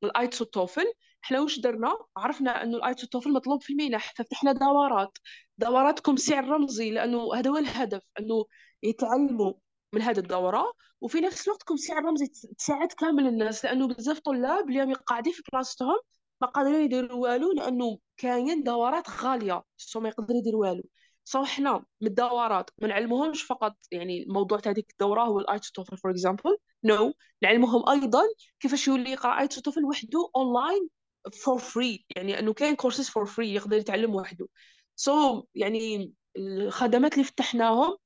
ال 0.04 0.10
IELTS 0.10 0.40
وال 0.40 0.55
TOEFL 0.55 0.92
إحنا 1.24 1.40
وش 1.40 1.58
درنا؟ 1.60 1.98
عرفنا 2.16 2.62
إنه 2.62 2.76
ال 2.76 2.80
IELTS 2.80 3.02
وال 3.02 3.11
TOEFL 3.11 3.32
مطلوب 3.32 3.62
في 3.62 3.72
المنح 3.72 4.14
ففتحنا 4.16 4.52
دورات 4.52 5.18
دوراتكم 5.58 6.16
سعر 6.16 6.48
رمزي 6.48 6.90
لأنه 6.90 7.34
هذا 7.34 7.50
هو 7.50 7.56
الهدف 7.56 8.02
إنه 8.20 8.44
يتعلموا 8.82 9.54
من 9.92 10.02
هذه 10.02 10.18
الدورة. 10.18 10.72
وفي 11.00 11.20
نفس 11.20 11.46
الوقت 11.48 11.60
تكون 11.60 11.76
سعر 11.76 12.04
رمزي 12.04 12.26
تساعد 12.58 12.92
كامل 12.92 13.26
الناس 13.26 13.64
لأنه 13.64 13.88
بزاف 13.88 14.18
طلاب 14.20 14.70
اليوم 14.70 14.94
قاعدين 14.94 15.32
في 15.32 15.42
بلاصتهم 15.52 15.96
ما 16.40 16.48
قادرين 16.48 16.84
يديروا 16.84 17.22
والو 17.22 17.52
لأنه 17.52 17.98
كاين 18.16 18.62
دورات 18.62 19.10
غالية 19.10 19.62
so 19.76 20.00
ما 20.00 20.08
يقدر 20.08 20.34
يدير 20.34 20.56
والو. 20.56 20.82
so 21.24 21.44
حنا 21.44 21.84
من 22.00 22.08
الدورات 22.08 22.70
ما 22.78 22.88
نعلموهمش 22.88 23.42
فقط 23.42 23.76
يعني 23.92 24.22
الموضوع 24.22 24.58
تاع 24.60 24.72
ديك 24.72 24.90
الدورة 24.92 25.22
هو 25.22 25.38
ال 25.40 25.45
IELTS 25.45 25.72
TOEFL 25.72 25.96
for 25.96 26.10
example 26.10 26.56
no 26.84 27.12
نعلموهم 27.42 27.88
أيضا 27.88 28.22
كيفاش 28.60 28.88
يولي 28.88 29.10
يقرأ 29.10 29.40
IELTS 29.40 29.62
TOEFL 29.62 29.84
وحده 29.84 30.30
online 30.36 30.88
for 31.32 31.58
free 31.58 32.06
يعني 32.16 32.38
إنه 32.38 32.52
كاين 32.52 32.76
courses 32.76 33.08
for 33.08 33.26
free 33.26 33.54
يقدر 33.54 33.76
يتعلم 33.76 34.14
وحده. 34.14 34.48
so, 34.96 35.44
يعني 35.54 36.12
الخدمات 36.36 37.12
اللي 37.12 37.24
فتحناهم 37.24 37.96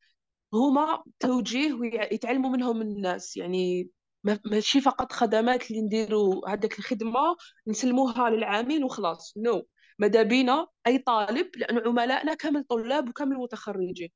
هما 0.55 1.03
توجيه 1.21 1.73
ويتعلموا 1.75 2.51
منهم 2.51 2.83
الناس. 2.83 3.37
يعني 3.37 3.91
ماشي 4.25 4.81
فقط 4.81 5.12
خدمات 5.12 5.71
اللي 5.71 5.83
نديروا 5.83 6.51
هذيك 6.51 6.79
الخدمة 6.79 7.37
نسلموها 7.69 8.31
للعامل 8.31 8.85
وخلاص. 8.85 9.35
no. 9.37 9.62
ماذا 9.99 10.23
بينا 10.23 10.67
أي 10.87 10.99
طالب 10.99 11.51
لأن 11.57 11.79
عملائنا 11.79 12.35
كامل 12.35 12.64
طلاب 12.64 13.09
وكامل 13.09 13.37
متخرجين. 13.37 14.09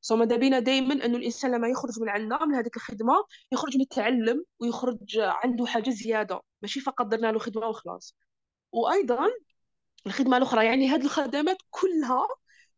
so 0.00 0.16
ماذا 0.16 0.36
بينا 0.36 0.58
دائما 0.58 0.94
أنه 1.04 1.16
الإنسان 1.18 1.50
لما 1.54 1.68
يخرج 1.68 2.00
من 2.00 2.08
عندنا 2.08 2.44
من 2.46 2.54
هذيك 2.54 2.76
الخدمة 2.76 3.14
يخرج 3.52 3.76
متعلم 3.78 4.44
ويخرج 4.60 5.18
عنده 5.18 5.66
حاجة 5.66 5.90
زيادة. 5.90 6.40
ماشي 6.62 6.80
فقط 6.80 7.06
درنا 7.06 7.32
له 7.32 7.38
خدمة 7.38 7.66
وخلاص. 7.66 8.16
وأيضا 8.72 9.28
الخدمة 10.06 10.36
الأخرى 10.36 10.66
يعني 10.66 10.88
هذه 10.88 11.04
الخدمات 11.04 11.58
كلها 11.70 12.28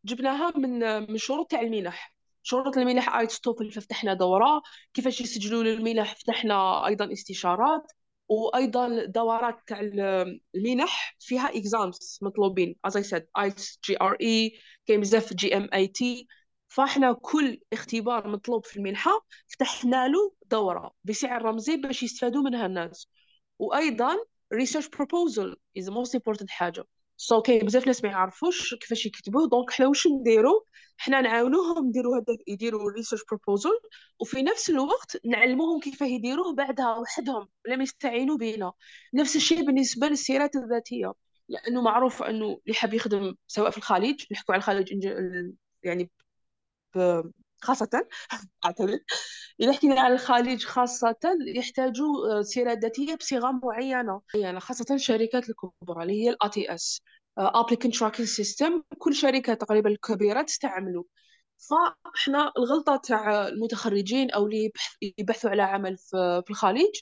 جبناها 0.05 0.53
من 0.57 0.79
من 1.11 1.17
شروط 1.17 1.51
تاع 1.51 1.61
المنح 1.61 2.13
شروط 2.43 2.77
المنح 2.77 3.15
IELTS 3.15 3.39
TOEFL 3.39 3.71
ففتحنا 3.71 4.13
دورة 4.13 4.61
كيفاش 4.93 5.21
يسجلوا 5.21 5.63
للمنح 5.63 6.15
فتحنا 6.15 6.87
أيضا 6.87 7.13
استشارات 7.13 7.91
وأيضا 8.29 9.05
دورات 9.05 9.55
تاع 9.67 9.79
المنح 10.55 11.15
فيها 11.19 11.57
exams 11.57 12.19
مطلوبين. 12.21 12.75
As 12.87 12.91
I 12.91 13.01
said 13.01 13.23
IELTS 13.39 13.79
GRE 13.85 14.53
كاين 14.87 15.01
بزاف 15.01 15.33
GMAT 15.33 16.27
فاحنا 16.67 17.13
كل 17.13 17.59
اختبار 17.73 18.27
مطلوب 18.27 18.65
في 18.65 18.77
المنحة 18.77 19.11
فتحنا 19.47 20.07
له 20.07 20.33
دورة 20.45 20.91
بسعر 21.03 21.41
رمزي 21.41 21.77
باش 21.77 22.03
يستفادوا 22.03 22.41
منها 22.41 22.65
الناس. 22.65 23.07
وأيضا 23.59 24.17
proposal 24.89 25.55
is 25.75 25.85
the 25.85 25.91
most 25.91 26.15
important 26.15 26.49
حاجة. 26.49 26.83
so 27.17 27.41
كاين 27.41 27.65
بزاف 27.65 27.87
ناس 27.87 28.03
ما 28.03 28.09
يعرفوش 28.09 28.75
كيفاش 28.75 29.05
يكتبوه 29.05 29.47
donc 29.49 29.71
حنا 29.71 29.87
واش 29.87 30.07
نديرو؟ 30.07 30.65
حنا 30.97 31.21
نعاونوهم 31.21 31.89
يديروا 31.89 32.17
هذا 32.17 32.37
يديروا 32.47 32.91
research 32.91 33.21
proposal 33.29 33.79
وفي 34.19 34.41
نفس 34.43 34.69
الوقت 34.69 35.25
نعلموهم 35.25 35.79
كيف 35.79 36.01
يديروه 36.01 36.55
بعدها 36.55 36.95
وحدهم 36.97 37.47
لم 37.67 37.81
يستعينوا 37.81 38.37
بنا 38.37 38.71
نفس 39.13 39.35
الشيء 39.35 39.65
بالنسبة 39.65 40.07
للسيرات 40.07 40.55
الذاتية 40.55 41.13
لأنه 41.49 41.81
معروف 41.81 42.23
أنه 42.23 42.59
اللي 42.65 42.73
حاب 42.73 42.93
يخدم 42.93 43.35
سواء 43.47 43.69
في 43.69 43.77
الخليج 43.77 44.25
نحكوا 44.31 44.53
على 44.53 44.59
الخليج 44.59 45.07
يعني 45.83 46.09
خاصة 47.61 48.07
أعتقد 48.65 48.99
إذا 49.59 49.73
حكينا 49.73 50.01
على 50.01 50.13
الخليج 50.13 50.65
خاصة 50.65 51.15
يحتاجوا 51.55 52.41
سيرة 52.41 52.73
ذاتية 52.73 53.15
بصيغة 53.15 53.51
معينة 53.63 54.21
يعني 54.35 54.59
خاصة 54.59 54.95
الشركات 54.95 55.49
الكبرى 55.49 56.03
اللي 56.03 56.23
هي 56.23 56.29
ال 56.29 56.37
ATS 56.45 56.99
Applicant 57.39 57.93
Tracking 57.99 58.27
System 58.27 58.81
كل 58.97 59.15
شركة 59.15 59.53
تقريبا 59.53 59.89
الكبيرة 59.89 60.41
تستعمله. 60.41 61.05
فإحنا 61.69 62.51
الغلطة 62.57 62.95
تاع 63.03 63.47
المتخرجين 63.47 64.31
أو 64.31 64.45
اللي 64.45 64.71
يبحثوا 65.17 65.49
على 65.49 65.61
عمل 65.61 65.97
في 66.45 66.49
الخليج 66.49 66.95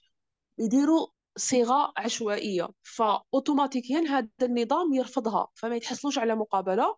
يديروا 0.59 1.07
صيغة 1.37 1.93
عشوائية. 1.97 2.67
فأوتوماتيكيا 2.83 3.99
هذا 3.99 4.29
النظام 4.41 4.93
يرفضها 4.93 5.47
فما 5.55 5.75
يتحصلوش 5.75 6.17
على 6.19 6.35
مقابلة 6.35 6.95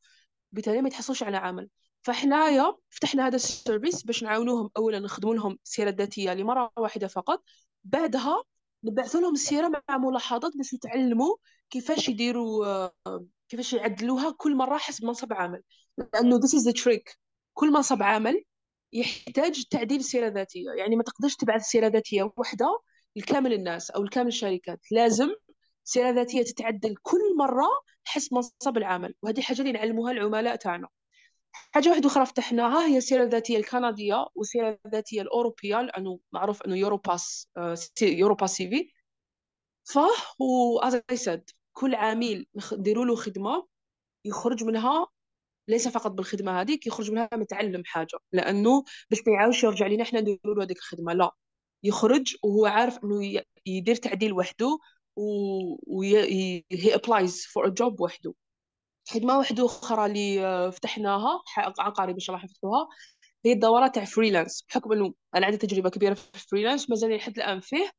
بالتالي 0.52 0.82
ما 0.82 0.88
يتحصلوش 0.88 1.24
على 1.24 1.38
عمل. 1.38 1.70
فحنايا 2.02 2.76
فتحنا 2.90 3.28
هذا 3.28 3.36
السيرفيس 3.36 4.04
باش 4.04 4.24
نعاونوهم 4.24 4.70
اولا 4.78 5.00
نخدموا 5.00 5.36
لهم 5.36 5.60
السيرة 5.66 5.90
الذاتية 5.90 6.34
لمرة 6.34 6.72
واحدة 6.78 7.08
فقط 7.08 7.44
بعدها 7.84 8.44
نبعث 8.84 9.16
لهم 9.16 9.34
السيرة 9.34 9.68
مع 9.68 9.98
ملاحظات 9.98 10.58
باش 10.58 10.74
يتعلموا 10.74 11.36
كيفاش 11.70 12.10
يديروا 12.10 12.90
كيفاش 13.50 13.74
يعدلوها 13.74 14.32
كل 14.38 14.56
مرة 14.56 14.78
حسب 14.78 15.06
منصب 15.06 15.34
عمل. 15.34 15.62
لأنه 15.98 16.40
this 16.40 16.50
is 16.50 16.64
the 16.72 16.74
trick. 16.84 17.16
كل 17.54 17.72
منصب 17.72 18.04
عمل 18.04 18.44
يحتاج 18.94 19.64
تعديل 19.72 20.04
سيرة 20.04 20.28
ذاتية. 20.28 20.72
يعني 20.78 20.96
ما 20.96 21.04
تقدرش 21.04 21.36
تبعث 21.36 21.62
سيرة 21.62 21.88
ذاتية 21.88 22.34
وحدة 22.38 22.80
لكامل 23.16 23.54
الناس 23.54 23.92
أو 23.92 24.04
لكامل 24.04 24.28
الشركات. 24.28 24.80
لازم 24.92 25.30
سيرة 25.84 26.10
ذاتية 26.10 26.44
تتعدل 26.44 26.96
كل 27.02 27.38
مرة 27.38 27.68
حسب 28.06 28.34
منصب 28.34 28.78
العمل. 28.78 29.14
وهذه 29.22 29.42
حاجة 29.42 29.62
اللي 29.62 29.72
نعلموها 29.72 30.12
العملاء 30.12 30.56
تاعنا. 30.56 30.88
حاجة 31.54 31.90
واحدة 31.90 32.08
أخرى 32.08 32.26
فتحناها 32.26 32.88
هي 32.88 32.98
السيرة 32.98 33.24
الذاتية 33.24 33.58
الكندية 33.58 34.26
والسيرة 34.36 34.80
الذاتية 34.86 35.22
الأوروبية 35.22 35.82
لأنه 35.82 36.20
معروف 36.32 36.62
إنه 36.62 36.76
يوروباس 36.76 37.50
يوروباس 38.02 38.56
سي 38.56 38.70
في 38.70 38.92
ف 39.84 39.98
و 40.40 40.80
كل 41.74 41.96
عميل 41.96 42.48
نديروا 42.74 43.06
له 43.06 43.16
خدمة 43.16 43.68
يخرج 44.26 44.64
منها 44.64 45.08
ليس 45.68 45.88
فقط 45.88 46.12
بالخدمة 46.12 46.62
هذيك 46.62 46.88
يخرج 46.88 47.12
منها 47.12 47.30
متعلم 47.34 47.84
حاجة 47.86 48.18
لأنه 48.32 48.84
باش 49.10 49.20
ما 49.28 49.34
يعاودش 49.34 49.64
يرجع 49.64 49.88
لنا 49.88 50.04
إحنا 50.04 50.22
نديروا 50.22 50.56
له 50.56 50.64
هذيك 50.64 50.78
الخدمة 50.78 51.14
لا. 51.14 51.32
يخرج 51.84 52.36
وهو 52.44 52.66
عارف 52.66 53.00
إنه 53.04 53.42
يدير 53.66 53.96
تعديل 53.96 54.34
وحده 54.34 54.80
و 55.16 56.02
he 56.72 56.96
applies 56.96 57.46
for 57.46 57.68
a 57.68 57.70
job 57.70 58.02
وحده. 58.02 58.34
خدمه 59.14 59.38
واحدة 59.38 59.66
أخرى 59.66 60.06
اللي 60.06 60.46
آه، 60.46 60.70
فتحناها 60.70 61.44
عن 61.80 61.92
قريب 61.92 62.14
ان 62.16 62.20
شاء 62.20 62.36
الله 62.36 62.42
حنفتحوها 62.48 62.88
هي 63.46 63.54
الدورات 63.54 63.96
تاع 63.96 64.06
freelance 64.06 64.64
بحكم 64.70 64.92
إنه 64.92 65.14
أنا 65.36 65.46
عندي 65.46 65.58
تجربة 65.58 65.90
كبيرة 65.90 66.14
في 66.14 66.36
ال 66.36 66.41
freelance 66.41 66.90
مازال 66.90 67.16
لحد 67.16 67.38
الآن 67.38 67.60
فيه. 67.60 67.92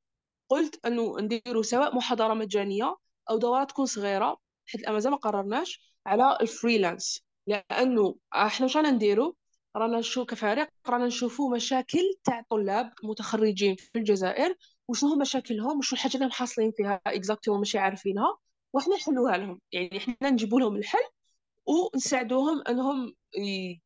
قلت 0.48 0.86
إنه 0.86 1.20
نديروا 1.20 1.62
سواء 1.62 1.96
محاضرة 1.96 2.34
مجانية 2.34 2.96
أو 3.30 3.38
دورات 3.38 3.70
تكون 3.70 3.86
صغيرة. 3.86 4.36
حيت 4.66 4.80
الآن 4.80 4.92
مازال 4.94 5.12
ما 5.12 5.16
قررناش 5.18 5.94
على 6.06 6.38
ال 6.40 6.49
freelance 6.49 7.22
لأنه 7.46 8.16
إحنا 8.34 8.66
واش 8.66 8.76
رانا 8.76 8.90
نديروا 8.90 9.32
رانا 9.76 9.98
نشوف 9.98 10.26
كفريق 10.26 10.68
رانا 10.88 11.06
نشوفوا 11.06 11.56
مشاكل 11.56 12.14
تاع 12.24 12.42
طلاب 12.50 12.92
متخرجين 13.04 13.76
في 13.76 13.98
الجزائر. 13.98 14.56
وشنو 14.88 15.10
هما 15.10 15.20
مشاكلهم؟ 15.20 15.78
وشنو 15.78 15.96
الحاجة 15.96 16.16
اللي 16.16 16.30
حاصلين 16.32 16.72
فيها 16.76 17.00
exactement 17.06 17.58
ماشي 17.60 17.78
عارفينها؟ 17.78 18.36
وحنا 18.72 18.96
نحلوها 18.96 19.36
لهم. 19.36 19.60
يعني 19.72 19.96
إحنا 19.98 20.30
نجيبوا 20.30 20.60
لهم 20.60 20.76
الحل 20.76 21.04
ونساعدوهم 21.66 22.62
إنهم 22.68 23.14
ي... 23.38 23.80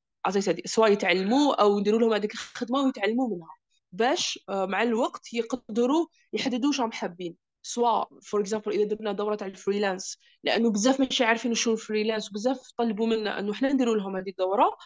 سواء 0.65 0.93
يتعلموا 0.93 1.55
أو 1.63 1.81
نديروا 1.81 2.01
لهم 2.01 2.13
هذيك 2.13 2.33
الخدمة 2.35 2.81
ويتعلموا 2.83 3.29
منها. 3.37 3.49
باش 3.93 4.39
آه، 4.49 4.67
مع 4.67 4.83
الوقت 4.83 5.35
يقدروا 5.35 6.07
يحددوا 6.33 6.73
راهم 6.81 6.93
حابين. 6.93 7.37
سواء 7.63 8.09
for 8.23 8.41
example 8.41 8.73
إذا 8.73 8.85
درنا 8.85 9.13
دورة 9.13 9.35
تاع 9.35 9.47
ال 9.47 9.54
freelance 9.54 10.19
لأنه 10.45 10.71
بزاف 10.71 11.01
ماشي 11.01 11.25
عارفين 11.25 11.55
شنو 11.55 11.75
ال 11.75 11.81
freelance 11.81 12.31
وبزاف 12.31 12.71
طلبوا 12.79 13.07
منا 13.07 13.39
إنه 13.39 13.55
حنا 13.55 13.73
نديروا 13.73 13.97
لهم 13.97 14.17
هذه 14.17 14.31
الدورة. 14.31 14.77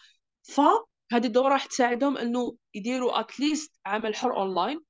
فهذه 0.43 1.25
الدورة 1.25 1.49
راح 1.53 1.65
تساعدهم 1.65 2.17
إنه 2.17 2.55
يديروا 2.73 3.19
at 3.19 3.36
least 3.36 3.79
عمل 3.85 4.15
حر 4.15 4.37
اونلاين 4.37 4.81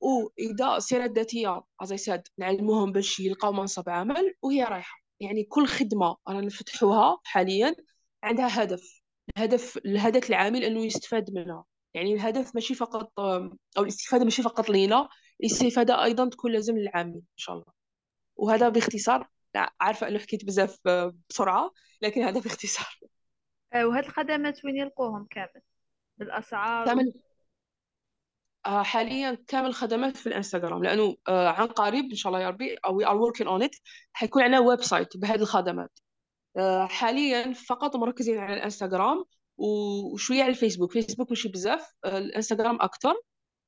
واذا 0.00 0.76
السيره 0.76 1.04
الذاتيه 1.04 1.62
as 1.80 1.92
said 1.92 2.28
نعلموهم 2.38 2.92
باش 2.92 3.20
يلقاو 3.20 3.52
منصب 3.52 3.88
عمل 3.88 4.34
وهي 4.42 4.64
رايحة. 4.64 5.00
يعني 5.20 5.44
كل 5.44 5.66
خدمة 5.66 6.16
رانا 6.28 6.40
نفتحوها 6.40 7.18
حاليا 7.24 7.74
عندها 8.22 8.62
هدف. 8.62 9.00
الهدف 9.36 9.76
الهدف 9.76 10.30
العامل 10.30 10.64
إنه 10.64 10.84
يستفاد 10.84 11.30
منها. 11.30 11.64
يعني 11.94 12.14
الهدف 12.14 12.54
ماشي 12.54 12.74
فقط 12.74 13.12
أو 13.20 13.82
الاستفادة 13.82 14.24
ماشي 14.24 14.42
فقط 14.42 14.70
لينا 14.70 15.08
الاستفادة 15.40 16.04
أيضا 16.04 16.28
تكون 16.28 16.52
لازم 16.52 16.78
للعامل 16.78 17.14
إن 17.14 17.22
شاء 17.36 17.54
الله. 17.54 17.72
وهذا 18.36 18.68
باختصار 18.68 19.28
لا 19.54 19.74
عارفة 19.80 20.08
إنه 20.08 20.18
حكيت 20.18 20.44
بزاف 20.44 20.78
بسرعة 21.28 21.72
لكن 22.02 22.22
هذا 22.22 22.40
باختصار. 22.40 23.00
آه، 23.72 23.86
وهاد 23.86 24.04
الخدمات 24.04 24.64
وين 24.64 24.76
يلقوهم 24.76 25.26
كامل؟ 25.30 25.62
آه، 26.20 26.94
حاليا 28.64 29.38
كامل 29.46 29.66
الخدمات 29.68 30.16
في 30.16 30.26
الإنستغرام 30.26 30.82
لأنه 30.84 31.16
آه، 31.28 31.48
عن 31.48 31.66
قريب 31.66 32.04
إن 32.04 32.14
شاء 32.16 32.32
الله 32.32 32.44
يا 32.44 32.48
ربي 32.48 32.76
we 32.90 33.06
are 33.06 33.16
working 33.16 33.48
on 33.48 33.62
it 33.62 33.76
حيكون 34.12 34.42
عندنا 34.42 34.60
website 34.60 35.16
بهذه 35.16 35.40
الخدمات. 35.42 35.98
حاليا 36.88 37.52
فقط 37.52 37.96
مركزين 37.96 38.38
على 38.38 38.54
الإنستغرام 38.54 39.24
وشوية 39.58 40.42
على 40.42 40.50
الفيسبوك. 40.50 40.92
فيسبوك 40.92 41.30
ماشي 41.30 41.48
بزاف 41.48 41.92
الإنستغرام 42.04 42.78
أكثر 42.80 43.14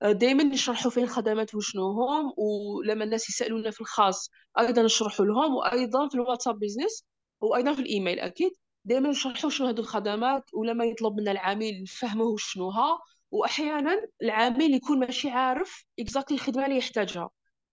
دائما 0.03 0.43
نشرحوا 0.45 0.91
فيه 0.91 1.03
الخدمات 1.03 1.55
وشنو 1.55 1.83
هم 1.91 2.33
ولما 2.37 3.05
الناس 3.05 3.29
يسألونا 3.29 3.71
في 3.71 3.81
الخاص 3.81 4.31
أيضا 4.59 4.83
نشرحوا 4.83 5.27
لهم 5.27 5.55
وأيضا 5.55 6.09
في 6.09 6.15
الواتساب 6.15 6.59
Business 6.59 7.05
وأيضا 7.41 7.75
في 7.75 7.81
الإيميل 7.83 8.21
أكيد. 8.21 8.53
دائما 8.85 9.09
نشرحوا 9.09 9.51
شنو 9.51 9.67
هذو 9.67 9.83
الخدمات 9.83 10.45
ولما 10.55 10.85
يطلب 10.85 11.17
منا 11.21 11.31
العميل 11.31 11.83
نفهمه 11.83 12.37
شنوها 12.37 12.99
وأحيانا 13.33 14.09
العامل 14.23 14.75
يكون 14.75 14.99
ماشي 14.99 15.31
عارف 15.31 15.85
exactly 16.01 16.37
الخدمة 16.37 16.65
اللي 16.67 16.77
يحتاجها. 16.79 17.31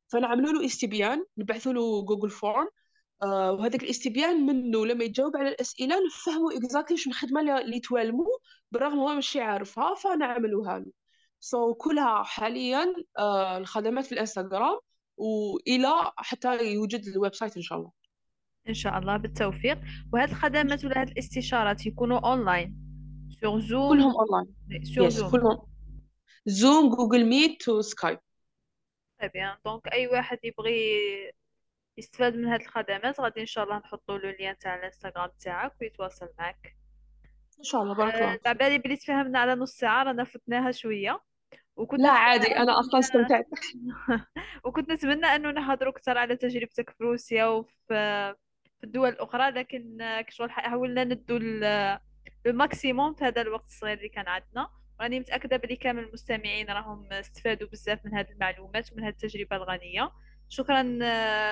فنعملوا 0.08 0.54
له 0.54 0.66
استبيان 0.66 1.26
نبعثوا 1.38 1.74
له 1.74 2.06
Google 2.06 2.30
Form 2.30 2.68
آه 3.24 3.52
وهذاك 3.52 3.84
الاستبيان 3.84 4.46
منه 4.46 4.86
لما 4.86 5.04
يجاوب 5.04 5.38
على 5.38 5.50
الأسئلة 5.50 5.96
نفهموا 6.06 6.58
exactly 6.58 6.98
شنو 6.98 7.14
الخدمة 7.14 7.60
اللي 7.60 7.80
توالمو 7.80 8.26
بالرغم 8.72 9.00
هو 9.00 9.08
ماشي 9.16 9.42
عارفها 9.42 9.96
فنعملوها 9.96 10.80
له. 10.80 10.92
so 11.40 11.74
so, 11.74 11.78
كلها 11.78 12.24
حاليا 12.24 12.96
آه 13.20 13.58
الخدمات 13.58 14.06
في 14.06 14.12
الإنستغرام 14.12 14.80
وإلى 15.18 16.12
حتى 16.18 16.74
يوجد 16.74 17.08
ال 17.08 17.36
website 17.36 17.58
إن 17.58 17.62
شاء 17.64 17.78
الله. 17.78 17.92
إن 18.70 18.74
شاء 18.74 18.98
الله 19.00 19.18
بالتوفيق. 19.18 19.80
وهذه 20.14 20.30
الخدمات 20.30 20.86
ولا 20.86 21.02
هذه 21.02 21.12
الاستشارات 21.12 21.86
يكونوا 21.86 22.20
online 22.20 22.89
sur 23.42 23.60
Zoom 23.60 23.90
كلهم 23.90 24.14
online 24.16 24.56
sur 24.84 25.08
yes 25.08 25.14
Zoom 25.14 25.32
كلهم. 25.32 25.62
Zoom 26.46 26.96
Google 26.96 27.26
Meet 27.26 27.70
و 27.70 27.78
Skype 27.78 28.20
طيب 29.22 29.32
bien 29.32 29.56
donc 29.66 29.88
أي 29.88 30.08
واحد 30.08 30.38
يبغي 30.44 31.00
يستفاد 31.98 32.36
من 32.36 32.46
هذه 32.46 32.62
الخدمات 32.62 33.20
غادي 33.20 33.42
إن 33.42 33.46
شاء 33.46 33.64
الله 33.64 33.78
نحطوا 33.78 34.18
له 34.18 34.30
ال 34.30 34.36
lien 34.36 34.58
تاع 34.58 34.76
الإنستغرام 34.76 35.30
تاعك 35.40 35.74
ويتواصل 35.82 36.30
معك 36.40 36.78
إن 37.60 37.64
شاء 37.64 37.82
الله 37.84 37.96
بارك 37.96 38.16
الله 38.16 38.36
على 38.36 38.52
بالي 38.52 38.78
بلي 38.78 38.96
تفهمنا 38.96 39.40
على 39.40 39.56
نص 39.56 39.72
ساعة 39.72 40.04
رانا 40.04 40.24
فتناها 40.24 40.72
شوية. 40.72 41.22
وكنت 41.76 42.00
لا 42.00 42.10
عادي 42.10 42.58
أنا 42.58 42.80
أصلا 42.80 43.00
استمتعت. 43.00 43.48
وكنت 44.66 44.92
نتمنى 44.92 45.26
إنه 45.26 45.52
نهضروا 45.52 45.92
أكثر 45.92 46.18
على 46.18 46.36
تجربتك 46.36 46.90
في 46.90 47.04
روسيا 47.04 47.46
وفي 47.46 48.36
في 48.80 48.84
الدول 48.84 49.10
الأخرى 49.10 49.50
لكن 49.50 49.98
كشغل 50.28 50.52
حاولنا 50.52 51.04
ندو 52.40 52.50
ال 52.50 52.58
maximum 52.58 53.14
في 53.14 53.26
هذا 53.26 53.42
الوقت 53.42 53.66
الصغير 53.66 53.98
اللي 53.98 54.10
كان 54.10 54.28
عندنا. 54.28 54.70
راني 55.02 55.20
متأكدة 55.20 55.58
بلي 55.58 55.76
كامل 55.76 56.04
المستمعين 56.04 56.70
راهم 56.70 57.14
استفادوا 57.14 57.68
بزاف 57.68 58.06
من 58.06 58.14
هذه 58.14 58.32
المعلومات 58.32 58.92
ومن 58.92 59.04
هذه 59.04 59.12
التجربة 59.12 59.56
الغنية. 59.56 60.12
شكرا 60.50 60.82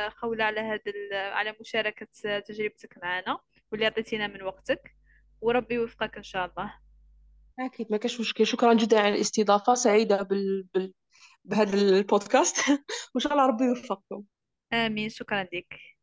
خولة 0.10 0.44
على 0.44 0.60
هذا 0.60 0.82
على 1.14 1.56
مشاركة 1.62 2.08
تجربتك 2.40 2.98
معنا 3.04 3.40
واللي 3.72 3.86
عطيتينا 3.86 4.28
من 4.28 4.42
وقتك. 4.42 4.96
وربي 5.42 5.76
يوفقك 5.76 6.18
إن 6.18 6.24
شاء 6.24 6.46
الله. 6.46 6.74
أكيد 7.60 7.88
ما 7.92 7.98
كاش 7.98 8.20
مشكل. 8.20 8.48
شكرا 8.48 8.74
جدا 8.74 9.00
على 9.00 9.16
الاستضافة 9.16 9.74
سعيدة 9.74 10.22
بال... 10.22 10.68
بال... 10.74 10.94
بهذا 11.46 11.74
البودكاست. 11.78 12.70
وإن 13.16 13.20
شاء 13.20 13.34
الله 13.34 13.48
ربي 13.48 13.64
يوفقكم. 13.64 14.24
آمين. 14.74 15.10
شكرا 15.10 15.44
لك 15.44 15.97